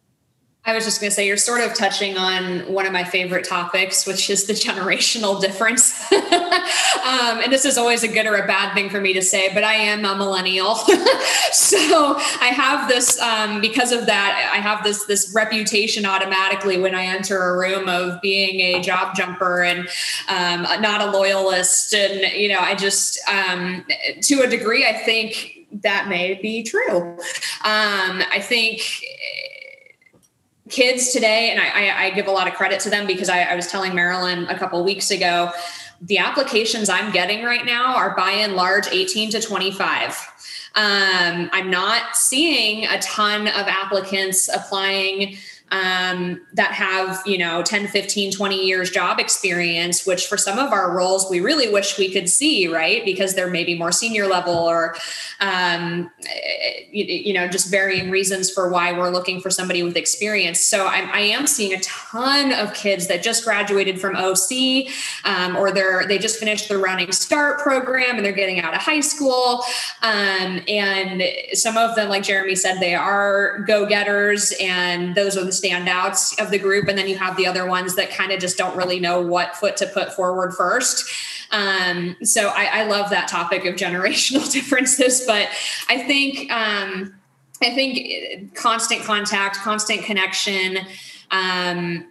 I 0.66 0.74
was 0.74 0.84
just 0.84 1.00
going 1.00 1.10
to 1.10 1.14
say, 1.14 1.24
you're 1.24 1.36
sort 1.36 1.60
of 1.60 1.74
touching 1.74 2.18
on 2.18 2.60
one 2.72 2.86
of 2.86 2.92
my 2.92 3.04
favorite 3.04 3.44
topics, 3.44 4.04
which 4.04 4.28
is 4.28 4.46
the 4.46 4.52
generational 4.66 5.40
difference. 5.40 5.94
um, 6.12 7.40
and 7.40 7.52
this 7.52 7.64
is 7.64 7.78
always 7.78 8.02
a 8.02 8.08
good 8.08 8.26
or 8.26 8.34
a 8.34 8.46
bad 8.48 8.74
thing 8.74 8.90
for 8.90 9.00
me 9.00 9.12
to 9.12 9.22
say, 9.22 9.54
but 9.54 9.62
I 9.62 9.74
am 9.74 10.04
a 10.04 10.16
millennial. 10.16 10.74
so 11.52 12.16
I 12.16 12.50
have 12.52 12.88
this, 12.88 13.20
um, 13.20 13.60
because 13.60 13.92
of 13.92 14.06
that, 14.06 14.50
I 14.52 14.56
have 14.56 14.82
this, 14.82 15.04
this 15.04 15.32
reputation 15.32 16.04
automatically 16.04 16.80
when 16.80 16.96
I 16.96 17.04
enter 17.04 17.40
a 17.40 17.56
room 17.56 17.88
of 17.88 18.20
being 18.20 18.60
a 18.60 18.82
job 18.82 19.14
jumper 19.14 19.62
and 19.62 19.88
um, 20.28 20.62
not 20.82 21.00
a 21.00 21.16
loyalist. 21.16 21.94
And, 21.94 22.32
you 22.32 22.48
know, 22.48 22.58
I 22.58 22.74
just, 22.74 23.20
um, 23.28 23.86
to 24.22 24.40
a 24.40 24.48
degree, 24.48 24.84
I 24.84 24.94
think 24.94 25.56
that 25.82 26.08
may 26.08 26.34
be 26.34 26.62
true. 26.62 27.12
Um, 27.62 28.22
I 28.32 28.40
think 28.40 28.80
kids 30.68 31.12
today, 31.12 31.50
and 31.50 31.60
I, 31.60 32.06
I, 32.06 32.10
give 32.10 32.26
a 32.26 32.30
lot 32.30 32.48
of 32.48 32.54
credit 32.54 32.80
to 32.80 32.90
them 32.90 33.06
because 33.06 33.28
I, 33.28 33.42
I 33.42 33.54
was 33.54 33.68
telling 33.68 33.94
Marilyn 33.94 34.46
a 34.48 34.58
couple 34.58 34.82
weeks 34.82 35.10
ago, 35.10 35.52
the 36.00 36.18
applications 36.18 36.88
I'm 36.88 37.12
getting 37.12 37.44
right 37.44 37.64
now 37.64 37.94
are 37.94 38.16
by 38.16 38.32
and 38.32 38.54
large 38.54 38.88
18 38.88 39.30
to 39.30 39.40
25. 39.40 40.10
Um, 40.74 41.48
I'm 41.52 41.70
not 41.70 42.16
seeing 42.16 42.84
a 42.86 42.98
ton 42.98 43.48
of 43.48 43.66
applicants 43.66 44.48
applying 44.48 45.38
um, 45.70 46.40
that 46.54 46.72
have 46.72 47.22
you 47.26 47.38
know 47.38 47.62
10 47.62 47.88
15 47.88 48.32
20 48.32 48.64
years 48.64 48.90
job 48.90 49.18
experience 49.18 50.06
which 50.06 50.26
for 50.26 50.36
some 50.36 50.58
of 50.58 50.72
our 50.72 50.96
roles 50.96 51.28
we 51.30 51.40
really 51.40 51.68
wish 51.68 51.98
we 51.98 52.12
could 52.12 52.28
see 52.28 52.66
right? 52.68 53.04
Because 53.04 53.34
they're 53.34 53.50
maybe 53.50 53.76
more 53.76 53.92
senior 53.92 54.26
level 54.26 54.54
or 54.54 54.96
um, 55.40 56.10
you, 56.90 57.04
you, 57.04 57.34
know 57.34 57.48
just 57.48 57.70
varying 57.70 58.10
reasons 58.10 58.50
for 58.50 58.68
why 58.68 58.92
we're 58.92 59.10
looking 59.10 59.40
for 59.40 59.50
somebody 59.50 59.82
with 59.82 59.96
experience. 59.96 60.60
So 60.60 60.86
I'm, 60.86 61.10
I 61.10 61.20
am 61.20 61.46
seeing 61.46 61.74
a 61.74 61.80
ton 61.80 62.52
of 62.52 62.72
kids 62.74 63.08
that 63.08 63.22
just 63.22 63.44
graduated 63.44 64.00
from 64.00 64.16
oc 64.16 64.50
um, 65.24 65.56
or 65.56 65.72
they're 65.72 66.06
they 66.06 66.18
just 66.18 66.38
finished 66.38 66.68
the 66.68 66.78
running 66.78 67.12
start 67.12 67.60
program 67.60 68.16
and 68.16 68.24
they're 68.24 68.32
getting 68.32 68.60
out 68.60 68.74
of 68.74 68.80
high 68.80 69.00
school. 69.00 69.62
Um, 70.02 70.62
and 70.68 71.22
some 71.52 71.76
of 71.76 71.96
them 71.96 72.08
like 72.08 72.22
jeremy 72.22 72.54
said 72.54 72.78
they 72.78 72.94
are 72.94 73.60
go-getters 73.66 74.54
and 74.60 75.14
those 75.14 75.36
are 75.36 75.44
the 75.44 75.52
standouts 75.60 76.38
of 76.42 76.50
the 76.50 76.58
group 76.58 76.88
and 76.88 76.98
then 76.98 77.08
you 77.08 77.16
have 77.16 77.36
the 77.36 77.46
other 77.46 77.66
ones 77.66 77.94
that 77.96 78.10
kind 78.10 78.32
of 78.32 78.40
just 78.40 78.56
don't 78.56 78.76
really 78.76 79.00
know 79.00 79.20
what 79.20 79.56
foot 79.56 79.76
to 79.76 79.86
put 79.86 80.12
forward 80.12 80.54
first. 80.54 81.08
Um, 81.50 82.16
so 82.22 82.48
I, 82.48 82.80
I, 82.80 82.82
love 82.86 83.10
that 83.10 83.28
topic 83.28 83.64
of 83.66 83.74
generational 83.76 84.50
differences 84.50 85.24
but 85.26 85.48
i 85.88 85.98
think 85.98 86.50
um, 86.50 87.14
i 87.62 87.70
think 87.74 88.54
constant 88.54 89.02
contact 89.02 89.56
constant 89.58 90.02
connection 90.02 90.78
um, 91.30 92.06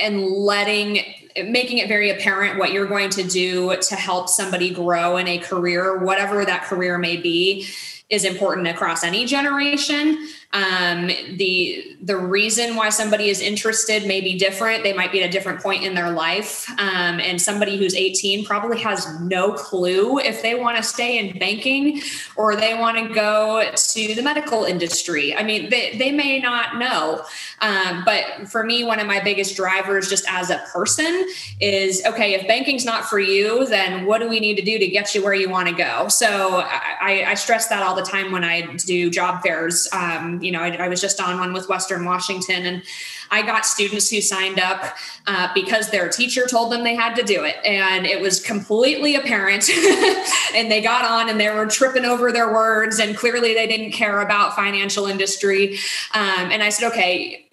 and 0.00 0.22
letting 0.22 1.00
making 1.48 1.78
it 1.78 1.88
very 1.88 2.10
apparent 2.10 2.58
what 2.58 2.72
you're 2.72 2.86
going 2.86 3.10
to 3.10 3.22
do 3.22 3.76
to 3.76 3.94
help 3.94 4.28
somebody 4.28 4.70
grow 4.70 5.16
in 5.16 5.26
a 5.26 5.38
career 5.38 5.98
whatever 5.98 6.44
that 6.44 6.64
career 6.64 6.98
may 6.98 7.16
be 7.16 7.66
is 8.08 8.24
important 8.24 8.68
across 8.68 9.02
any 9.02 9.24
generation 9.24 10.28
um, 10.52 11.08
the 11.36 11.96
the 12.00 12.16
reason 12.16 12.76
why 12.76 12.88
somebody 12.88 13.28
is 13.28 13.40
interested 13.40 14.06
may 14.06 14.20
be 14.20 14.38
different. 14.38 14.84
They 14.84 14.92
might 14.92 15.10
be 15.10 15.22
at 15.22 15.28
a 15.28 15.32
different 15.32 15.60
point 15.60 15.82
in 15.82 15.94
their 15.94 16.10
life. 16.10 16.70
Um, 16.78 17.20
and 17.20 17.40
somebody 17.42 17.76
who's 17.76 17.94
18 17.94 18.44
probably 18.44 18.80
has 18.80 19.20
no 19.20 19.52
clue 19.52 20.18
if 20.18 20.42
they 20.42 20.54
want 20.54 20.76
to 20.76 20.82
stay 20.82 21.18
in 21.18 21.38
banking 21.38 22.00
or 22.36 22.54
they 22.54 22.74
want 22.74 22.96
to 22.96 23.12
go 23.12 23.68
to 23.74 24.14
the 24.14 24.22
medical 24.22 24.64
industry. 24.64 25.34
I 25.34 25.42
mean 25.42 25.68
they, 25.68 25.96
they 25.98 26.12
may 26.12 26.38
not 26.38 26.78
know. 26.78 27.24
Um, 27.60 28.04
but 28.04 28.48
for 28.48 28.62
me 28.62 28.84
one 28.84 29.00
of 29.00 29.06
my 29.06 29.20
biggest 29.20 29.56
drivers 29.56 30.08
just 30.08 30.26
as 30.28 30.50
a 30.50 30.58
person 30.72 31.26
is 31.60 32.02
okay 32.06 32.34
if 32.34 32.46
banking's 32.46 32.84
not 32.84 33.06
for 33.06 33.18
you 33.18 33.66
then 33.66 34.06
what 34.06 34.20
do 34.20 34.28
we 34.28 34.38
need 34.38 34.56
to 34.56 34.62
do 34.62 34.78
to 34.78 34.86
get 34.86 35.14
you 35.14 35.24
where 35.24 35.34
you 35.34 35.50
want 35.50 35.68
to 35.68 35.74
go? 35.74 36.08
So 36.08 36.58
I, 36.58 37.24
I 37.26 37.34
stress 37.34 37.66
that 37.68 37.82
all 37.82 37.96
the 37.96 38.02
time 38.02 38.30
when 38.30 38.44
i 38.44 38.60
do 38.76 39.10
job 39.10 39.42
fairs 39.42 39.88
um, 39.92 40.35
you 40.42 40.52
know, 40.52 40.60
I, 40.60 40.68
I, 40.76 40.88
was 40.88 41.00
just 41.00 41.20
on 41.20 41.38
one 41.38 41.52
with 41.52 41.68
Western 41.68 42.04
Washington, 42.04 42.66
and 42.66 42.82
I 43.30 43.42
got 43.42 43.66
students 43.66 44.10
who 44.10 44.20
signed 44.20 44.58
up 44.58 44.96
uh, 45.26 45.48
because 45.54 45.90
their 45.90 46.08
teacher 46.08 46.46
told 46.46 46.72
them 46.72 46.84
they 46.84 46.94
had 46.94 47.14
to 47.16 47.22
do 47.22 47.44
it. 47.44 47.56
And 47.64 48.06
it 48.06 48.20
was 48.20 48.40
completely 48.40 49.16
apparent. 49.16 49.68
and 50.54 50.70
they 50.70 50.80
got 50.82 51.04
on 51.04 51.28
and 51.28 51.40
they 51.40 51.50
were 51.50 51.66
tripping 51.66 52.04
over 52.04 52.32
their 52.32 52.52
words. 52.52 52.98
And 52.98 53.16
clearly 53.16 53.54
they 53.54 53.66
didn't 53.66 53.92
care 53.92 54.20
about 54.20 54.54
financial 54.54 55.06
industry. 55.06 55.78
Um, 56.14 56.50
and 56.50 56.62
I 56.62 56.68
said, 56.68 56.88
okay, 56.92 57.48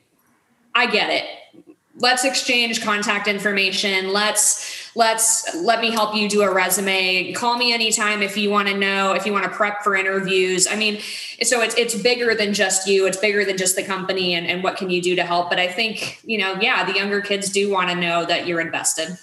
I 0.76 0.88
get 0.88 1.10
it 1.10 1.26
let's 2.00 2.26
exchange 2.26 2.84
contact 2.84 3.28
information 3.28 4.12
let's 4.12 4.83
let's 4.96 5.56
let 5.56 5.82
me 5.82 5.92
help 5.92 6.16
you 6.16 6.30
do 6.30 6.42
a 6.42 6.54
resume. 6.54 7.34
Call 7.34 7.58
me 7.58 7.74
anytime 7.74 8.22
if 8.22 8.38
you 8.38 8.50
want 8.50 8.68
to 8.68 8.78
know 8.78 9.14
if 9.14 9.26
you 9.26 9.34
want 9.34 9.46
to 9.46 9.50
prep 9.50 9.84
for 9.84 9.96
interviews. 9.96 10.68
I 10.68 10.76
mean 10.76 11.00
so 11.42 11.62
it's 11.62 11.76
it's 11.76 11.96
bigger 11.96 12.36
than 12.36 12.54
just 12.54 12.88
you. 12.88 13.06
It's 13.06 13.18
bigger 13.18 13.44
than 13.46 13.58
just 13.58 13.76
the 13.76 13.84
company 13.84 14.34
and, 14.34 14.46
and 14.46 14.64
what 14.64 14.78
can 14.78 14.90
you 14.90 15.02
do 15.02 15.16
to 15.16 15.24
help. 15.24 15.50
But 15.50 15.60
i 15.60 15.68
think 15.68 16.20
you 16.24 16.38
know 16.38 16.56
yeah 16.62 16.86
the 16.86 16.94
younger 16.94 17.22
kids 17.22 17.50
do 17.50 17.70
want 17.72 17.90
to 17.90 17.96
know 17.96 18.26
that 18.26 18.48
you're 18.48 18.62
invested. 18.62 19.18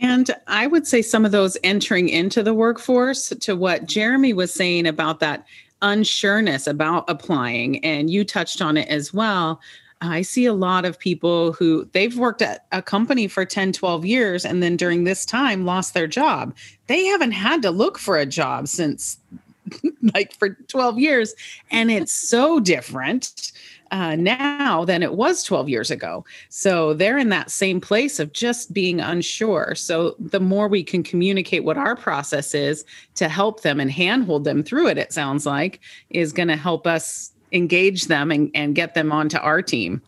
And 0.00 0.30
I 0.48 0.66
would 0.66 0.86
say 0.86 1.02
some 1.02 1.24
of 1.24 1.32
those 1.32 1.56
entering 1.62 2.08
into 2.08 2.42
the 2.42 2.52
workforce 2.52 3.28
to 3.28 3.54
what 3.54 3.86
Jeremy 3.86 4.32
was 4.32 4.52
saying 4.52 4.86
about 4.86 5.20
that 5.20 5.46
unsureness 5.82 6.66
about 6.66 7.04
applying, 7.08 7.84
and 7.84 8.10
you 8.10 8.24
touched 8.24 8.60
on 8.60 8.76
it 8.76 8.88
as 8.88 9.14
well. 9.14 9.60
I 10.00 10.22
see 10.22 10.46
a 10.46 10.52
lot 10.52 10.84
of 10.84 10.98
people 10.98 11.52
who 11.52 11.88
they've 11.92 12.16
worked 12.16 12.42
at 12.42 12.66
a 12.72 12.82
company 12.82 13.26
for 13.26 13.44
10, 13.44 13.72
12 13.72 14.04
years 14.04 14.44
and 14.44 14.62
then 14.62 14.76
during 14.76 15.04
this 15.04 15.24
time 15.24 15.64
lost 15.64 15.94
their 15.94 16.06
job. 16.06 16.54
They 16.86 17.04
haven't 17.04 17.32
had 17.32 17.62
to 17.62 17.70
look 17.70 17.98
for 17.98 18.18
a 18.18 18.26
job 18.26 18.68
since 18.68 19.18
like 20.14 20.34
for 20.34 20.50
12 20.50 20.98
years. 20.98 21.34
And 21.70 21.90
it's 21.90 22.12
so 22.12 22.60
different 22.60 23.52
uh, 23.90 24.16
now 24.16 24.84
than 24.84 25.02
it 25.02 25.14
was 25.14 25.44
12 25.44 25.68
years 25.68 25.90
ago. 25.90 26.24
So 26.48 26.94
they're 26.94 27.18
in 27.18 27.28
that 27.28 27.50
same 27.50 27.80
place 27.80 28.18
of 28.18 28.32
just 28.32 28.72
being 28.72 29.00
unsure. 29.00 29.74
So 29.76 30.16
the 30.18 30.40
more 30.40 30.68
we 30.68 30.82
can 30.82 31.02
communicate 31.02 31.64
what 31.64 31.78
our 31.78 31.94
process 31.94 32.54
is 32.54 32.84
to 33.14 33.28
help 33.28 33.62
them 33.62 33.78
and 33.80 33.90
handhold 33.90 34.44
them 34.44 34.62
through 34.62 34.88
it, 34.88 34.98
it 34.98 35.12
sounds 35.12 35.46
like, 35.46 35.80
is 36.10 36.32
going 36.32 36.48
to 36.48 36.56
help 36.56 36.86
us 36.86 37.30
engage 37.54 38.06
them 38.06 38.30
and, 38.30 38.50
and 38.54 38.74
get 38.74 38.94
them 38.94 39.12
onto 39.12 39.38
our 39.38 39.62
team. 39.62 40.02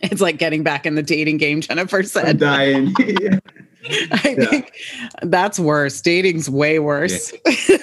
It's 0.00 0.20
like 0.20 0.38
getting 0.38 0.62
back 0.62 0.84
in 0.84 0.94
the 0.94 1.02
dating 1.02 1.38
game, 1.38 1.62
Jennifer 1.62 2.02
said. 2.02 2.28
I'm 2.28 2.36
dying. 2.36 2.94
I 3.88 4.36
yeah. 4.38 4.46
think 4.46 4.72
that's 5.22 5.58
worse. 5.58 6.00
Dating's 6.00 6.50
way 6.50 6.78
worse. 6.78 7.32
Yeah. 7.46 7.78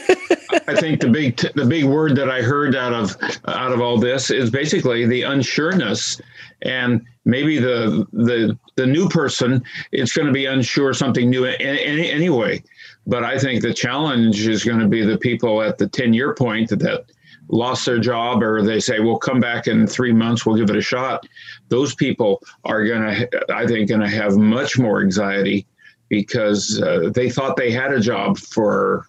I 0.68 0.76
think 0.76 1.02
the 1.02 1.10
big 1.10 1.38
t- 1.38 1.50
the 1.56 1.66
big 1.66 1.86
word 1.86 2.16
that 2.18 2.30
I 2.30 2.42
heard 2.42 2.76
out 2.76 2.94
of 2.94 3.16
out 3.48 3.72
of 3.72 3.82
all 3.82 3.98
this 3.98 4.30
is 4.30 4.50
basically 4.50 5.06
the 5.06 5.22
unsureness, 5.22 6.22
and 6.62 7.02
maybe 7.26 7.58
the 7.58 8.06
the 8.12 8.58
the 8.76 8.86
new 8.86 9.08
person 9.10 9.64
it's 9.92 10.12
going 10.14 10.28
to 10.28 10.34
be 10.34 10.46
unsure 10.46 10.94
something 10.94 11.30
new 11.30 11.46
any, 11.46 12.10
anyway. 12.10 12.62
But 13.08 13.24
I 13.24 13.40
think 13.40 13.62
the 13.62 13.74
challenge 13.74 14.48
is 14.48 14.64
going 14.64 14.80
to 14.80 14.88
be 14.88 15.04
the 15.04 15.18
people 15.18 15.62
at 15.62 15.78
the 15.78 15.88
ten 15.88 16.14
year 16.14 16.34
point 16.34 16.70
that 16.70 17.06
lost 17.50 17.86
their 17.86 18.00
job 18.00 18.42
or 18.42 18.62
they 18.62 18.80
say 18.80 19.00
we'll 19.00 19.18
come 19.18 19.40
back 19.40 19.68
in 19.68 19.86
three 19.86 20.14
months 20.14 20.46
we'll 20.46 20.56
give 20.56 20.70
it 20.70 20.76
a 20.76 20.82
shot. 20.82 21.26
Those 21.70 21.94
people 21.96 22.42
are 22.66 22.86
going 22.86 23.02
to 23.02 23.54
i 23.54 23.66
think 23.68 23.90
going 23.90 24.02
to 24.02 24.10
have 24.10 24.38
much 24.38 24.78
more 24.78 25.02
anxiety 25.02 25.66
because 26.10 26.82
uh, 26.82 27.10
they 27.14 27.30
thought 27.30 27.58
they 27.58 27.72
had 27.72 27.92
a 27.92 28.00
job 28.00 28.38
for 28.38 29.06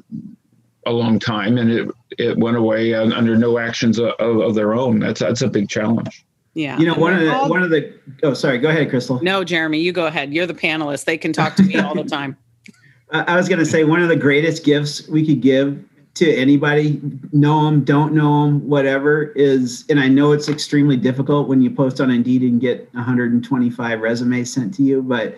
a 0.87 0.93
long 0.93 1.19
time 1.19 1.59
and 1.59 1.71
it 1.71 1.89
it 2.19 2.39
went 2.39 2.57
away 2.57 2.95
under 2.95 3.37
no 3.37 3.59
actions 3.59 3.99
of, 3.99 4.13
of 4.19 4.55
their 4.55 4.75
own. 4.75 5.01
That's 5.01 5.21
that's 5.21 5.43
a 5.43 5.49
big 5.49 5.69
challenge. 5.69 6.25
Yeah. 6.55 6.79
You 6.79 6.87
know 6.87 6.95
one 6.95 7.15
of 7.15 7.21
the 7.21 7.35
all... 7.35 7.49
one 7.49 7.63
of 7.63 7.71
the 7.71 7.93
oh 8.23 8.35
sorry 8.35 8.59
go 8.59 8.69
ahead 8.69 8.91
crystal. 8.91 9.21
No 9.23 9.45
jeremy 9.45 9.81
you 9.81 9.93
go 9.93 10.07
ahead. 10.07 10.33
You're 10.33 10.47
the 10.47 10.55
panelist. 10.55 11.05
They 11.05 11.19
can 11.19 11.33
talk 11.33 11.57
to 11.57 11.63
me 11.63 11.77
all 11.77 11.95
the 11.95 12.05
time. 12.05 12.37
I 13.11 13.37
was 13.37 13.49
going 13.49 13.59
to 13.61 13.67
say 13.67 13.85
one 13.85 14.03
of 14.03 14.09
the 14.09 14.17
greatest 14.17 14.65
gifts 14.65 15.07
we 15.09 15.25
could 15.27 15.41
give 15.41 15.85
to 16.15 16.33
anybody, 16.33 17.01
know 17.33 17.65
them, 17.65 17.85
don't 17.85 18.15
know 18.15 18.45
them, 18.45 18.69
whatever 18.69 19.33
is, 19.33 19.85
and 19.91 19.99
I 19.99 20.07
know 20.07 20.33
it's 20.33 20.49
extremely 20.49 20.97
difficult 20.97 21.49
when 21.49 21.61
you 21.61 21.71
post 21.71 22.01
on 22.01 22.11
Indeed 22.11 22.43
and 22.43 22.61
get 22.61 22.93
125 22.95 24.01
resumes 24.01 24.53
sent 24.53 24.75
to 24.75 24.83
you, 24.83 25.03
but 25.03 25.37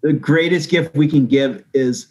the 0.00 0.12
greatest 0.12 0.70
gift 0.70 0.94
we 0.94 1.06
can 1.06 1.26
give 1.26 1.64
is 1.74 2.08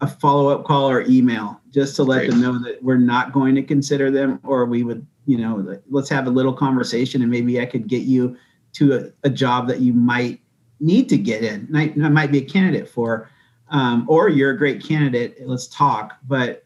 a 0.00 0.06
follow 0.06 0.48
up 0.48 0.64
call 0.64 0.90
or 0.90 1.02
email 1.02 1.60
just 1.70 1.96
to 1.96 2.02
let 2.02 2.18
Great. 2.18 2.30
them 2.30 2.40
know 2.40 2.58
that 2.64 2.82
we're 2.82 2.96
not 2.96 3.32
going 3.32 3.54
to 3.54 3.62
consider 3.62 4.10
them 4.10 4.40
or 4.42 4.64
we 4.64 4.82
would, 4.82 5.06
you 5.26 5.38
know, 5.38 5.80
let's 5.88 6.08
have 6.08 6.26
a 6.26 6.30
little 6.30 6.52
conversation 6.52 7.22
and 7.22 7.30
maybe 7.30 7.60
I 7.60 7.66
could 7.66 7.86
get 7.86 8.02
you 8.02 8.36
to 8.74 8.94
a, 8.94 9.26
a 9.26 9.30
job 9.30 9.68
that 9.68 9.80
you 9.80 9.92
might 9.92 10.40
need 10.80 11.08
to 11.08 11.16
get 11.16 11.42
in, 11.42 11.68
I, 11.74 11.94
I 12.02 12.08
might 12.08 12.32
be 12.32 12.38
a 12.38 12.44
candidate 12.44 12.88
for. 12.88 13.30
Um, 13.70 14.04
or 14.08 14.28
you're 14.28 14.50
a 14.50 14.58
great 14.58 14.84
candidate. 14.84 15.38
Let's 15.46 15.66
talk. 15.66 16.18
But 16.28 16.63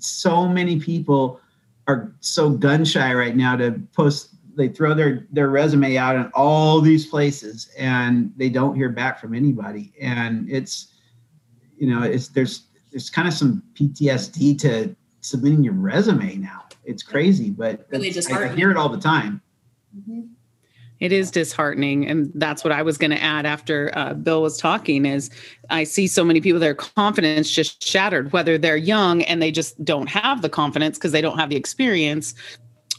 so 0.00 0.48
many 0.48 0.78
people 0.78 1.40
are 1.88 2.14
so 2.20 2.50
gun 2.50 2.84
shy 2.84 3.14
right 3.14 3.36
now 3.36 3.56
to 3.56 3.80
post 3.94 4.36
they 4.56 4.68
throw 4.68 4.94
their 4.94 5.26
their 5.30 5.48
resume 5.50 5.96
out 5.96 6.16
in 6.16 6.30
all 6.34 6.80
these 6.80 7.06
places 7.06 7.70
and 7.78 8.32
they 8.36 8.48
don't 8.48 8.74
hear 8.74 8.88
back 8.88 9.20
from 9.20 9.34
anybody. 9.34 9.92
And 10.00 10.50
it's 10.50 10.94
you 11.76 11.88
know 11.88 12.02
it's 12.02 12.28
there's 12.28 12.68
there's 12.90 13.10
kind 13.10 13.28
of 13.28 13.34
some 13.34 13.62
ptsd 13.74 14.58
to 14.60 14.96
submitting 15.20 15.62
your 15.62 15.74
resume 15.74 16.36
now. 16.36 16.64
It's 16.84 17.02
crazy 17.02 17.50
but 17.50 17.86
really 17.90 18.14
I, 18.30 18.44
I 18.44 18.48
hear 18.48 18.70
it 18.70 18.76
all 18.76 18.88
the 18.88 19.00
time. 19.00 19.42
Mm-hmm. 19.96 20.22
It 20.98 21.12
is 21.12 21.30
disheartening, 21.30 22.06
and 22.06 22.30
that's 22.34 22.64
what 22.64 22.72
I 22.72 22.82
was 22.82 22.96
going 22.96 23.10
to 23.10 23.22
add 23.22 23.44
after 23.44 23.90
uh, 23.94 24.14
Bill 24.14 24.42
was 24.42 24.56
talking. 24.56 25.04
Is 25.04 25.30
I 25.68 25.84
see 25.84 26.06
so 26.06 26.24
many 26.24 26.40
people 26.40 26.58
their 26.58 26.74
confidence 26.74 27.50
just 27.50 27.82
shattered, 27.84 28.32
whether 28.32 28.56
they're 28.56 28.76
young 28.76 29.22
and 29.22 29.42
they 29.42 29.50
just 29.50 29.82
don't 29.84 30.08
have 30.08 30.42
the 30.42 30.48
confidence 30.48 30.96
because 30.96 31.12
they 31.12 31.20
don't 31.20 31.38
have 31.38 31.50
the 31.50 31.56
experience, 31.56 32.34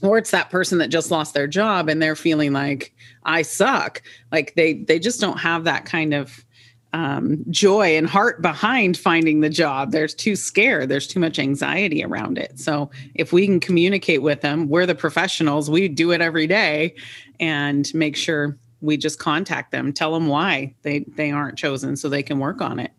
or 0.02 0.18
it's 0.18 0.32
that 0.32 0.50
person 0.50 0.78
that 0.78 0.90
just 0.90 1.10
lost 1.10 1.34
their 1.34 1.48
job 1.48 1.90
and 1.90 2.02
they're 2.02 2.16
feeling 2.16 2.54
like 2.54 2.94
I 3.24 3.42
suck. 3.42 4.02
Like 4.32 4.54
they 4.56 4.74
they 4.74 5.00
just 5.00 5.20
don't 5.20 5.40
have 5.40 5.64
that 5.64 5.86
kind 5.86 6.14
of 6.14 6.46
um, 6.94 7.44
joy 7.50 7.98
and 7.98 8.08
heart 8.08 8.42
behind 8.42 8.98
finding 8.98 9.42
the 9.42 9.50
job. 9.50 9.92
There's 9.92 10.14
too 10.14 10.36
scared. 10.36 10.90
There's 10.90 11.08
too 11.08 11.20
much 11.20 11.38
anxiety 11.38 12.04
around 12.04 12.38
it. 12.38 12.60
So 12.60 12.90
if 13.14 13.34
we 13.34 13.46
can 13.46 13.60
communicate 13.60 14.22
with 14.22 14.42
them, 14.42 14.70
we're 14.70 14.86
the 14.86 14.96
professionals. 14.96 15.70
We 15.70 15.88
do 15.88 16.12
it 16.12 16.22
every 16.22 16.48
day, 16.48 16.96
and 17.40 17.92
make 17.94 18.16
sure 18.16 18.58
we 18.82 18.98
just 18.98 19.20
contact 19.20 19.72
them, 19.72 19.92
tell 19.92 20.14
them 20.14 20.28
why 20.28 20.76
they 20.84 21.00
they 21.16 21.32
aren't 21.32 21.58
chosen, 21.58 21.96
so 21.96 22.10
they 22.10 22.24
can 22.24 22.40
work 22.40 22.62
on 22.62 22.80
it. 22.80 22.92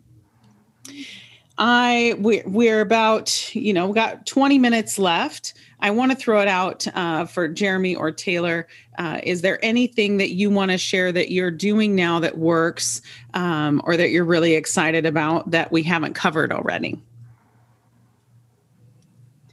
I 1.57 2.15
we're, 2.19 2.47
we're 2.47 2.81
about 2.81 3.53
you 3.55 3.73
know 3.73 3.87
we 3.87 3.93
got 3.93 4.25
20 4.25 4.57
minutes 4.59 4.97
left. 4.97 5.53
I 5.81 5.91
want 5.91 6.11
to 6.11 6.17
throw 6.17 6.41
it 6.41 6.47
out 6.47 6.85
uh, 6.93 7.25
for 7.25 7.47
Jeremy 7.47 7.95
or 7.95 8.11
Taylor. 8.11 8.67
Uh, 8.97 9.21
is 9.23 9.41
there 9.41 9.63
anything 9.63 10.17
that 10.17 10.31
you 10.31 10.49
want 10.49 10.71
to 10.71 10.77
share 10.77 11.11
that 11.11 11.31
you're 11.31 11.51
doing 11.51 11.95
now 11.95 12.19
that 12.19 12.37
works, 12.37 13.01
um, 13.33 13.81
or 13.85 13.95
that 13.95 14.09
you're 14.09 14.25
really 14.25 14.55
excited 14.55 15.05
about 15.05 15.51
that 15.51 15.71
we 15.71 15.83
haven't 15.83 16.15
covered 16.15 16.51
already? 16.51 16.99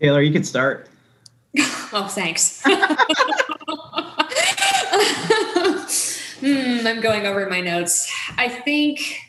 Taylor, 0.00 0.20
you 0.20 0.32
can 0.32 0.44
start. 0.44 0.88
oh, 1.58 2.08
thanks. 2.10 2.62
hmm, 6.40 6.86
I'm 6.86 7.00
going 7.00 7.26
over 7.26 7.48
my 7.48 7.60
notes. 7.60 8.12
I 8.36 8.48
think 8.48 9.25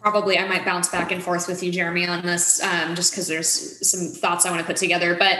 probably 0.00 0.38
I 0.38 0.46
might 0.48 0.64
bounce 0.64 0.88
back 0.88 1.12
and 1.12 1.22
forth 1.22 1.46
with 1.48 1.62
you, 1.62 1.70
Jeremy, 1.70 2.06
on 2.06 2.24
this, 2.24 2.62
um, 2.62 2.94
just 2.94 3.12
because 3.12 3.28
there's 3.28 3.88
some 3.88 4.08
thoughts 4.08 4.46
I 4.46 4.50
want 4.50 4.60
to 4.60 4.66
put 4.66 4.76
together. 4.76 5.14
But 5.14 5.38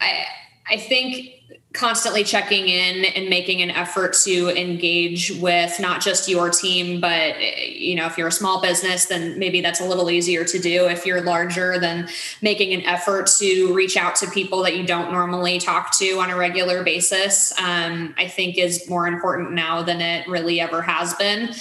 I, 0.00 0.24
I 0.70 0.76
think 0.76 1.38
constantly 1.74 2.24
checking 2.24 2.66
in 2.66 3.04
and 3.04 3.28
making 3.28 3.60
an 3.60 3.70
effort 3.70 4.14
to 4.24 4.48
engage 4.58 5.30
with 5.38 5.78
not 5.78 6.00
just 6.00 6.26
your 6.26 6.48
team 6.48 6.98
but 6.98 7.34
you 7.68 7.94
know 7.94 8.06
if 8.06 8.16
you're 8.16 8.28
a 8.28 8.32
small 8.32 8.62
business 8.62 9.04
then 9.04 9.38
maybe 9.38 9.60
that's 9.60 9.78
a 9.78 9.84
little 9.84 10.10
easier 10.10 10.44
to 10.44 10.58
do 10.58 10.86
if 10.88 11.04
you're 11.04 11.20
larger 11.20 11.78
then 11.78 12.08
making 12.40 12.72
an 12.72 12.80
effort 12.86 13.26
to 13.26 13.72
reach 13.74 13.98
out 13.98 14.16
to 14.16 14.26
people 14.30 14.62
that 14.62 14.78
you 14.78 14.86
don't 14.86 15.12
normally 15.12 15.58
talk 15.58 15.96
to 15.96 16.18
on 16.18 16.30
a 16.30 16.36
regular 16.36 16.82
basis 16.82 17.52
um, 17.60 18.14
i 18.16 18.26
think 18.26 18.56
is 18.56 18.88
more 18.88 19.06
important 19.06 19.52
now 19.52 19.82
than 19.82 20.00
it 20.00 20.26
really 20.26 20.60
ever 20.60 20.80
has 20.80 21.12
been 21.14 21.54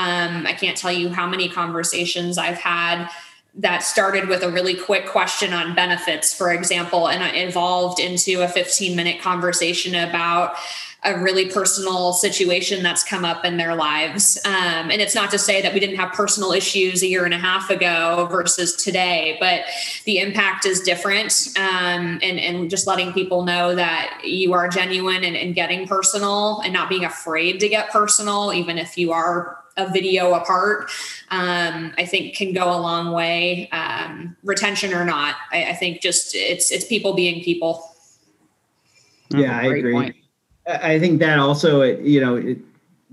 um, 0.00 0.46
i 0.46 0.52
can't 0.52 0.76
tell 0.76 0.92
you 0.92 1.08
how 1.10 1.26
many 1.26 1.48
conversations 1.48 2.38
i've 2.38 2.58
had 2.58 3.08
that 3.54 3.82
started 3.82 4.28
with 4.28 4.42
a 4.42 4.50
really 4.50 4.74
quick 4.74 5.06
question 5.06 5.52
on 5.52 5.74
benefits, 5.74 6.32
for 6.32 6.52
example, 6.52 7.08
and 7.08 7.36
evolved 7.36 7.98
into 7.98 8.42
a 8.42 8.48
15 8.48 8.94
minute 8.94 9.20
conversation 9.20 9.94
about 9.94 10.54
a 11.02 11.18
really 11.18 11.46
personal 11.46 12.12
situation 12.12 12.82
that's 12.82 13.02
come 13.02 13.24
up 13.24 13.44
in 13.44 13.56
their 13.56 13.74
lives. 13.74 14.38
Um, 14.44 14.90
and 14.90 15.00
it's 15.00 15.14
not 15.14 15.30
to 15.30 15.38
say 15.38 15.62
that 15.62 15.72
we 15.72 15.80
didn't 15.80 15.96
have 15.96 16.12
personal 16.12 16.52
issues 16.52 17.02
a 17.02 17.06
year 17.06 17.24
and 17.24 17.32
a 17.32 17.38
half 17.38 17.70
ago 17.70 18.28
versus 18.30 18.76
today, 18.76 19.38
but 19.40 19.62
the 20.04 20.18
impact 20.18 20.66
is 20.66 20.80
different. 20.80 21.48
Um, 21.56 22.20
and, 22.22 22.38
and 22.38 22.68
just 22.68 22.86
letting 22.86 23.14
people 23.14 23.44
know 23.44 23.74
that 23.74 24.20
you 24.24 24.52
are 24.52 24.68
genuine 24.68 25.24
and, 25.24 25.36
and 25.36 25.54
getting 25.54 25.88
personal 25.88 26.60
and 26.60 26.72
not 26.74 26.90
being 26.90 27.06
afraid 27.06 27.60
to 27.60 27.68
get 27.68 27.90
personal, 27.90 28.52
even 28.52 28.76
if 28.76 28.98
you 28.98 29.12
are 29.12 29.59
a 29.76 29.88
video 29.90 30.34
apart, 30.34 30.90
um, 31.30 31.92
I 31.96 32.04
think 32.04 32.34
can 32.34 32.52
go 32.52 32.64
a 32.64 32.78
long 32.80 33.12
way. 33.12 33.68
Um, 33.70 34.36
retention 34.42 34.92
or 34.92 35.04
not, 35.04 35.36
I, 35.52 35.70
I, 35.70 35.74
think 35.74 36.00
just 36.00 36.34
it's 36.34 36.70
it's 36.70 36.84
people 36.86 37.14
being 37.14 37.42
people. 37.42 37.94
Yeah, 39.30 39.58
I 39.58 39.64
agree. 39.64 39.92
Point. 39.92 40.16
I 40.66 40.98
think 40.98 41.20
that 41.20 41.38
also, 41.38 41.82
you 41.82 42.20
know, 42.20 42.36
it 42.36 42.58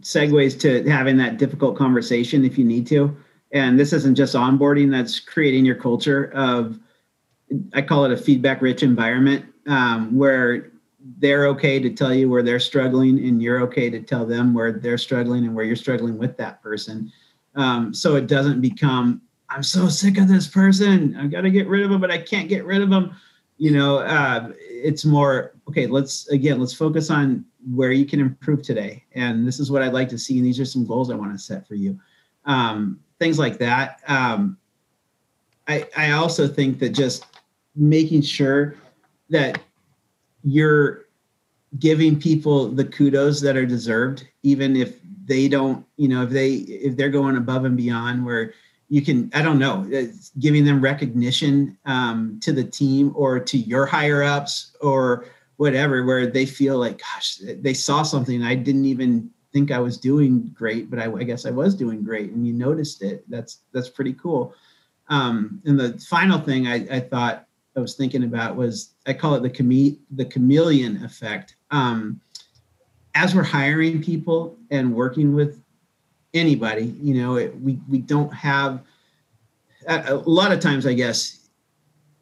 segues 0.01 0.59
to 0.61 0.87
having 0.89 1.17
that 1.17 1.37
difficult 1.37 1.77
conversation 1.77 2.45
if 2.45 2.57
you 2.57 2.65
need 2.65 2.87
to. 2.87 3.15
And 3.51 3.79
this 3.79 3.93
isn't 3.93 4.15
just 4.15 4.35
onboarding; 4.35 4.91
that's 4.91 5.19
creating 5.19 5.65
your 5.65 5.75
culture 5.75 6.31
of. 6.33 6.79
I 7.73 7.81
call 7.81 8.03
it 8.03 8.11
a 8.11 8.17
feedback 8.17 8.61
rich 8.61 8.83
environment 8.83 9.45
um, 9.67 10.17
where 10.17 10.71
they're 11.19 11.47
okay 11.47 11.79
to 11.79 11.89
tell 11.89 12.13
you 12.13 12.29
where 12.29 12.43
they're 12.43 12.59
struggling 12.59 13.19
and 13.25 13.41
you're 13.41 13.61
okay 13.61 13.89
to 13.89 14.01
tell 14.01 14.25
them 14.25 14.53
where 14.53 14.71
they're 14.71 14.97
struggling 14.97 15.45
and 15.45 15.55
where 15.55 15.65
you're 15.65 15.75
struggling 15.75 16.17
with 16.17 16.37
that 16.37 16.61
person. 16.61 17.11
Um, 17.55 17.93
so 17.93 18.15
it 18.15 18.27
doesn't 18.27 18.61
become 18.61 19.21
i'm 19.49 19.63
so 19.63 19.87
sick 19.87 20.17
of 20.17 20.27
this 20.27 20.47
person. 20.47 21.15
I've 21.15 21.31
got 21.31 21.41
to 21.41 21.49
get 21.49 21.67
rid 21.67 21.83
of 21.83 21.89
them 21.89 22.01
but 22.01 22.11
i 22.11 22.17
can't 22.17 22.49
get 22.49 22.65
rid 22.65 22.81
of 22.81 22.89
them 22.89 23.15
you 23.57 23.71
know 23.71 23.99
uh, 23.99 24.51
it's 24.59 25.05
more 25.05 25.53
okay 25.67 25.87
let's 25.87 26.27
again 26.27 26.59
let's 26.59 26.73
focus 26.73 27.09
on 27.09 27.45
where 27.73 27.91
you 27.91 28.05
can 28.05 28.19
improve 28.19 28.61
today. 28.61 29.03
And 29.13 29.47
this 29.47 29.59
is 29.59 29.71
what 29.71 29.81
i'd 29.81 29.93
like 29.93 30.09
to 30.09 30.17
see 30.17 30.37
and 30.37 30.45
these 30.45 30.59
are 30.59 30.65
some 30.65 30.85
goals 30.85 31.09
i 31.09 31.15
want 31.15 31.31
to 31.31 31.39
set 31.39 31.67
for 31.67 31.75
you. 31.75 31.99
Um, 32.45 32.99
things 33.19 33.39
like 33.39 33.57
that. 33.57 34.01
Um, 34.07 34.57
I, 35.67 35.87
I 35.97 36.11
also 36.11 36.47
think 36.47 36.79
that 36.79 36.89
just 36.89 37.25
making 37.75 38.21
sure 38.21 38.75
that 39.29 39.59
you're 40.43 41.05
giving 41.79 42.19
people 42.19 42.69
the 42.69 42.85
kudos 42.85 43.41
that 43.41 43.57
are 43.57 43.65
deserved 43.65 44.27
even 44.43 44.75
if 44.75 44.99
they 45.25 45.47
don't 45.47 45.85
you 45.97 46.07
know 46.07 46.23
if 46.23 46.29
they 46.29 46.53
if 46.55 46.95
they're 46.95 47.09
going 47.09 47.35
above 47.35 47.65
and 47.65 47.75
beyond 47.75 48.25
where 48.25 48.53
you 48.89 49.01
can 49.01 49.29
i 49.33 49.41
don't 49.41 49.59
know 49.59 49.85
giving 50.39 50.63
them 50.63 50.81
recognition 50.81 51.77
um, 51.85 52.39
to 52.41 52.53
the 52.53 52.63
team 52.63 53.11
or 53.15 53.39
to 53.39 53.57
your 53.57 53.85
higher 53.85 54.23
ups 54.23 54.75
or 54.81 55.25
whatever 55.57 56.05
where 56.05 56.27
they 56.27 56.45
feel 56.45 56.77
like 56.77 56.99
gosh 56.99 57.41
they 57.61 57.73
saw 57.73 58.03
something. 58.03 58.43
I 58.43 58.55
didn't 58.55 58.85
even 58.85 59.29
think 59.53 59.71
i 59.71 59.79
was 59.79 59.97
doing 59.97 60.49
great 60.53 60.89
but 60.89 60.99
i, 60.99 61.11
I 61.11 61.23
guess 61.23 61.45
i 61.45 61.51
was 61.51 61.73
doing 61.75 62.03
great 62.03 62.31
and 62.31 62.47
you 62.47 62.53
noticed 62.53 63.01
it. 63.01 63.29
That's 63.29 63.61
that's 63.73 63.89
pretty 63.89 64.13
cool. 64.13 64.53
Um, 65.09 65.61
and 65.65 65.79
the 65.79 65.97
final 65.99 66.39
thing 66.39 66.67
I, 66.67 66.97
I 66.97 66.99
thought 66.99 67.47
I 67.75 67.79
was 67.79 67.95
thinking 67.95 68.23
about 68.23 68.55
was 68.55 68.93
I 69.07 69.13
call 69.13 69.35
it 69.35 69.41
the 69.41 69.49
chame- 69.49 69.97
the 70.11 70.25
chameleon 70.25 71.03
effect. 71.03 71.55
Um, 71.71 72.21
as 73.15 73.33
we're 73.33 73.43
hiring 73.43 74.03
people 74.03 74.57
and 74.69 74.93
working 74.93 75.33
with 75.33 75.63
anybody, 76.33 76.95
you 77.01 77.15
know, 77.15 77.35
it, 77.35 77.59
we 77.61 77.79
we 77.89 77.99
don't 77.99 78.33
have 78.33 78.83
a, 79.87 80.13
a 80.13 80.15
lot 80.15 80.51
of 80.51 80.59
times, 80.59 80.85
I 80.85 80.93
guess, 80.93 81.47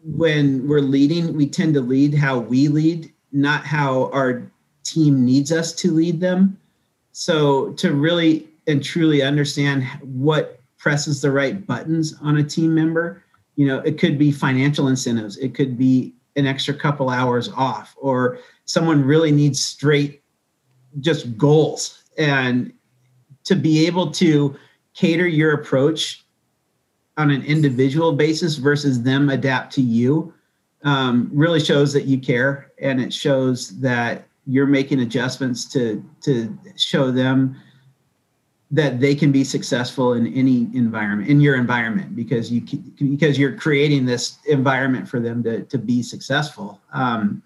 when 0.03 0.67
we're 0.67 0.79
leading, 0.79 1.33
we 1.33 1.47
tend 1.47 1.73
to 1.73 1.81
lead 1.81 2.13
how 2.13 2.37
we 2.37 2.67
lead, 2.67 3.11
not 3.31 3.65
how 3.65 4.09
our 4.11 4.49
team 4.83 5.25
needs 5.25 5.51
us 5.51 5.73
to 5.73 5.91
lead 5.91 6.19
them. 6.19 6.57
So 7.11 7.71
to 7.73 7.93
really 7.93 8.47
and 8.67 8.83
truly 8.83 9.21
understand 9.21 9.83
what 10.01 10.59
presses 10.77 11.21
the 11.21 11.31
right 11.31 11.65
buttons 11.65 12.15
on 12.21 12.37
a 12.37 12.43
team 12.43 12.73
member 12.73 13.23
you 13.55 13.65
know 13.65 13.79
it 13.79 13.97
could 13.97 14.17
be 14.17 14.31
financial 14.31 14.87
incentives 14.87 15.37
it 15.37 15.53
could 15.55 15.77
be 15.77 16.13
an 16.35 16.45
extra 16.45 16.73
couple 16.73 17.09
hours 17.09 17.49
off 17.55 17.95
or 17.97 18.39
someone 18.65 19.03
really 19.03 19.31
needs 19.31 19.63
straight 19.63 20.21
just 20.99 21.37
goals. 21.37 22.03
And 22.17 22.73
to 23.45 23.55
be 23.55 23.85
able 23.85 24.11
to 24.11 24.55
cater 24.93 25.27
your 25.27 25.53
approach 25.53 26.25
on 27.17 27.31
an 27.31 27.43
individual 27.43 28.13
basis 28.13 28.55
versus 28.55 29.01
them 29.03 29.29
adapt 29.29 29.73
to 29.73 29.81
you 29.81 30.33
um, 30.83 31.29
really 31.33 31.59
shows 31.59 31.93
that 31.93 32.05
you 32.05 32.19
care. 32.19 32.71
And 32.81 33.01
it 33.01 33.13
shows 33.13 33.79
that 33.79 34.27
you're 34.45 34.67
making 34.67 34.99
adjustments 34.99 35.65
to 35.73 36.03
to 36.21 36.57
show 36.77 37.11
them 37.11 37.59
that 38.75 38.99
they 38.99 39.15
can 39.15 39.31
be 39.31 39.45
successful 39.45 40.13
in 40.13 40.27
any 40.33 40.67
environment 40.73 41.29
in 41.29 41.39
your 41.39 41.55
environment 41.55 42.13
because 42.13 42.51
you 42.51 42.61
because 42.97 43.39
you're 43.39 43.55
creating 43.55 44.05
this 44.05 44.37
environment 44.47 45.07
for 45.07 45.21
them 45.21 45.41
to 45.41 45.63
to 45.63 45.77
be 45.77 46.03
successful. 46.03 46.81
Um, 46.93 47.41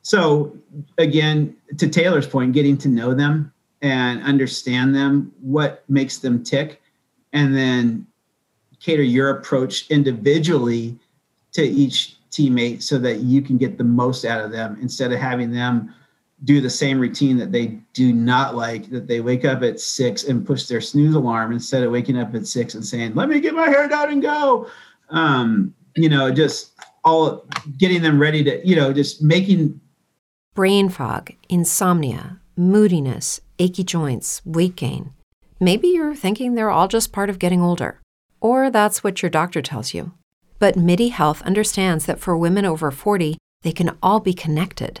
so 0.00 0.56
again 0.98 1.56
to 1.78 1.88
taylor's 1.88 2.26
point 2.26 2.52
getting 2.52 2.76
to 2.78 2.88
know 2.88 3.14
them 3.14 3.52
and 3.82 4.22
understand 4.22 4.94
them 4.94 5.32
what 5.40 5.84
makes 5.88 6.18
them 6.18 6.42
tick 6.42 6.80
and 7.32 7.54
then 7.54 8.06
cater 8.80 9.02
your 9.02 9.30
approach 9.30 9.90
individually 9.90 10.98
to 11.52 11.62
each 11.62 12.16
teammate 12.30 12.82
so 12.82 12.98
that 12.98 13.20
you 13.20 13.40
can 13.42 13.58
get 13.58 13.76
the 13.76 13.84
most 13.84 14.24
out 14.24 14.44
of 14.44 14.50
them 14.50 14.78
instead 14.80 15.12
of 15.12 15.18
having 15.18 15.50
them 15.50 15.94
do 16.42 16.60
the 16.60 16.70
same 16.70 16.98
routine 16.98 17.36
that 17.38 17.52
they 17.52 17.78
do 17.92 18.12
not 18.12 18.56
like 18.56 18.90
that 18.90 19.06
they 19.06 19.20
wake 19.20 19.44
up 19.44 19.62
at 19.62 19.78
six 19.78 20.24
and 20.24 20.44
push 20.44 20.64
their 20.64 20.80
snooze 20.80 21.14
alarm 21.14 21.52
instead 21.52 21.82
of 21.82 21.92
waking 21.92 22.18
up 22.18 22.34
at 22.34 22.46
six 22.46 22.74
and 22.74 22.84
saying 22.84 23.14
let 23.14 23.28
me 23.28 23.40
get 23.40 23.54
my 23.54 23.68
hair 23.68 23.88
done 23.88 24.10
and 24.10 24.22
go. 24.22 24.68
Um, 25.10 25.74
you 25.96 26.08
know 26.08 26.30
just 26.30 26.72
all 27.04 27.46
getting 27.78 28.02
them 28.02 28.20
ready 28.20 28.42
to 28.44 28.66
you 28.66 28.76
know 28.76 28.92
just 28.92 29.22
making 29.22 29.80
brain 30.54 30.88
fog 30.88 31.32
insomnia 31.48 32.40
moodiness 32.56 33.40
achy 33.58 33.84
joints 33.84 34.42
weight 34.44 34.76
gain. 34.76 35.12
Maybe 35.60 35.88
you're 35.88 36.14
thinking 36.14 36.54
they're 36.54 36.70
all 36.70 36.88
just 36.88 37.12
part 37.12 37.30
of 37.30 37.38
getting 37.38 37.60
older 37.60 38.00
or 38.40 38.70
that's 38.70 39.02
what 39.02 39.22
your 39.22 39.30
doctor 39.30 39.62
tells 39.62 39.94
you. 39.94 40.12
But 40.58 40.76
midi 40.76 41.08
health 41.08 41.42
understands 41.42 42.06
that 42.06 42.20
for 42.20 42.36
women 42.36 42.64
over 42.64 42.90
40 42.90 43.38
they 43.62 43.72
can 43.72 43.96
all 44.02 44.20
be 44.20 44.34
connected 44.34 45.00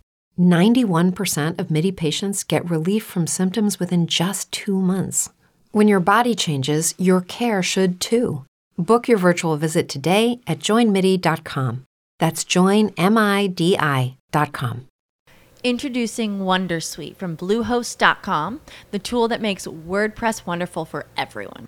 91% 0.41 1.59
of 1.59 1.71
MIDI 1.71 1.91
patients 1.91 2.43
get 2.43 2.69
relief 2.69 3.03
from 3.03 3.27
symptoms 3.27 3.79
within 3.79 4.07
just 4.07 4.51
two 4.51 4.79
months. 4.79 5.29
When 5.71 5.87
your 5.87 5.99
body 5.99 6.35
changes, 6.35 6.93
your 6.97 7.21
care 7.21 7.63
should 7.63 8.01
too. 8.01 8.45
Book 8.77 9.07
your 9.07 9.17
virtual 9.17 9.55
visit 9.57 9.87
today 9.87 10.39
at 10.47 10.59
joinmidi.com. 10.59 11.85
That's 12.19 12.43
joinmidi.com. 12.43 14.17
Introducing 15.63 16.39
Wondersuite 16.39 17.15
from 17.17 17.37
Bluehost.com, 17.37 18.61
the 18.89 18.97
tool 18.97 19.27
that 19.27 19.41
makes 19.41 19.67
WordPress 19.67 20.45
wonderful 20.45 20.85
for 20.85 21.05
everyone. 21.15 21.67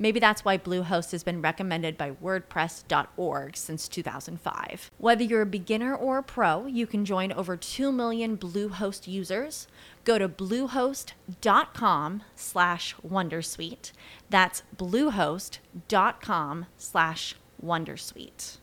Maybe 0.00 0.20
that's 0.20 0.44
why 0.44 0.56
Bluehost 0.56 1.10
has 1.10 1.24
been 1.24 1.42
recommended 1.42 1.98
by 1.98 2.12
WordPress.org 2.12 3.56
since 3.56 3.88
2005. 3.88 4.92
Whether 4.96 5.24
you're 5.24 5.42
a 5.42 5.46
beginner 5.46 5.92
or 5.92 6.18
a 6.18 6.22
pro, 6.22 6.66
you 6.66 6.86
can 6.86 7.04
join 7.04 7.32
over 7.32 7.56
2 7.56 7.90
million 7.90 8.38
Bluehost 8.38 9.08
users. 9.08 9.66
Go 10.04 10.16
to 10.16 10.28
bluehost.com 10.28 12.22
slash 12.36 12.94
wondersuite. 13.06 13.90
That's 14.30 14.62
bluehost.com 14.76 16.66
slash 16.76 17.34
wondersuite. 17.62 18.58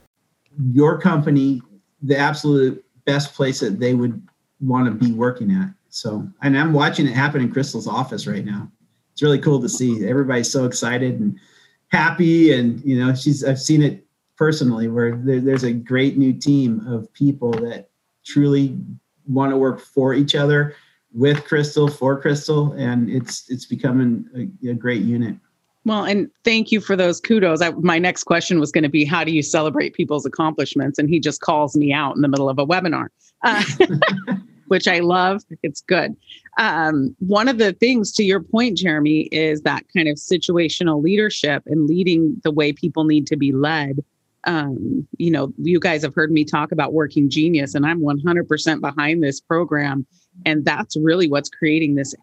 Your 0.72 0.98
company, 1.02 1.62
the 2.02 2.18
absolute 2.18 2.86
best 3.04 3.34
place 3.34 3.60
that 3.60 3.78
they 3.82 3.94
would 3.94 4.26
want 4.62 4.86
to 4.88 4.92
be 4.92 5.12
working 5.12 5.52
at. 5.52 5.68
So, 5.90 6.30
and 6.42 6.58
I'm 6.58 6.72
watching 6.72 7.08
it 7.08 7.14
happen 7.14 7.42
in 7.42 7.52
Crystal's 7.52 7.88
office 7.88 8.26
right 8.26 8.46
now 8.46 8.72
it's 9.16 9.22
really 9.22 9.40
cool 9.40 9.62
to 9.62 9.70
see. 9.70 10.06
Everybody's 10.06 10.52
so 10.52 10.66
excited 10.66 11.22
and 11.22 11.40
happy, 11.88 12.52
and 12.52 12.84
you 12.84 13.00
know, 13.00 13.16
she's 13.16 13.46
I've 13.46 13.62
seen 13.62 13.82
it 13.82 14.06
personally 14.36 14.90
where 14.90 15.16
there, 15.16 15.40
there's 15.40 15.64
a 15.64 15.72
great 15.72 16.18
new 16.18 16.34
team 16.34 16.86
of 16.86 17.12
people 17.14 17.52
that 17.52 17.90
truly 18.26 18.78
want 19.26 19.54
to 19.54 19.58
work 19.58 19.80
for 19.80 20.14
each 20.14 20.36
other 20.36 20.76
with 21.14 21.46
Crystal 21.46 21.88
for 21.88 22.20
Crystal, 22.20 22.74
and 22.74 23.10
it's 23.10 23.50
it's 23.50 23.66
becoming 23.66 24.26
a, 24.36 24.72
a 24.72 24.74
great 24.74 25.04
unit. 25.04 25.38
Well, 25.86 26.04
and 26.04 26.30
thank 26.44 26.74
you 26.74 26.82
for 26.82 26.98
those 26.98 27.22
kudos. 27.22 27.62
I, 27.62 27.70
my 27.72 27.98
next 27.98 28.26
question 28.26 28.60
was 28.60 28.70
going 28.70 28.84
to 28.84 28.90
be, 28.90 29.06
how 29.06 29.24
do 29.24 29.32
you 29.32 29.42
celebrate 29.42 29.94
people's 29.94 30.26
accomplishments? 30.26 31.00
And 31.00 31.08
he 31.08 31.22
just 31.22 31.40
calls 31.40 31.78
me 31.78 31.94
out 31.94 32.18
in 32.18 32.22
the 32.22 32.28
middle 32.28 32.50
of 32.50 32.60
a 32.60 32.66
webinar. 32.66 33.08
Uh, 33.44 33.64
which 34.68 34.88
I 34.88 35.00
love. 35.00 35.44
It's 35.64 35.82
good. 35.82 36.16
Um, 36.58 37.16
one 37.20 37.48
of 37.48 37.58
the 37.58 37.74
things, 37.74 38.12
to 38.14 38.24
your 38.24 38.40
point, 38.42 38.78
Jeremy, 38.78 39.22
is 39.32 39.62
that 39.62 39.86
kind 39.96 40.08
of 40.08 40.16
situational 40.16 41.04
leadership 41.04 41.64
and 41.66 41.88
leading 41.88 42.40
the 42.44 42.52
way 42.52 42.74
people 42.74 43.04
need 43.04 43.28
to 43.28 43.36
be 43.36 43.52
led. 43.52 44.04
Um, 44.46 45.08
you 45.18 45.32
know, 45.32 45.54
you 45.58 45.80
guys 45.80 46.04
have 46.04 46.14
heard 46.14 46.32
me 46.32 46.46
talk 46.46 46.72
about 46.72 46.94
working 46.94 47.30
genius, 47.30 47.76
and 47.76 47.86
I'm 47.86 48.02
100% 48.02 48.82
behind 48.82 49.24
this 49.24 49.40
program. 49.40 50.06
And 50.46 50.64
that's 50.64 50.96
really 50.98 51.28
what's 51.28 51.50
creating 51.50 51.96
this 51.96 52.14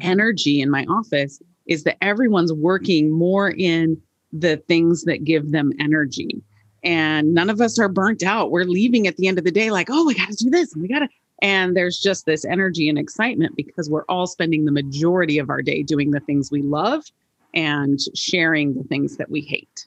energy 0.00 0.60
in 0.60 0.70
my 0.70 0.84
office 0.88 1.40
is 1.66 1.84
that 1.84 1.96
everyone's 2.02 2.52
working 2.52 3.10
more 3.10 3.50
in 3.50 4.00
the 4.32 4.58
things 4.68 5.04
that 5.04 5.24
give 5.24 5.52
them 5.52 5.72
energy 5.78 6.42
and 6.84 7.32
none 7.32 7.48
of 7.48 7.60
us 7.60 7.78
are 7.78 7.88
burnt 7.88 8.22
out. 8.22 8.50
We're 8.50 8.64
leaving 8.64 9.06
at 9.06 9.16
the 9.16 9.26
end 9.26 9.38
of 9.38 9.44
the 9.44 9.50
day 9.50 9.70
like, 9.70 9.88
oh, 9.90 10.04
we 10.04 10.14
got 10.14 10.28
to 10.28 10.36
do 10.36 10.50
this 10.50 10.74
and 10.74 10.82
we 10.82 10.88
got 10.88 11.00
to, 11.00 11.08
and 11.44 11.76
there's 11.76 12.00
just 12.00 12.24
this 12.24 12.46
energy 12.46 12.88
and 12.88 12.96
excitement 12.98 13.54
because 13.54 13.90
we're 13.90 14.06
all 14.08 14.26
spending 14.26 14.64
the 14.64 14.72
majority 14.72 15.38
of 15.38 15.50
our 15.50 15.60
day 15.60 15.82
doing 15.82 16.10
the 16.10 16.20
things 16.20 16.50
we 16.50 16.62
love 16.62 17.04
and 17.52 18.00
sharing 18.14 18.72
the 18.72 18.82
things 18.84 19.18
that 19.18 19.30
we 19.30 19.42
hate. 19.42 19.86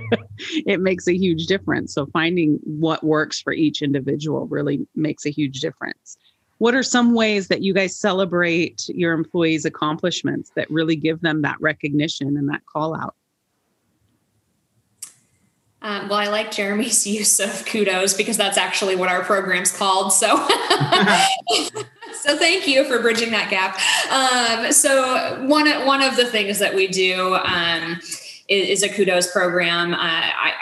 it 0.66 0.80
makes 0.80 1.06
a 1.06 1.16
huge 1.16 1.46
difference. 1.46 1.94
So, 1.94 2.06
finding 2.06 2.58
what 2.64 3.04
works 3.04 3.40
for 3.40 3.52
each 3.52 3.80
individual 3.80 4.48
really 4.48 4.88
makes 4.96 5.24
a 5.24 5.30
huge 5.30 5.60
difference. 5.60 6.18
What 6.58 6.74
are 6.74 6.82
some 6.82 7.14
ways 7.14 7.46
that 7.46 7.62
you 7.62 7.72
guys 7.72 7.96
celebrate 7.96 8.88
your 8.88 9.12
employees' 9.12 9.64
accomplishments 9.64 10.50
that 10.56 10.68
really 10.68 10.96
give 10.96 11.20
them 11.20 11.42
that 11.42 11.60
recognition 11.60 12.36
and 12.36 12.48
that 12.48 12.66
call 12.66 12.96
out? 12.96 13.14
Um, 15.80 16.08
well, 16.08 16.18
I 16.18 16.28
like 16.28 16.50
Jeremy's 16.50 17.06
use 17.06 17.40
of 17.40 17.64
kudos 17.66 18.14
because 18.14 18.36
that's 18.36 18.58
actually 18.58 18.96
what 18.96 19.08
our 19.08 19.22
program's 19.22 19.76
called. 19.76 20.12
So, 20.12 20.36
so 22.14 22.36
thank 22.36 22.66
you 22.66 22.84
for 22.84 23.00
bridging 23.00 23.30
that 23.30 23.50
gap. 23.50 23.78
Um, 24.10 24.72
so 24.72 25.44
one 25.46 25.68
one 25.86 26.02
of 26.02 26.16
the 26.16 26.26
things 26.26 26.58
that 26.58 26.74
we 26.74 26.88
do 26.88 27.36
um, 27.36 28.00
is, 28.48 28.82
is, 28.82 28.82
a 28.82 28.88
kudos 28.88 29.30
program. 29.30 29.94
Uh, 29.94 29.98
I, 30.00 30.52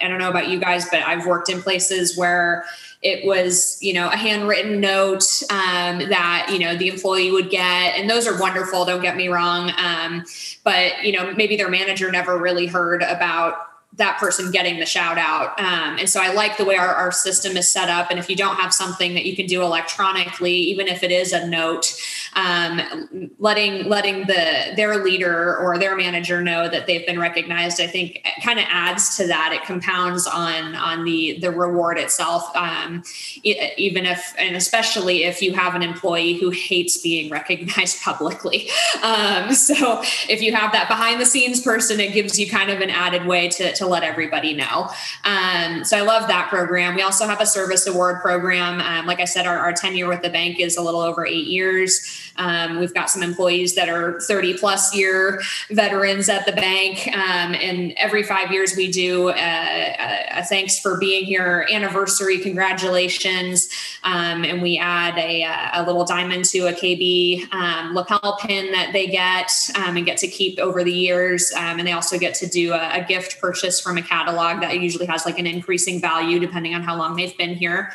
I 0.00 0.04
I 0.04 0.08
don't 0.08 0.18
know 0.18 0.30
about 0.30 0.48
you 0.48 0.58
guys, 0.58 0.88
but 0.90 1.02
I've 1.02 1.26
worked 1.26 1.48
in 1.48 1.62
places 1.62 2.16
where 2.16 2.64
it 3.04 3.24
was 3.24 3.78
you 3.82 3.92
know 3.92 4.08
a 4.08 4.16
handwritten 4.16 4.80
note 4.80 5.24
um, 5.50 6.08
that 6.08 6.48
you 6.50 6.58
know 6.58 6.74
the 6.76 6.88
employee 6.88 7.30
would 7.30 7.50
get 7.50 7.96
and 7.98 8.08
those 8.08 8.26
are 8.26 8.40
wonderful 8.40 8.86
don't 8.86 9.02
get 9.02 9.14
me 9.14 9.28
wrong 9.28 9.70
um, 9.76 10.24
but 10.64 11.04
you 11.04 11.12
know 11.12 11.32
maybe 11.34 11.54
their 11.54 11.68
manager 11.68 12.10
never 12.10 12.38
really 12.38 12.66
heard 12.66 13.02
about 13.02 13.73
that 13.96 14.18
person 14.18 14.50
getting 14.50 14.80
the 14.80 14.86
shout 14.86 15.18
out. 15.18 15.58
Um, 15.60 15.98
and 15.98 16.08
so 16.08 16.20
I 16.20 16.32
like 16.32 16.56
the 16.56 16.64
way 16.64 16.76
our, 16.76 16.94
our 16.94 17.12
system 17.12 17.56
is 17.56 17.72
set 17.72 17.88
up. 17.88 18.08
And 18.10 18.18
if 18.18 18.28
you 18.28 18.34
don't 18.34 18.56
have 18.56 18.74
something 18.74 19.14
that 19.14 19.24
you 19.24 19.36
can 19.36 19.46
do 19.46 19.62
electronically, 19.62 20.52
even 20.52 20.88
if 20.88 21.02
it 21.02 21.12
is 21.12 21.32
a 21.32 21.46
note, 21.46 21.94
um, 22.34 23.30
letting 23.38 23.88
letting 23.88 24.26
the 24.26 24.72
their 24.74 25.04
leader 25.04 25.56
or 25.56 25.78
their 25.78 25.96
manager 25.96 26.42
know 26.42 26.68
that 26.68 26.86
they've 26.86 27.06
been 27.06 27.20
recognized, 27.20 27.80
I 27.80 27.86
think 27.86 28.26
kind 28.42 28.58
of 28.58 28.64
adds 28.68 29.16
to 29.18 29.26
that. 29.28 29.52
It 29.52 29.64
compounds 29.64 30.26
on 30.26 30.74
on 30.74 31.04
the 31.04 31.38
the 31.40 31.50
reward 31.50 31.98
itself. 31.98 32.54
Um, 32.56 33.04
even 33.42 34.06
if 34.06 34.34
and 34.38 34.56
especially 34.56 35.24
if 35.24 35.40
you 35.40 35.52
have 35.54 35.74
an 35.74 35.82
employee 35.82 36.34
who 36.34 36.50
hates 36.50 36.96
being 36.96 37.30
recognized 37.34 38.02
publicly. 38.02 38.68
Um, 39.02 39.52
so 39.54 40.02
if 40.28 40.42
you 40.42 40.54
have 40.54 40.72
that 40.72 40.88
behind 40.88 41.20
the 41.20 41.26
scenes 41.26 41.60
person, 41.60 42.00
it 42.00 42.12
gives 42.12 42.38
you 42.38 42.50
kind 42.50 42.70
of 42.70 42.80
an 42.80 42.90
added 42.90 43.26
way 43.26 43.48
to, 43.48 43.72
to 43.74 43.83
to 43.84 43.90
let 43.90 44.02
everybody 44.02 44.54
know. 44.54 44.88
Um, 45.24 45.84
so 45.84 45.96
I 45.96 46.00
love 46.00 46.28
that 46.28 46.48
program. 46.48 46.94
We 46.94 47.02
also 47.02 47.26
have 47.26 47.40
a 47.40 47.46
service 47.46 47.86
award 47.86 48.20
program. 48.20 48.80
Um, 48.80 49.06
like 49.06 49.20
I 49.20 49.24
said, 49.24 49.46
our, 49.46 49.58
our, 49.58 49.74
tenure 49.74 50.08
with 50.08 50.22
the 50.22 50.30
bank 50.30 50.60
is 50.60 50.76
a 50.76 50.82
little 50.82 51.00
over 51.00 51.26
eight 51.26 51.46
years. 51.46 52.32
Um, 52.36 52.78
we've 52.78 52.94
got 52.94 53.10
some 53.10 53.22
employees 53.22 53.74
that 53.74 53.88
are 53.88 54.20
30 54.20 54.58
plus 54.58 54.94
year 54.94 55.42
veterans 55.70 56.28
at 56.28 56.46
the 56.46 56.52
bank. 56.52 57.08
Um, 57.08 57.54
and 57.54 57.92
every 57.96 58.22
five 58.22 58.52
years, 58.52 58.76
we 58.76 58.90
do 58.90 59.30
a, 59.30 59.32
a, 59.32 60.28
a, 60.38 60.44
thanks 60.44 60.78
for 60.78 60.96
being 60.98 61.24
here 61.24 61.66
anniversary, 61.70 62.38
congratulations. 62.38 63.68
Um, 64.04 64.44
and 64.44 64.62
we 64.62 64.78
add 64.78 65.18
a, 65.18 65.42
a, 65.74 65.84
little 65.84 66.04
diamond 66.04 66.44
to 66.46 66.66
a 66.68 66.72
KB 66.72 67.52
um, 67.52 67.94
lapel 67.94 68.38
pin 68.40 68.70
that 68.72 68.92
they 68.92 69.08
get 69.08 69.50
and 69.76 70.06
get 70.06 70.18
to 70.18 70.28
keep 70.28 70.58
over 70.58 70.84
the 70.84 70.92
years. 70.92 71.52
and 71.56 71.86
they 71.86 71.92
also 71.92 72.18
get 72.18 72.34
to 72.34 72.46
do 72.46 72.72
a 72.72 73.04
gift 73.06 73.40
purchase 73.40 73.73
purchase 73.74 73.80
from 73.80 73.98
a 73.98 74.02
catalog 74.02 74.60
that 74.60 74.80
usually 74.80 75.06
has 75.06 75.24
like 75.26 75.38
an 75.38 75.46
increasing 75.46 76.00
value 76.00 76.38
depending 76.38 76.74
on 76.74 76.82
how 76.82 76.96
long 76.96 77.16
they've 77.16 77.36
been 77.36 77.54
here. 77.54 77.92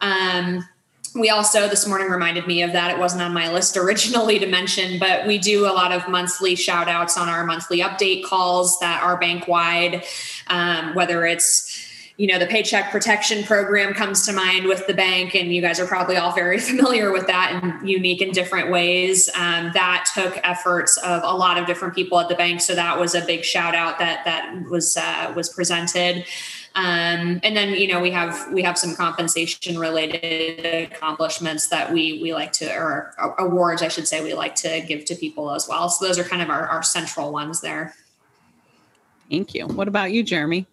Um, 0.00 0.66
we 1.14 1.28
also 1.28 1.68
this 1.68 1.88
morning 1.88 2.08
reminded 2.08 2.46
me 2.46 2.62
of 2.62 2.72
that 2.72 2.92
it 2.92 2.98
wasn't 2.98 3.20
on 3.20 3.34
my 3.34 3.52
list 3.52 3.76
originally 3.76 4.38
to 4.38 4.46
mention 4.46 4.96
but 5.00 5.26
we 5.26 5.38
do 5.38 5.66
a 5.66 5.74
lot 5.74 5.90
of 5.90 6.08
monthly 6.08 6.54
shout 6.54 6.86
outs 6.88 7.18
on 7.18 7.28
our 7.28 7.44
monthly 7.44 7.80
update 7.80 8.24
calls 8.24 8.78
that 8.78 9.02
are 9.02 9.18
bank 9.18 9.48
wide 9.48 10.04
um, 10.46 10.94
whether 10.94 11.26
it's 11.26 11.69
you 12.20 12.26
know 12.26 12.38
the 12.38 12.46
paycheck 12.46 12.90
protection 12.90 13.42
program 13.44 13.94
comes 13.94 14.26
to 14.26 14.32
mind 14.34 14.66
with 14.66 14.86
the 14.86 14.92
bank 14.92 15.34
and 15.34 15.54
you 15.54 15.62
guys 15.62 15.80
are 15.80 15.86
probably 15.86 16.18
all 16.18 16.34
very 16.34 16.58
familiar 16.70 17.10
with 17.12 17.26
that 17.28 17.62
in 17.62 17.88
unique 17.88 18.20
and 18.20 18.34
different 18.34 18.70
ways. 18.70 19.30
Um, 19.34 19.70
that 19.72 20.06
took 20.12 20.38
efforts 20.44 20.98
of 20.98 21.22
a 21.24 21.34
lot 21.34 21.56
of 21.56 21.66
different 21.66 21.94
people 21.94 22.20
at 22.20 22.28
the 22.28 22.34
bank 22.34 22.60
so 22.60 22.74
that 22.74 23.00
was 23.00 23.14
a 23.14 23.22
big 23.22 23.42
shout 23.42 23.74
out 23.74 23.98
that 24.00 24.26
that 24.26 24.64
was 24.68 24.98
uh, 24.98 25.32
was 25.34 25.48
presented. 25.48 26.26
Um, 26.74 27.40
and 27.42 27.56
then 27.56 27.70
you 27.70 27.88
know 27.88 28.02
we 28.02 28.10
have 28.10 28.52
we 28.52 28.60
have 28.64 28.76
some 28.76 28.94
compensation 28.94 29.78
related 29.78 30.92
accomplishments 30.92 31.68
that 31.68 31.90
we 31.90 32.20
we 32.20 32.34
like 32.34 32.52
to 32.52 32.70
or 32.70 33.14
awards 33.38 33.82
i 33.82 33.88
should 33.88 34.06
say 34.06 34.22
we 34.22 34.34
like 34.34 34.54
to 34.56 34.82
give 34.82 35.06
to 35.06 35.14
people 35.14 35.52
as 35.52 35.66
well. 35.66 35.88
So 35.88 36.06
those 36.06 36.18
are 36.18 36.24
kind 36.24 36.42
of 36.42 36.50
our, 36.50 36.66
our 36.66 36.82
central 36.82 37.32
ones 37.32 37.62
there. 37.62 37.94
Thank 39.30 39.54
you. 39.54 39.66
What 39.68 39.88
about 39.88 40.12
you 40.12 40.22
jeremy 40.22 40.66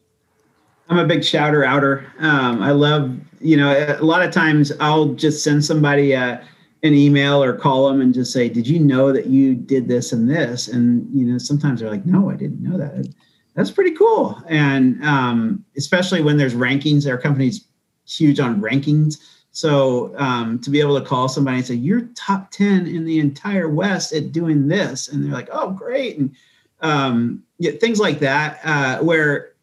I'm 0.89 0.99
a 0.99 1.05
big 1.05 1.23
shouter 1.23 1.63
outer. 1.63 2.11
Um, 2.19 2.61
I 2.61 2.71
love, 2.71 3.17
you 3.39 3.57
know, 3.57 3.97
a 3.99 4.03
lot 4.03 4.21
of 4.21 4.31
times 4.31 4.71
I'll 4.79 5.13
just 5.13 5.43
send 5.43 5.63
somebody 5.63 6.13
an 6.13 6.39
email 6.83 7.43
or 7.43 7.53
call 7.53 7.87
them 7.87 8.01
and 8.01 8.13
just 8.13 8.31
say, 8.31 8.47
"Did 8.47 8.67
you 8.67 8.79
know 8.79 9.11
that 9.11 9.27
you 9.27 9.55
did 9.55 9.87
this 9.87 10.13
and 10.13 10.29
this?" 10.29 10.67
And 10.67 11.07
you 11.13 11.25
know, 11.25 11.37
sometimes 11.37 11.79
they're 11.79 11.89
like, 11.91 12.05
"No, 12.05 12.29
I 12.29 12.35
didn't 12.35 12.61
know 12.61 12.77
that." 12.77 13.07
That's 13.55 13.71
pretty 13.71 13.91
cool. 13.91 14.41
And 14.47 15.03
um, 15.03 15.65
especially 15.75 16.21
when 16.21 16.37
there's 16.37 16.53
rankings, 16.53 17.09
our 17.09 17.17
company's 17.17 17.65
huge 18.07 18.39
on 18.39 18.61
rankings. 18.61 19.17
So 19.51 20.13
um, 20.17 20.59
to 20.59 20.69
be 20.69 20.79
able 20.79 20.99
to 20.99 21.05
call 21.05 21.27
somebody 21.27 21.57
and 21.57 21.65
say, 21.65 21.73
"You're 21.73 22.07
top 22.15 22.51
ten 22.51 22.87
in 22.87 23.03
the 23.03 23.19
entire 23.19 23.67
West 23.67 24.13
at 24.13 24.31
doing 24.31 24.67
this," 24.67 25.09
and 25.09 25.23
they're 25.23 25.33
like, 25.33 25.49
"Oh, 25.51 25.71
great!" 25.71 26.17
and 26.17 26.33
um, 26.81 27.43
yeah, 27.57 27.71
things 27.71 27.99
like 27.99 28.19
that, 28.19 28.59
uh, 28.63 28.99
where 28.99 29.53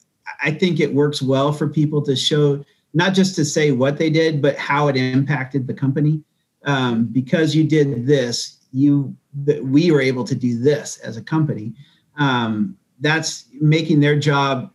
I 0.42 0.50
think 0.50 0.80
it 0.80 0.92
works 0.92 1.22
well 1.22 1.52
for 1.52 1.68
people 1.68 2.02
to 2.02 2.16
show 2.16 2.64
not 2.94 3.12
just 3.12 3.34
to 3.36 3.44
say 3.44 3.72
what 3.72 3.98
they 3.98 4.08
did, 4.08 4.40
but 4.40 4.56
how 4.56 4.88
it 4.88 4.96
impacted 4.96 5.66
the 5.66 5.74
company. 5.74 6.22
Um, 6.64 7.06
because 7.06 7.54
you 7.54 7.64
did 7.64 8.06
this, 8.06 8.58
you 8.72 9.14
that 9.44 9.62
we 9.62 9.90
were 9.90 10.00
able 10.00 10.24
to 10.24 10.34
do 10.34 10.58
this 10.58 10.98
as 10.98 11.16
a 11.16 11.22
company. 11.22 11.74
Um, 12.16 12.76
that's 13.00 13.46
making 13.60 14.00
their 14.00 14.18
job 14.18 14.72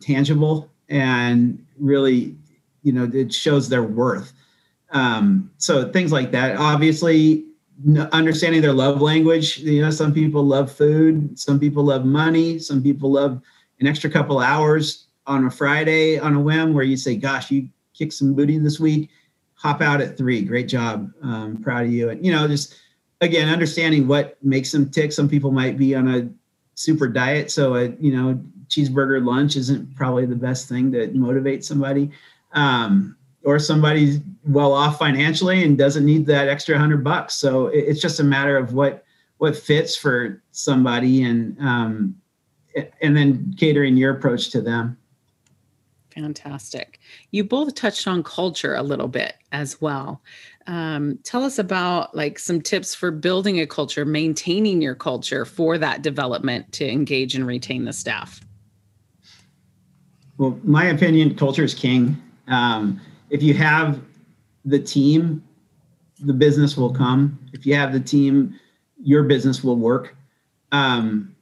tangible 0.00 0.70
and 0.88 1.64
really, 1.78 2.36
you 2.82 2.92
know, 2.92 3.10
it 3.12 3.32
shows 3.32 3.68
their 3.68 3.84
worth. 3.84 4.32
Um, 4.90 5.50
so 5.58 5.90
things 5.90 6.12
like 6.12 6.32
that. 6.32 6.56
Obviously, 6.56 7.44
understanding 8.12 8.62
their 8.62 8.72
love 8.72 9.00
language. 9.00 9.58
You 9.58 9.82
know, 9.82 9.90
some 9.90 10.12
people 10.12 10.44
love 10.44 10.70
food, 10.70 11.38
some 11.38 11.58
people 11.58 11.84
love 11.84 12.04
money, 12.04 12.58
some 12.58 12.82
people 12.82 13.12
love 13.12 13.40
an 13.80 13.86
extra 13.86 14.10
couple 14.10 14.38
hours 14.38 15.06
on 15.26 15.44
a 15.46 15.50
Friday 15.50 16.18
on 16.18 16.34
a 16.34 16.40
whim 16.40 16.74
where 16.74 16.84
you 16.84 16.96
say, 16.96 17.16
"Gosh, 17.16 17.50
you 17.50 17.68
kicked 17.92 18.14
some 18.14 18.34
booty 18.34 18.58
this 18.58 18.80
week. 18.80 19.10
Hop 19.54 19.80
out 19.80 20.00
at 20.00 20.16
three. 20.16 20.42
Great 20.42 20.68
job. 20.68 21.10
Um, 21.22 21.62
proud 21.62 21.86
of 21.86 21.92
you." 21.92 22.10
And 22.10 22.24
you 22.24 22.32
know, 22.32 22.46
just 22.46 22.76
again, 23.20 23.48
understanding 23.48 24.06
what 24.06 24.36
makes 24.42 24.72
them 24.72 24.90
tick. 24.90 25.12
Some 25.12 25.28
people 25.28 25.50
might 25.50 25.78
be 25.78 25.94
on 25.94 26.08
a 26.08 26.28
super 26.74 27.08
diet, 27.08 27.50
so 27.50 27.74
a 27.76 27.88
you 28.00 28.14
know 28.14 28.40
cheeseburger 28.68 29.24
lunch 29.24 29.56
isn't 29.56 29.94
probably 29.94 30.26
the 30.26 30.36
best 30.36 30.68
thing 30.68 30.90
to 30.92 31.06
motivate 31.12 31.64
somebody. 31.64 32.10
Um, 32.52 33.16
or 33.44 33.58
somebody's 33.58 34.20
well 34.46 34.72
off 34.72 34.98
financially 34.98 35.64
and 35.64 35.76
doesn't 35.76 36.04
need 36.04 36.26
that 36.26 36.48
extra 36.48 36.78
hundred 36.78 37.04
bucks. 37.04 37.34
So 37.34 37.66
it's 37.68 38.00
just 38.00 38.20
a 38.20 38.24
matter 38.24 38.56
of 38.56 38.72
what 38.72 39.04
what 39.38 39.56
fits 39.56 39.96
for 39.96 40.42
somebody 40.52 41.24
and 41.24 41.58
um, 41.60 42.16
and 43.00 43.16
then 43.16 43.54
catering 43.58 43.96
your 43.96 44.16
approach 44.16 44.50
to 44.50 44.60
them. 44.60 44.96
Fantastic. 46.14 47.00
You 47.32 47.42
both 47.42 47.74
touched 47.74 48.06
on 48.06 48.22
culture 48.22 48.74
a 48.74 48.82
little 48.82 49.08
bit 49.08 49.34
as 49.50 49.80
well. 49.80 50.22
Um, 50.68 51.18
tell 51.24 51.42
us 51.42 51.58
about 51.58 52.14
like 52.14 52.38
some 52.38 52.60
tips 52.60 52.94
for 52.94 53.10
building 53.10 53.58
a 53.58 53.66
culture, 53.66 54.04
maintaining 54.04 54.80
your 54.80 54.94
culture 54.94 55.44
for 55.44 55.76
that 55.78 56.02
development 56.02 56.72
to 56.74 56.88
engage 56.88 57.34
and 57.34 57.46
retain 57.46 57.84
the 57.84 57.92
staff. 57.92 58.40
Well, 60.38 60.58
my 60.62 60.86
opinion, 60.86 61.34
culture 61.34 61.64
is 61.64 61.74
king. 61.74 62.16
Um, 62.46 63.00
if 63.30 63.42
you 63.42 63.54
have 63.54 64.00
the 64.64 64.78
team, 64.78 65.42
the 66.20 66.32
business 66.32 66.76
will 66.76 66.92
come. 66.92 67.38
If 67.52 67.66
you 67.66 67.74
have 67.74 67.92
the 67.92 68.00
team, 68.00 68.58
your 69.02 69.24
business 69.24 69.64
will 69.64 69.76
work. 69.76 70.16
Um, 70.72 71.33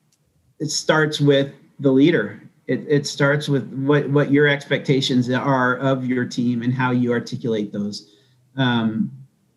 it 0.63 0.71
starts 0.71 1.21
with 1.21 1.53
the 1.81 1.91
leader. 1.91 2.41
It, 2.69 2.87
it 2.89 3.05
starts 3.05 3.49
with 3.49 3.69
what, 3.73 4.09
what 4.11 4.31
your 4.31 4.47
expectations 4.47 5.29
are 5.29 5.77
of 5.79 6.07
your 6.07 6.25
team 6.25 6.63
and 6.63 6.73
how 6.73 6.93
you 6.93 7.11
articulate 7.11 7.73
those. 7.73 8.15
Um, 8.57 9.11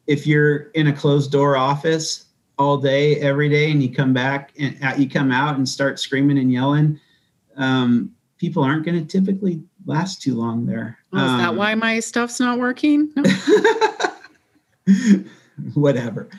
if 0.08 0.26
you're 0.26 0.72
in 0.72 0.88
a 0.88 0.94
closed 0.94 1.32
door 1.32 1.58
office 1.58 2.26
all 2.58 2.78
day, 2.78 3.18
every 3.18 3.50
day, 3.50 3.70
and 3.70 3.84
you 3.84 3.94
come 3.94 4.14
back 4.14 4.52
and 4.58 4.76
you 4.98 5.08
come 5.08 5.32
out 5.32 5.58
and 5.58 5.70
start 5.70 6.00
screaming 6.00 6.40
and 6.40 6.52
yelling, 6.52 7.00
um, 7.56 8.12
people 8.40 8.64
aren't 8.64 8.84
going 8.84 9.00
to 9.00 9.06
typically 9.06 9.62
last 9.86 10.24
too 10.24 10.34
long 10.34 10.66
there. 10.66 10.98
Oh, 11.14 11.18
is 11.18 11.32
um, 11.32 11.38
that 11.38 11.56
why 11.56 11.76
my 11.76 12.00
stuff's 12.00 12.40
not 12.40 12.58
working? 12.58 13.14
No. 13.16 13.24
whatever. 15.76 16.30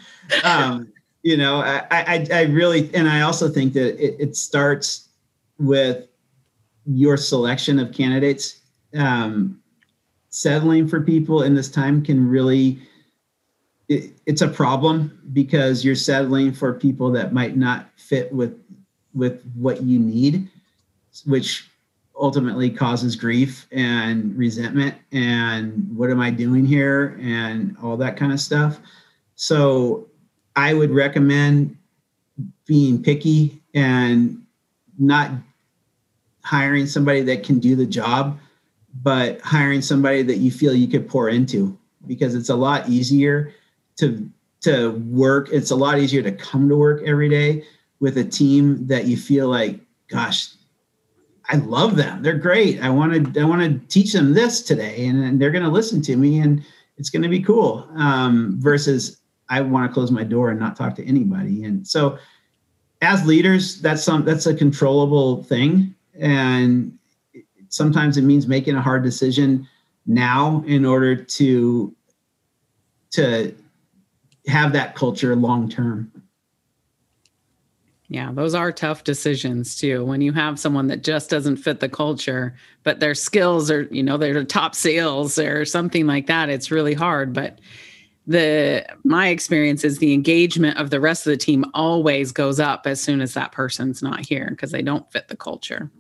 Um, 0.43 0.93
you 1.27 1.37
know, 1.37 1.57
I, 1.57 1.85
I, 1.91 2.27
I, 2.33 2.43
really, 2.43 2.89
and 2.95 3.09
I 3.09 3.23
also 3.23 3.49
think 3.49 3.73
that 3.73 3.99
it, 3.99 4.15
it 4.21 4.37
starts 4.37 5.09
with 5.59 6.07
your 6.85 7.17
selection 7.17 7.81
of 7.81 7.93
candidates. 7.93 8.61
Um, 8.97 9.61
settling 10.29 10.87
for 10.87 11.01
people 11.01 11.43
in 11.43 11.53
this 11.53 11.69
time 11.69 12.05
can 12.05 12.29
really, 12.29 12.79
it, 13.89 14.13
it's 14.27 14.41
a 14.41 14.47
problem 14.47 15.21
because 15.33 15.85
you're 15.85 15.97
settling 15.97 16.53
for 16.53 16.73
people 16.73 17.11
that 17.11 17.33
might 17.33 17.57
not 17.57 17.91
fit 17.97 18.33
with 18.33 18.57
with 19.13 19.43
what 19.57 19.83
you 19.83 19.99
need, 19.99 20.49
which 21.25 21.69
ultimately 22.17 22.71
causes 22.71 23.17
grief 23.17 23.67
and 23.73 24.39
resentment 24.39 24.95
and 25.11 25.91
what 25.97 26.09
am 26.09 26.21
I 26.21 26.31
doing 26.31 26.65
here 26.65 27.19
and 27.21 27.77
all 27.83 27.97
that 27.97 28.17
kind 28.17 28.33
of 28.33 28.39
stuff. 28.39 28.79
So 29.35 30.07
I 30.57 30.75
would 30.75 30.91
recommend 30.91 31.77
being 32.67 33.03
picky 33.03 33.63
and 33.75 34.43
not 34.99 35.31
hiring 36.43 36.87
somebody 36.87 37.23
that 37.23 37.45
can 37.45 37.59
do 37.59 37.77
the 37.77 37.87
job, 37.87 38.39
but 39.03 39.41
hiring 39.43 39.83
somebody 39.83 40.23
that 40.23 40.37
you 40.37 40.51
feel 40.51 40.75
you 40.75 40.89
could 40.89 41.09
pour 41.09 41.29
into 41.29 41.79
because 42.07 42.35
it's 42.35 42.49
a 42.49 42.57
lot 42.57 42.89
easier 42.89 43.53
to 43.97 44.29
to 44.63 44.93
work. 44.93 45.49
It's 45.53 45.71
a 45.71 45.77
lot 45.77 45.99
easier 45.99 46.23
to 46.23 46.33
come 46.33 46.69
to 46.69 46.77
work 46.77 47.03
every 47.05 47.29
day 47.29 47.65
with 48.01 48.17
a 48.19 48.25
team 48.25 48.87
that 48.87 49.05
you 49.05 49.17
feel 49.17 49.49
like, 49.49 49.79
gosh, 50.09 50.49
I 51.49 51.57
love 51.57 51.97
them. 51.97 52.23
They're 52.23 52.39
great. 52.39 52.81
I 52.81 52.91
want 52.91 53.35
to 53.35 53.41
I 53.41 53.45
want 53.45 53.63
to 53.63 53.87
teach 53.89 54.13
them 54.13 54.35
this 54.35 54.63
today, 54.63 55.07
and, 55.07 55.23
and 55.23 55.41
they're 55.41 55.51
going 55.51 55.65
to 55.65 55.71
listen 55.71 56.01
to 56.03 56.17
me, 56.17 56.39
and 56.39 56.65
it's 56.97 57.11
going 57.11 57.23
to 57.23 57.29
be 57.29 57.43
cool. 57.43 57.89
Um, 57.97 58.57
versus 58.59 59.21
I 59.49 59.61
want 59.61 59.89
to 59.89 59.95
close 59.95 60.11
my 60.11 60.25
door 60.25 60.51
and 60.51 60.59
not 60.59 60.77
talk 60.77 60.95
to 60.97 61.07
anybody. 61.07 61.65
And 61.65 61.87
so, 61.87 62.19
as 63.03 63.25
leaders, 63.27 63.81
that's 63.81 64.03
some 64.03 64.25
that's 64.25 64.47
a 64.47 64.55
controllable 64.55 65.43
thing, 65.45 65.95
and 66.19 66.97
sometimes 67.69 68.17
it 68.17 68.23
means 68.23 68.47
making 68.47 68.75
a 68.75 68.83
hard 68.83 69.03
decision 69.03 69.69
now 70.07 70.65
in 70.67 70.85
order 70.85 71.15
to 71.15 71.95
to 73.13 73.55
have 74.47 74.73
that 74.73 74.95
culture 74.95 75.37
long 75.37 75.69
term. 75.69 76.11
Yeah, 78.09 78.31
those 78.33 78.55
are 78.55 78.71
tough 78.71 79.03
decisions 79.03 79.77
too. 79.77 80.05
When 80.05 80.21
you 80.21 80.33
have 80.33 80.61
someone 80.61 80.87
that 80.89 81.03
just 81.03 81.29
doesn't 81.29 81.57
fit 81.57 81.81
the 81.81 81.89
culture, 81.89 82.55
but 82.85 83.01
their 83.01 83.17
skills 83.17 83.69
are, 83.69 83.83
you 83.91 84.03
know, 84.03 84.17
they're 84.17 84.45
top 84.45 84.77
sales 84.77 85.39
or 85.39 85.65
something 85.65 86.07
like 86.07 86.27
that, 86.29 86.49
it's 86.49 86.71
really 86.71 86.95
hard. 86.95 87.33
But 87.33 87.59
the 88.27 88.85
my 89.05 89.29
experience 89.29 89.85
is 89.85 89.99
the 89.99 90.13
engagement 90.13 90.79
of 90.79 90.91
the 90.91 91.01
rest 91.01 91.27
of 91.27 91.31
the 91.31 91.37
team 91.37 91.65
always 91.75 92.33
goes 92.33 92.59
up 92.59 92.87
as 92.87 93.01
soon 93.01 93.21
as 93.21 93.35
that 93.35 93.53
person's 93.53 94.03
not 94.03 94.27
here 94.27 94.49
because 94.51 94.73
they 94.73 94.83
don't 94.83 95.11
fit 95.13 95.29
the 95.29 95.37
culture. 95.37 95.91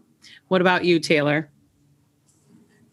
What 0.49 0.61
about 0.61 0.85
you, 0.85 0.99
Taylor? 0.99 1.51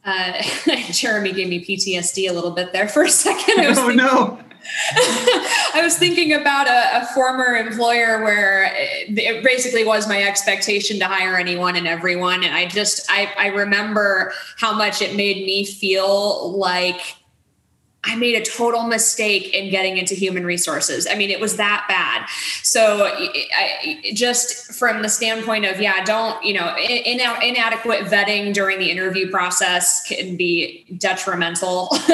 Uh, 0.05 0.41
Jeremy 0.91 1.31
gave 1.31 1.49
me 1.49 1.65
PTSD 1.65 2.29
a 2.29 2.34
little 2.34 2.51
bit 2.51 2.73
there 2.73 2.88
for 2.88 3.03
a 3.03 3.09
second. 3.09 3.59
I 3.59 3.69
was 3.69 3.77
oh 3.79 3.88
thinking, 3.88 4.05
no! 4.05 4.39
I 4.95 5.81
was 5.84 5.97
thinking 5.97 6.34
about 6.34 6.67
a, 6.67 7.01
a, 7.01 7.05
former 7.13 7.55
employer 7.55 8.23
where 8.23 8.71
it 8.73 9.43
basically 9.43 9.84
was 9.84 10.07
my 10.07 10.23
expectation 10.23 10.99
to 10.99 11.05
hire 11.05 11.36
anyone 11.36 11.75
and 11.75 11.86
everyone. 11.86 12.43
And 12.43 12.53
I 12.53 12.67
just, 12.67 13.09
I, 13.11 13.34
I 13.38 13.47
remember 13.47 14.31
how 14.57 14.73
much 14.73 15.01
it 15.01 15.15
made 15.15 15.45
me 15.45 15.65
feel 15.65 16.57
like 16.57 17.17
I 18.05 18.15
made 18.15 18.35
a 18.35 18.43
total 18.43 18.83
mistake 18.83 19.53
in 19.53 19.69
getting 19.69 19.97
into 19.97 20.13
human 20.13 20.45
resources. 20.45 21.07
I 21.09 21.15
mean, 21.15 21.29
it 21.29 21.39
was 21.39 21.55
that 21.55 21.85
bad. 21.87 22.27
So, 22.61 23.05
I, 23.05 24.11
just 24.13 24.73
from 24.73 25.01
the 25.01 25.09
standpoint 25.09 25.65
of, 25.65 25.79
yeah, 25.79 26.03
don't, 26.03 26.43
you 26.43 26.53
know, 26.53 26.75
in, 26.77 27.19
inadequate 27.19 28.05
vetting 28.05 28.53
during 28.53 28.79
the 28.79 28.91
interview 28.91 29.31
process 29.31 30.05
can 30.05 30.35
be 30.35 30.85
detrimental. 30.97 31.89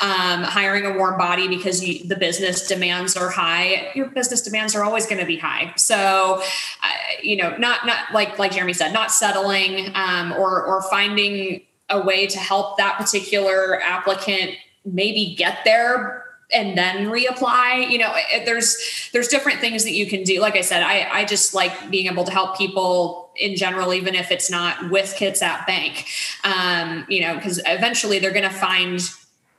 um, 0.00 0.42
hiring 0.42 0.86
a 0.86 0.96
warm 0.96 1.18
body 1.18 1.48
because 1.48 1.84
you, 1.84 2.06
the 2.06 2.16
business 2.16 2.66
demands 2.66 3.16
are 3.16 3.30
high, 3.30 3.90
your 3.94 4.06
business 4.06 4.40
demands 4.42 4.74
are 4.74 4.82
always 4.82 5.06
going 5.06 5.20
to 5.20 5.26
be 5.26 5.36
high. 5.36 5.72
So, 5.76 6.42
uh, 6.82 6.88
you 7.22 7.36
know, 7.36 7.56
not, 7.56 7.86
not 7.86 8.12
like, 8.12 8.38
like 8.38 8.52
Jeremy 8.52 8.72
said, 8.72 8.92
not 8.92 9.10
settling 9.10 9.90
um, 9.94 10.32
or, 10.32 10.62
or 10.64 10.82
finding 10.82 11.62
a 11.90 12.00
way 12.00 12.26
to 12.26 12.38
help 12.38 12.78
that 12.78 12.96
particular 12.98 13.80
applicant 13.82 14.52
maybe 14.84 15.34
get 15.34 15.58
there 15.64 16.24
and 16.52 16.76
then 16.76 17.06
reapply 17.06 17.90
you 17.90 17.98
know 17.98 18.14
there's 18.44 19.08
there's 19.12 19.28
different 19.28 19.60
things 19.60 19.84
that 19.84 19.92
you 19.92 20.06
can 20.06 20.22
do. 20.22 20.40
Like 20.40 20.56
i 20.56 20.60
said 20.60 20.82
i 20.82 21.08
i 21.10 21.24
just 21.24 21.54
like 21.54 21.90
being 21.90 22.06
able 22.06 22.24
to 22.24 22.30
help 22.30 22.56
people 22.56 23.30
in 23.36 23.56
general 23.56 23.92
even 23.92 24.14
if 24.14 24.30
it's 24.30 24.50
not 24.50 24.90
with 24.90 25.14
Kitsap 25.18 25.66
Bank. 25.66 26.06
Um 26.44 27.06
you 27.08 27.20
know 27.20 27.34
because 27.34 27.60
eventually 27.66 28.18
they're 28.18 28.30
going 28.32 28.48
to 28.48 28.50
find 28.50 29.00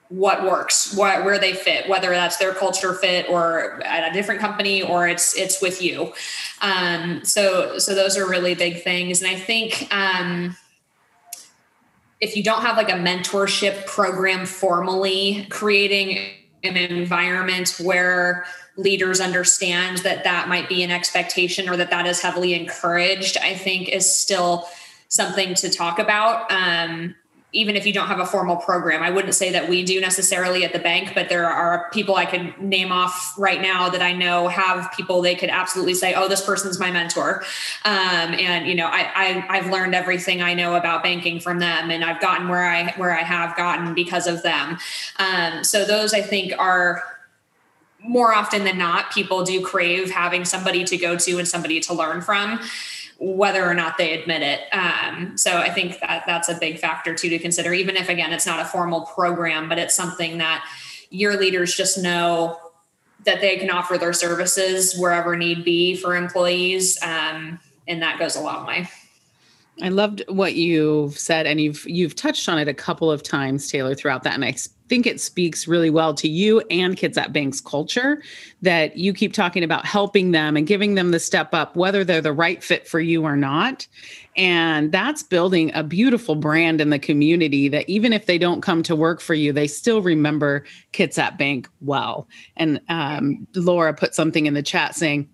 what 0.10 0.44
works 0.44 0.94
what 0.94 1.26
where 1.26 1.40
they 1.40 1.54
fit 1.54 1.90
whether 1.90 2.12
that's 2.12 2.38
their 2.38 2.54
culture 2.54 2.94
fit 2.94 3.28
or 3.28 3.82
at 3.84 4.10
a 4.10 4.14
different 4.14 4.40
company 4.40 4.84
or 4.84 5.08
it's 5.08 5.36
it's 5.36 5.62
with 5.62 5.82
you. 5.82 6.14
Um 6.62 7.26
so 7.26 7.80
so 7.80 7.96
those 7.96 8.16
are 8.16 8.30
really 8.30 8.54
big 8.54 8.84
things. 8.84 9.22
And 9.22 9.36
i 9.36 9.40
think 9.40 9.88
um 9.92 10.56
if 12.22 12.36
you 12.36 12.44
don't 12.44 12.62
have 12.62 12.78
like 12.78 12.90
a 12.90 12.94
mentorship 12.94 13.86
program 13.86 14.46
formally 14.46 15.48
creating 15.50 16.18
an 16.64 16.78
environment 16.78 17.76
where 17.82 18.46
leaders 18.78 19.22
understand 19.22 20.00
that 20.00 20.24
that 20.24 20.48
might 20.48 20.68
be 20.68 20.84
an 20.84 20.92
expectation 20.92 21.70
or 21.70 21.78
that 21.78 21.90
that 21.92 22.06
is 22.06 22.22
heavily 22.22 22.54
encouraged 22.54 23.38
i 23.38 23.54
think 23.54 23.90
is 23.90 24.10
still 24.10 24.68
something 25.16 25.54
to 25.56 25.70
talk 25.70 26.00
about. 26.00 26.52
Um, 26.52 27.16
even 27.56 27.78
if 27.78 27.88
you 27.88 27.94
don't 27.94 28.08
have 28.08 28.20
a 28.20 28.26
formal 28.26 28.58
program. 28.58 29.02
I 29.02 29.10
wouldn't 29.10 29.34
say 29.34 29.50
that 29.54 29.70
we 29.70 29.82
do 29.82 30.02
necessarily 30.02 30.66
at 30.66 30.74
the 30.74 30.80
bank, 30.80 31.14
but 31.16 31.30
there 31.30 31.50
are 31.50 31.90
people 31.92 32.16
I 32.16 32.26
could 32.26 32.60
name 32.60 32.92
off 32.92 33.34
right 33.38 33.62
now 33.62 33.90
that 33.90 34.02
I 34.02 34.12
know 34.12 34.50
have 34.50 34.92
people 34.92 35.22
they 35.22 35.36
could 35.36 35.50
absolutely 35.50 35.94
say, 35.94 36.14
"Oh, 36.14 36.28
this 36.28 36.46
person's 36.46 36.80
my 36.80 36.92
mentor," 36.92 37.44
um, 37.86 38.34
and 38.34 38.68
you 38.68 38.76
know, 38.76 38.88
I, 38.88 39.46
I 39.50 39.58
have 39.58 39.72
learned 39.72 39.96
everything 39.96 40.42
I 40.42 40.54
know 40.54 40.76
about 40.76 41.02
banking 41.02 41.40
from 41.40 41.60
them, 41.60 41.90
and 41.90 42.04
I've 42.04 42.20
gotten 42.20 42.50
where 42.50 42.66
I 42.66 42.94
where 42.98 43.18
I 43.18 43.24
have 43.24 43.56
gotten 43.56 43.94
because 43.94 44.28
of 44.28 44.44
them. 44.44 44.78
Um, 45.18 45.64
so 45.64 45.86
those 45.86 46.14
I 46.14 46.22
think 46.22 46.54
are 46.60 47.04
more 48.02 48.34
often 48.34 48.66
than 48.66 48.78
not, 48.78 49.12
people 49.12 49.44
do 49.46 49.62
crave 49.62 50.12
having 50.12 50.44
somebody 50.44 50.84
to 50.84 50.98
go 50.98 51.16
to 51.16 51.40
and 51.40 51.48
somebody 51.48 51.80
to 51.80 51.94
learn 51.94 52.22
from 52.22 52.60
whether 53.18 53.66
or 53.66 53.74
not 53.74 53.98
they 53.98 54.20
admit 54.20 54.42
it. 54.42 54.62
Um, 54.74 55.38
so 55.38 55.58
I 55.58 55.70
think 55.70 56.00
that 56.02 56.24
that's 56.28 56.50
a 56.50 56.56
big 56.56 56.80
factor 56.80 57.16
too 57.16 57.30
to 57.30 57.40
consider, 57.40 57.74
even 57.74 57.96
if 57.96 58.10
again 58.10 58.34
it's 58.34 58.46
not 58.46 58.60
a 58.60 58.66
formal 58.66 59.02
program, 59.02 59.70
but 59.70 59.78
it's 59.78 59.96
something 59.96 60.38
that 60.40 60.66
your 61.10 61.40
leaders 61.40 61.76
just 61.76 61.98
know 61.98 62.60
that 63.24 63.42
they 63.42 63.58
can 63.58 63.70
offer 63.70 63.98
their 63.98 64.14
services 64.14 64.96
wherever 64.98 65.36
need 65.36 65.64
be 65.64 65.96
for 65.96 66.16
employees, 66.16 67.02
um, 67.02 67.60
and 67.88 68.02
that 68.02 68.20
goes 68.20 68.36
a 68.36 68.42
long 68.42 68.66
way. 68.66 68.88
I 69.82 69.90
loved 69.90 70.24
what 70.28 70.56
you've 70.56 71.18
said, 71.18 71.48
and 71.48 71.60
you've 71.60 71.86
you've 71.86 72.16
touched 72.16 72.48
on 72.48 72.60
it 72.60 72.68
a 72.68 72.74
couple 72.74 73.12
of 73.12 73.24
times, 73.24 73.70
Taylor, 73.70 73.96
throughout 73.96 74.24
that. 74.24 74.34
And 74.34 74.46
I 74.46 74.56
think 74.88 75.06
it 75.08 75.20
speaks 75.20 75.68
really 75.68 75.90
well 75.90 76.14
to 76.14 76.28
you 76.28 76.62
and 76.70 76.96
Kitsap 76.96 77.34
Bank's 77.34 77.62
culture 77.62 78.22
that 78.62 78.98
you 78.98 79.14
keep 79.14 79.34
talking 79.34 79.64
about 79.64 79.86
helping 79.86 80.32
them 80.32 80.56
and 80.56 80.68
giving 80.68 80.96
them 80.96 81.12
the 81.12 81.20
step 81.20 81.54
up, 81.54 81.76
whether 81.76 82.04
they're 82.04 82.22
the 82.22 82.34
right 82.34 82.64
fit 82.64 82.88
for 82.88 83.00
you 83.00 83.24
or 83.24 83.36
not. 83.36 83.88
And 84.38 84.92
that's 84.92 85.24
building 85.24 85.72
a 85.74 85.84
beautiful 85.84 86.36
brand 86.36 86.82
in 86.82 86.90
the 86.90 87.00
community 87.00 87.70
that 87.70 87.90
even 87.90 88.14
if 88.14 88.26
they 88.26 88.38
don't 88.38 88.62
come 88.62 88.84
to 88.84 88.96
work 88.96 89.22
for 89.22 89.34
you, 89.34 89.54
they 89.54 89.68
still 89.68 90.02
remember 90.02 90.66
Kitsap 90.94 91.38
Bank 91.38 91.70
well. 91.82 92.28
And 92.58 92.82
um, 92.90 93.48
Laura 93.56 93.94
put 93.94 94.14
something 94.14 94.46
in 94.46 94.54
the 94.54 94.64
chat 94.64 94.96
saying, 94.96 95.30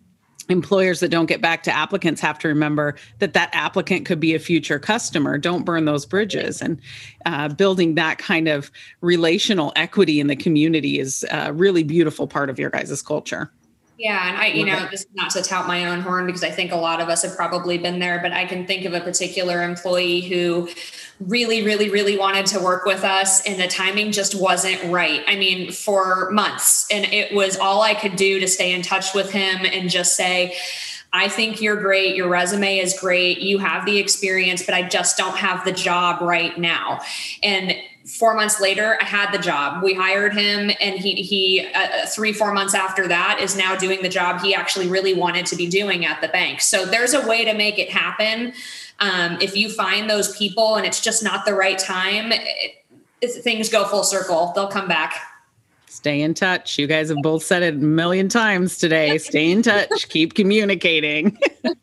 employers 0.51 0.99
that 0.99 1.09
don't 1.09 1.25
get 1.25 1.41
back 1.41 1.63
to 1.63 1.71
applicants 1.71 2.21
have 2.21 2.37
to 2.39 2.47
remember 2.47 2.95
that 3.19 3.33
that 3.33 3.49
applicant 3.53 4.05
could 4.05 4.19
be 4.19 4.35
a 4.35 4.39
future 4.39 4.79
customer. 4.79 5.37
Don't 5.37 5.65
burn 5.65 5.85
those 5.85 6.05
bridges. 6.05 6.61
And 6.61 6.79
uh, 7.25 7.49
building 7.49 7.95
that 7.95 8.17
kind 8.17 8.47
of 8.47 8.71
relational 9.01 9.71
equity 9.75 10.19
in 10.19 10.27
the 10.27 10.35
community 10.35 10.99
is 10.99 11.25
a 11.31 11.53
really 11.53 11.83
beautiful 11.83 12.27
part 12.27 12.49
of 12.49 12.59
your 12.59 12.69
guys' 12.69 13.01
culture 13.01 13.51
yeah, 14.01 14.29
and 14.29 14.37
I, 14.37 14.47
you 14.47 14.65
know, 14.65 14.87
this 14.89 15.01
is 15.01 15.07
not 15.13 15.29
to 15.31 15.43
tout 15.43 15.67
my 15.67 15.85
own 15.85 16.01
horn 16.01 16.25
because 16.25 16.43
I 16.43 16.49
think 16.49 16.71
a 16.71 16.75
lot 16.75 16.99
of 17.01 17.07
us 17.07 17.21
have 17.21 17.35
probably 17.35 17.77
been 17.77 17.99
there, 17.99 18.19
but 18.19 18.31
I 18.31 18.45
can 18.45 18.65
think 18.65 18.83
of 18.85 18.93
a 18.95 18.99
particular 18.99 19.61
employee 19.61 20.21
who 20.21 20.69
really, 21.19 21.61
really, 21.61 21.91
really 21.91 22.17
wanted 22.17 22.47
to 22.47 22.59
work 22.59 22.83
with 22.83 23.03
us, 23.03 23.45
and 23.45 23.61
the 23.61 23.67
timing 23.67 24.11
just 24.11 24.33
wasn't 24.33 24.83
right. 24.91 25.21
I 25.27 25.35
mean, 25.35 25.71
for 25.71 26.31
months, 26.31 26.87
and 26.89 27.05
it 27.13 27.35
was 27.35 27.57
all 27.57 27.83
I 27.83 27.93
could 27.93 28.15
do 28.15 28.39
to 28.39 28.47
stay 28.47 28.73
in 28.73 28.81
touch 28.81 29.13
with 29.13 29.31
him 29.31 29.67
and 29.71 29.87
just 29.87 30.15
say, 30.15 30.57
I 31.13 31.27
think 31.27 31.61
you're 31.61 31.79
great. 31.79 32.15
Your 32.15 32.27
resume 32.27 32.79
is 32.79 32.97
great. 32.99 33.39
You 33.39 33.59
have 33.59 33.85
the 33.85 33.99
experience, 33.99 34.63
but 34.63 34.73
I 34.73 34.81
just 34.87 35.15
don't 35.15 35.37
have 35.37 35.63
the 35.63 35.73
job 35.73 36.21
right 36.21 36.57
now. 36.57 37.01
And 37.43 37.75
four 38.17 38.35
months 38.35 38.59
later 38.59 38.97
i 39.01 39.03
had 39.03 39.31
the 39.31 39.37
job. 39.37 39.83
We 39.83 39.93
hired 39.93 40.33
him 40.33 40.71
and 40.79 40.99
he 40.99 41.15
he 41.21 41.67
uh, 41.73 42.05
three 42.07 42.33
four 42.33 42.53
months 42.53 42.73
after 42.73 43.07
that 43.07 43.39
is 43.41 43.55
now 43.55 43.75
doing 43.75 44.01
the 44.01 44.09
job 44.09 44.41
he 44.41 44.53
actually 44.53 44.87
really 44.87 45.13
wanted 45.13 45.45
to 45.47 45.55
be 45.55 45.67
doing 45.67 46.05
at 46.05 46.21
the 46.21 46.27
bank. 46.27 46.61
So 46.61 46.85
there's 46.85 47.13
a 47.13 47.25
way 47.27 47.45
to 47.45 47.53
make 47.53 47.79
it 47.79 47.89
happen. 47.89 48.53
Um, 48.99 49.37
if 49.41 49.55
you 49.55 49.69
find 49.69 50.09
those 50.09 50.35
people 50.37 50.75
and 50.75 50.85
it's 50.85 51.01
just 51.01 51.23
not 51.23 51.45
the 51.45 51.53
right 51.53 51.79
time 51.79 52.31
it, 52.31 52.77
things 53.43 53.69
go 53.69 53.85
full 53.85 54.03
circle. 54.03 54.51
They'll 54.55 54.67
come 54.67 54.87
back 54.87 55.30
stay 55.91 56.21
in 56.21 56.33
touch. 56.33 56.79
You 56.79 56.87
guys 56.87 57.09
have 57.09 57.17
both 57.21 57.43
said 57.43 57.63
it 57.63 57.75
a 57.75 57.77
million 57.77 58.29
times 58.29 58.77
today. 58.77 59.17
Stay 59.17 59.51
in 59.51 59.61
touch, 59.61 60.07
keep 60.07 60.35
communicating. 60.35 61.37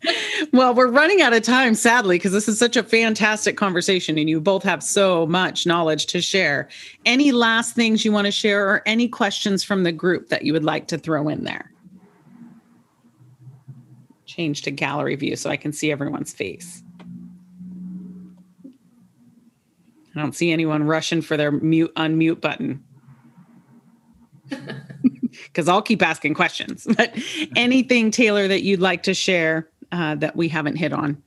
well, 0.52 0.72
we're 0.74 0.90
running 0.90 1.20
out 1.20 1.34
of 1.34 1.42
time, 1.42 1.74
sadly, 1.74 2.16
because 2.16 2.32
this 2.32 2.48
is 2.48 2.58
such 2.58 2.76
a 2.76 2.82
fantastic 2.82 3.58
conversation 3.58 4.16
and 4.16 4.28
you 4.28 4.40
both 4.40 4.62
have 4.62 4.82
so 4.82 5.26
much 5.26 5.66
knowledge 5.66 6.06
to 6.06 6.22
share. 6.22 6.68
Any 7.04 7.32
last 7.32 7.74
things 7.74 8.04
you 8.04 8.10
want 8.10 8.24
to 8.24 8.30
share 8.30 8.66
or 8.66 8.82
any 8.86 9.08
questions 9.08 9.62
from 9.62 9.82
the 9.82 9.92
group 9.92 10.30
that 10.30 10.42
you 10.42 10.54
would 10.54 10.64
like 10.64 10.88
to 10.88 10.98
throw 10.98 11.28
in 11.28 11.44
there? 11.44 11.70
Change 14.24 14.62
to 14.62 14.70
gallery 14.70 15.16
view 15.16 15.36
so 15.36 15.50
I 15.50 15.58
can 15.58 15.72
see 15.72 15.92
everyone's 15.92 16.32
face. 16.32 16.82
I 20.16 20.20
don't 20.20 20.34
see 20.34 20.50
anyone 20.50 20.84
rushing 20.84 21.20
for 21.20 21.36
their 21.36 21.52
mute 21.52 21.94
unmute 21.94 22.40
button 22.40 22.82
because 25.30 25.68
I'll 25.68 25.82
keep 25.82 26.02
asking 26.02 26.34
questions. 26.34 26.86
But 26.96 27.16
anything, 27.56 28.10
Taylor, 28.10 28.48
that 28.48 28.62
you'd 28.62 28.80
like 28.80 29.04
to 29.04 29.14
share 29.14 29.68
uh, 29.92 30.14
that 30.16 30.36
we 30.36 30.48
haven't 30.48 30.76
hit 30.76 30.92
on? 30.92 31.22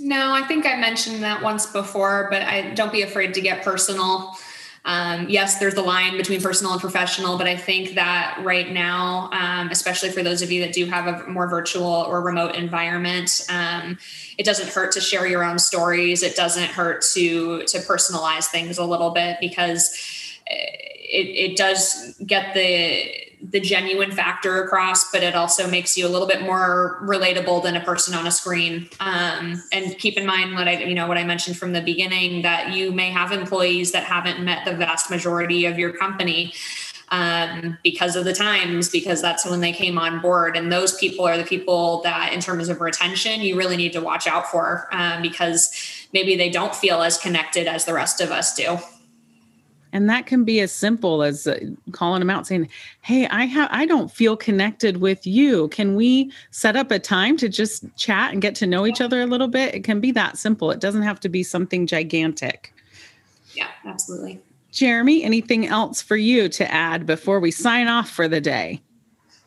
No, 0.00 0.32
I 0.32 0.42
think 0.42 0.66
I 0.66 0.76
mentioned 0.76 1.22
that 1.22 1.42
once 1.42 1.66
before, 1.66 2.28
but 2.30 2.42
I 2.42 2.74
don't 2.74 2.92
be 2.92 3.02
afraid 3.02 3.34
to 3.34 3.40
get 3.40 3.62
personal. 3.62 4.36
Um, 4.88 5.28
yes, 5.28 5.58
there's 5.58 5.74
the 5.74 5.82
line 5.82 6.16
between 6.16 6.40
personal 6.40 6.72
and 6.72 6.80
professional, 6.80 7.36
but 7.36 7.46
I 7.46 7.56
think 7.56 7.94
that 7.96 8.40
right 8.42 8.72
now, 8.72 9.28
um, 9.32 9.68
especially 9.68 10.08
for 10.08 10.22
those 10.22 10.40
of 10.40 10.50
you 10.50 10.62
that 10.62 10.72
do 10.72 10.86
have 10.86 11.06
a 11.06 11.28
more 11.28 11.46
virtual 11.46 11.84
or 11.84 12.22
remote 12.22 12.56
environment, 12.56 13.46
um, 13.50 13.98
it 14.38 14.46
doesn't 14.46 14.70
hurt 14.70 14.92
to 14.92 15.02
share 15.02 15.26
your 15.26 15.44
own 15.44 15.58
stories. 15.58 16.22
It 16.22 16.36
doesn't 16.36 16.70
hurt 16.70 17.04
to 17.12 17.64
to 17.64 17.78
personalize 17.80 18.46
things 18.46 18.78
a 18.78 18.84
little 18.84 19.10
bit 19.10 19.36
because 19.42 19.94
it, 20.46 21.50
it 21.50 21.56
does 21.58 22.16
get 22.24 22.54
the 22.54 23.27
the 23.42 23.60
genuine 23.60 24.10
factor 24.10 24.62
across, 24.62 25.10
but 25.10 25.22
it 25.22 25.34
also 25.34 25.68
makes 25.70 25.96
you 25.96 26.06
a 26.06 26.10
little 26.10 26.26
bit 26.26 26.42
more 26.42 26.98
relatable 27.02 27.62
than 27.62 27.76
a 27.76 27.80
person 27.84 28.14
on 28.14 28.26
a 28.26 28.30
screen. 28.30 28.88
Um, 29.00 29.62
and 29.72 29.96
keep 29.98 30.16
in 30.16 30.26
mind 30.26 30.54
what 30.54 30.68
I, 30.68 30.78
you 30.78 30.94
know, 30.94 31.06
what 31.06 31.18
I 31.18 31.24
mentioned 31.24 31.56
from 31.56 31.72
the 31.72 31.80
beginning 31.80 32.42
that 32.42 32.72
you 32.72 32.92
may 32.92 33.10
have 33.10 33.32
employees 33.32 33.92
that 33.92 34.04
haven't 34.04 34.42
met 34.44 34.64
the 34.64 34.74
vast 34.74 35.10
majority 35.10 35.66
of 35.66 35.78
your 35.78 35.92
company 35.92 36.52
um, 37.10 37.78
because 37.82 38.16
of 38.16 38.24
the 38.24 38.34
times, 38.34 38.90
because 38.90 39.22
that's 39.22 39.46
when 39.46 39.60
they 39.60 39.72
came 39.72 39.98
on 39.98 40.20
board. 40.20 40.56
And 40.56 40.70
those 40.70 40.96
people 40.98 41.26
are 41.26 41.38
the 41.38 41.44
people 41.44 42.02
that, 42.02 42.32
in 42.32 42.40
terms 42.40 42.68
of 42.68 42.80
retention, 42.80 43.40
you 43.40 43.56
really 43.56 43.76
need 43.76 43.92
to 43.92 44.00
watch 44.00 44.26
out 44.26 44.46
for 44.46 44.88
um, 44.92 45.22
because 45.22 45.70
maybe 46.12 46.36
they 46.36 46.50
don't 46.50 46.74
feel 46.74 47.02
as 47.02 47.16
connected 47.16 47.66
as 47.66 47.84
the 47.84 47.94
rest 47.94 48.20
of 48.20 48.30
us 48.30 48.54
do 48.54 48.78
and 49.92 50.08
that 50.08 50.26
can 50.26 50.44
be 50.44 50.60
as 50.60 50.72
simple 50.72 51.22
as 51.22 51.46
uh, 51.46 51.58
calling 51.92 52.20
them 52.20 52.30
out 52.30 52.46
saying 52.46 52.68
hey 53.02 53.26
i 53.28 53.44
have 53.44 53.68
i 53.72 53.86
don't 53.86 54.10
feel 54.10 54.36
connected 54.36 54.98
with 54.98 55.26
you. 55.26 55.68
Can 55.68 55.94
we 55.94 56.32
set 56.50 56.76
up 56.76 56.90
a 56.90 56.98
time 56.98 57.36
to 57.36 57.48
just 57.48 57.84
chat 57.96 58.32
and 58.32 58.42
get 58.42 58.54
to 58.56 58.66
know 58.66 58.86
each 58.86 59.00
other 59.00 59.20
a 59.20 59.26
little 59.26 59.48
bit? 59.48 59.74
It 59.74 59.84
can 59.84 60.00
be 60.00 60.10
that 60.12 60.36
simple. 60.36 60.70
It 60.70 60.80
doesn't 60.80 61.02
have 61.02 61.20
to 61.20 61.28
be 61.28 61.42
something 61.42 61.86
gigantic. 61.86 62.72
Yeah 63.54 63.68
absolutely. 63.84 64.40
Jeremy 64.72 65.22
anything 65.22 65.66
else 65.66 66.02
for 66.02 66.16
you 66.16 66.48
to 66.50 66.72
add 66.72 67.06
before 67.06 67.40
we 67.40 67.50
sign 67.50 67.88
off 67.88 68.10
for 68.10 68.28
the 68.28 68.40
day? 68.40 68.82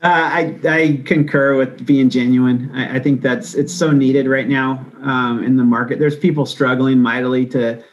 Uh, 0.04 0.08
I, 0.08 0.60
I 0.68 1.02
concur 1.06 1.56
with 1.56 1.86
being 1.86 2.10
genuine. 2.10 2.72
I, 2.74 2.96
I, 2.96 3.00
think 3.00 3.22
that's 3.22 3.54
it's 3.54 3.72
so 3.72 3.92
needed 3.92 4.28
right 4.28 4.48
now 4.48 4.84
um, 5.04 5.44
in 5.44 5.58
the 5.58 5.64
market. 5.64 6.00
There's 6.00 6.18
people 6.18 6.48
struggling 6.48 7.00
mightily 7.00 7.46
to 7.48 7.84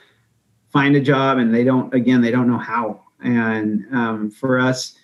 find 0.73 0.97
a 0.97 1.01
job 1.01 1.39
and 1.39 1.55
they 1.55 1.65
don't 1.65 1.93
again 1.95 2.21
they 2.21 2.31
don't 2.31 2.49
know 2.49 2.59
how. 2.59 3.03
And 3.21 3.85
um, 3.93 4.31
for 4.31 4.59
us 4.59 4.95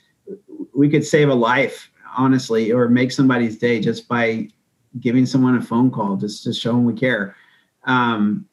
we 0.75 0.89
could 0.89 1.05
save 1.05 1.29
a 1.29 1.35
life 1.35 1.91
honestly 2.17 2.73
or 2.73 2.89
make 2.89 3.13
somebody's 3.13 3.59
day 3.59 3.81
just 3.81 4.09
by 4.09 4.49
giving 5.01 5.27
someone 5.27 5.57
a 5.57 5.63
phone 5.63 5.91
call 5.91 6.17
just 6.17 6.45
to 6.45 6.53
show 6.53 6.73
them 6.73 6.85
we 6.85 6.95
care. 6.95 7.37
Um, 7.85 8.47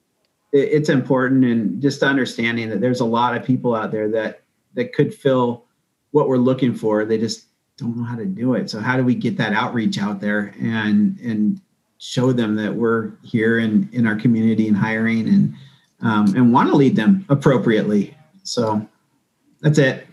it, 0.51 0.70
it's 0.72 0.89
important 0.89 1.45
and 1.45 1.82
just 1.82 2.03
understanding 2.03 2.70
that 2.70 2.82
there's 2.82 2.99
a 2.99 3.05
lot 3.05 3.36
of 3.36 3.45
people 3.45 3.76
out 3.76 3.91
there 3.91 4.09
that 4.09 4.41
that 4.74 4.93
could 4.93 5.14
fill 5.14 5.66
what 6.12 6.28
we're 6.28 6.38
looking 6.38 6.74
for. 6.74 7.05
They 7.05 7.18
just 7.18 7.45
don't 7.78 7.97
know 7.97 8.03
how 8.03 8.16
to 8.16 8.26
do 8.26 8.53
it. 8.53 8.70
So 8.70 8.80
how 8.80 8.97
do 8.97 9.03
we 9.03 9.16
get 9.16 9.38
that 9.38 9.53
outreach 9.53 9.97
out 9.97 10.20
there 10.20 10.53
and 10.59 11.20
and 11.20 11.62
show 11.97 12.32
them 12.32 12.55
that 12.55 12.74
we're 12.74 13.12
here 13.24 13.59
in 13.59 13.89
in 13.91 14.07
our 14.07 14.16
community 14.16 14.68
and 14.68 14.78
hiring 14.78 15.28
and 15.28 15.53
um, 16.02 16.36
and 16.36 16.54
want 16.54 16.70
to 16.70 16.76
lead 16.76 16.95
them 16.95 17.26
appropriately. 17.30 18.16
So 18.43 18.88
that's 19.62 19.78
it. 19.78 20.08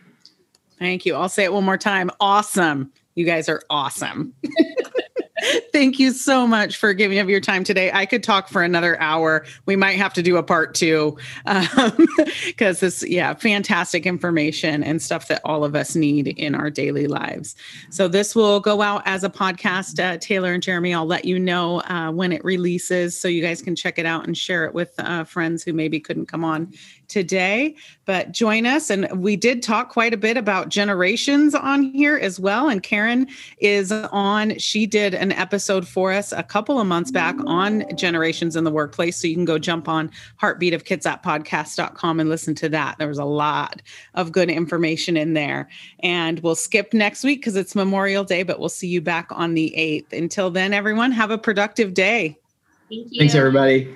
Thank 0.78 1.05
you. 1.07 1.14
I'll 1.14 1.28
say 1.28 1.45
it 1.45 1.53
one 1.53 1.64
more 1.64 1.78
time. 1.78 2.11
Awesome. 2.20 2.93
You 3.14 3.24
guys 3.24 3.49
are 3.49 3.62
awesome. 3.68 4.34
Thank 5.79 6.01
you 6.01 6.11
so 6.11 6.45
much 6.45 6.76
for 6.76 6.93
giving 6.93 7.20
up 7.20 7.29
your 7.29 7.39
time 7.39 7.62
today. 7.62 7.93
I 7.93 8.05
could 8.05 8.24
talk 8.24 8.49
for 8.49 8.64
another 8.64 9.01
hour. 9.01 9.47
We 9.66 9.76
might 9.76 9.97
have 9.97 10.12
to 10.14 10.22
do 10.24 10.37
a 10.37 10.43
part 10.43 10.74
two 10.74 11.16
because 11.45 11.93
um, 11.97 12.09
this, 12.81 13.05
yeah, 13.07 13.33
fantastic 13.35 14.05
information 14.05 14.83
and 14.83 15.01
stuff 15.01 15.29
that 15.29 15.41
all 15.45 15.62
of 15.62 15.76
us 15.76 15.95
need 15.95 16.26
in 16.26 16.57
our 16.57 16.68
daily 16.68 17.07
lives. 17.07 17.55
So 17.91 18.09
this 18.09 18.35
will 18.35 18.59
go 18.59 18.83
out 18.83 19.03
as 19.07 19.22
a 19.22 19.31
podcast. 19.31 20.03
Uh, 20.03 20.18
Taylor 20.18 20.53
and 20.53 20.64
Jeremy, 20.64 20.95
I'll 20.95 21.07
let 21.07 21.24
you 21.24 21.39
know 21.39 21.81
uh, 21.83 22.11
when 22.11 22.33
it 22.33 22.45
releases 22.45 23.16
so 23.16 23.29
you 23.29 23.41
guys 23.41 23.62
can 23.62 23.76
check 23.76 24.01
it 24.01 24.05
out 24.05 24.26
and 24.26 24.37
share 24.37 24.64
it 24.64 24.74
with 24.74 24.93
uh, 24.99 25.22
friends 25.22 25.62
who 25.62 25.72
maybe 25.72 26.01
couldn't 26.01 26.26
come 26.26 26.45
on 26.45 26.72
today, 27.07 27.74
but 28.05 28.33
join 28.33 28.66
us. 28.66 28.91
And 28.91 29.09
we 29.22 29.37
did 29.37 29.62
talk 29.62 29.91
quite 29.91 30.12
a 30.12 30.18
bit 30.18 30.37
about 30.37 30.68
generations 30.70 31.55
on 31.55 31.85
here 31.85 32.18
as 32.18 32.39
well. 32.39 32.68
And 32.68 32.83
Karen 32.83 33.29
is 33.59 33.93
on, 33.93 34.59
she 34.59 34.85
did 34.85 35.14
an 35.14 35.33
episode 35.33 35.67
episode 35.68 35.86
for 35.86 36.12
us 36.12 36.32
a 36.32 36.42
couple 36.42 36.80
of 36.80 36.86
months 36.86 37.10
back 37.10 37.36
on 37.44 37.84
generations 37.94 38.56
in 38.56 38.64
the 38.64 38.70
workplace. 38.70 39.18
So 39.18 39.28
you 39.28 39.34
can 39.34 39.44
go 39.44 39.58
jump 39.58 39.86
on 39.86 40.10
heartbeatofkitsappodcast.com 40.40 42.20
and 42.20 42.30
listen 42.30 42.54
to 42.54 42.70
that. 42.70 42.96
There 42.96 43.06
was 43.06 43.18
a 43.18 43.26
lot 43.26 43.82
of 44.14 44.32
good 44.32 44.48
information 44.48 45.18
in 45.18 45.34
there. 45.34 45.68
And 46.00 46.40
we'll 46.40 46.54
skip 46.54 46.94
next 46.94 47.22
week 47.22 47.40
because 47.40 47.54
it's 47.54 47.74
Memorial 47.74 48.24
Day, 48.24 48.44
but 48.44 48.58
we'll 48.58 48.70
see 48.70 48.88
you 48.88 49.02
back 49.02 49.28
on 49.30 49.52
the 49.52 49.74
8th. 49.76 50.16
Until 50.16 50.50
then, 50.50 50.72
everyone, 50.72 51.12
have 51.12 51.30
a 51.30 51.36
productive 51.36 51.92
day. 51.92 52.38
Thank 52.88 53.08
you. 53.10 53.18
Thanks, 53.18 53.34
everybody. 53.34 53.94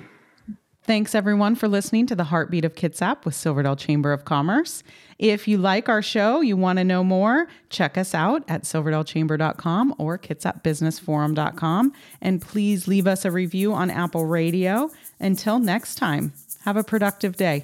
Thanks 0.85 1.15
everyone 1.15 1.55
for 1.55 1.69
listening 1.69 2.07
to 2.07 2.15
the 2.15 2.25
Heartbeat 2.25 2.65
of 2.65 2.75
Kitsap 2.75 3.23
with 3.23 3.35
Silverdale 3.35 3.77
Chamber 3.77 4.11
of 4.11 4.25
Commerce. 4.25 4.83
If 5.17 5.47
you 5.47 5.57
like 5.57 5.87
our 5.87 6.01
show, 6.01 6.41
you 6.41 6.57
want 6.57 6.77
to 6.77 6.83
know 6.83 7.05
more, 7.05 7.47
check 7.69 7.97
us 7.97 8.13
out 8.13 8.43
at 8.49 8.63
silverdalechamber.com 8.63 9.95
or 9.97 10.17
kitsapbusinessforum.com. 10.17 11.93
And 12.19 12.41
please 12.41 12.85
leave 12.85 13.07
us 13.07 13.23
a 13.23 13.31
review 13.31 13.73
on 13.73 13.89
Apple 13.89 14.25
Radio. 14.25 14.91
Until 15.21 15.59
next 15.59 15.95
time, 15.95 16.33
have 16.65 16.75
a 16.75 16.83
productive 16.83 17.37
day. 17.37 17.63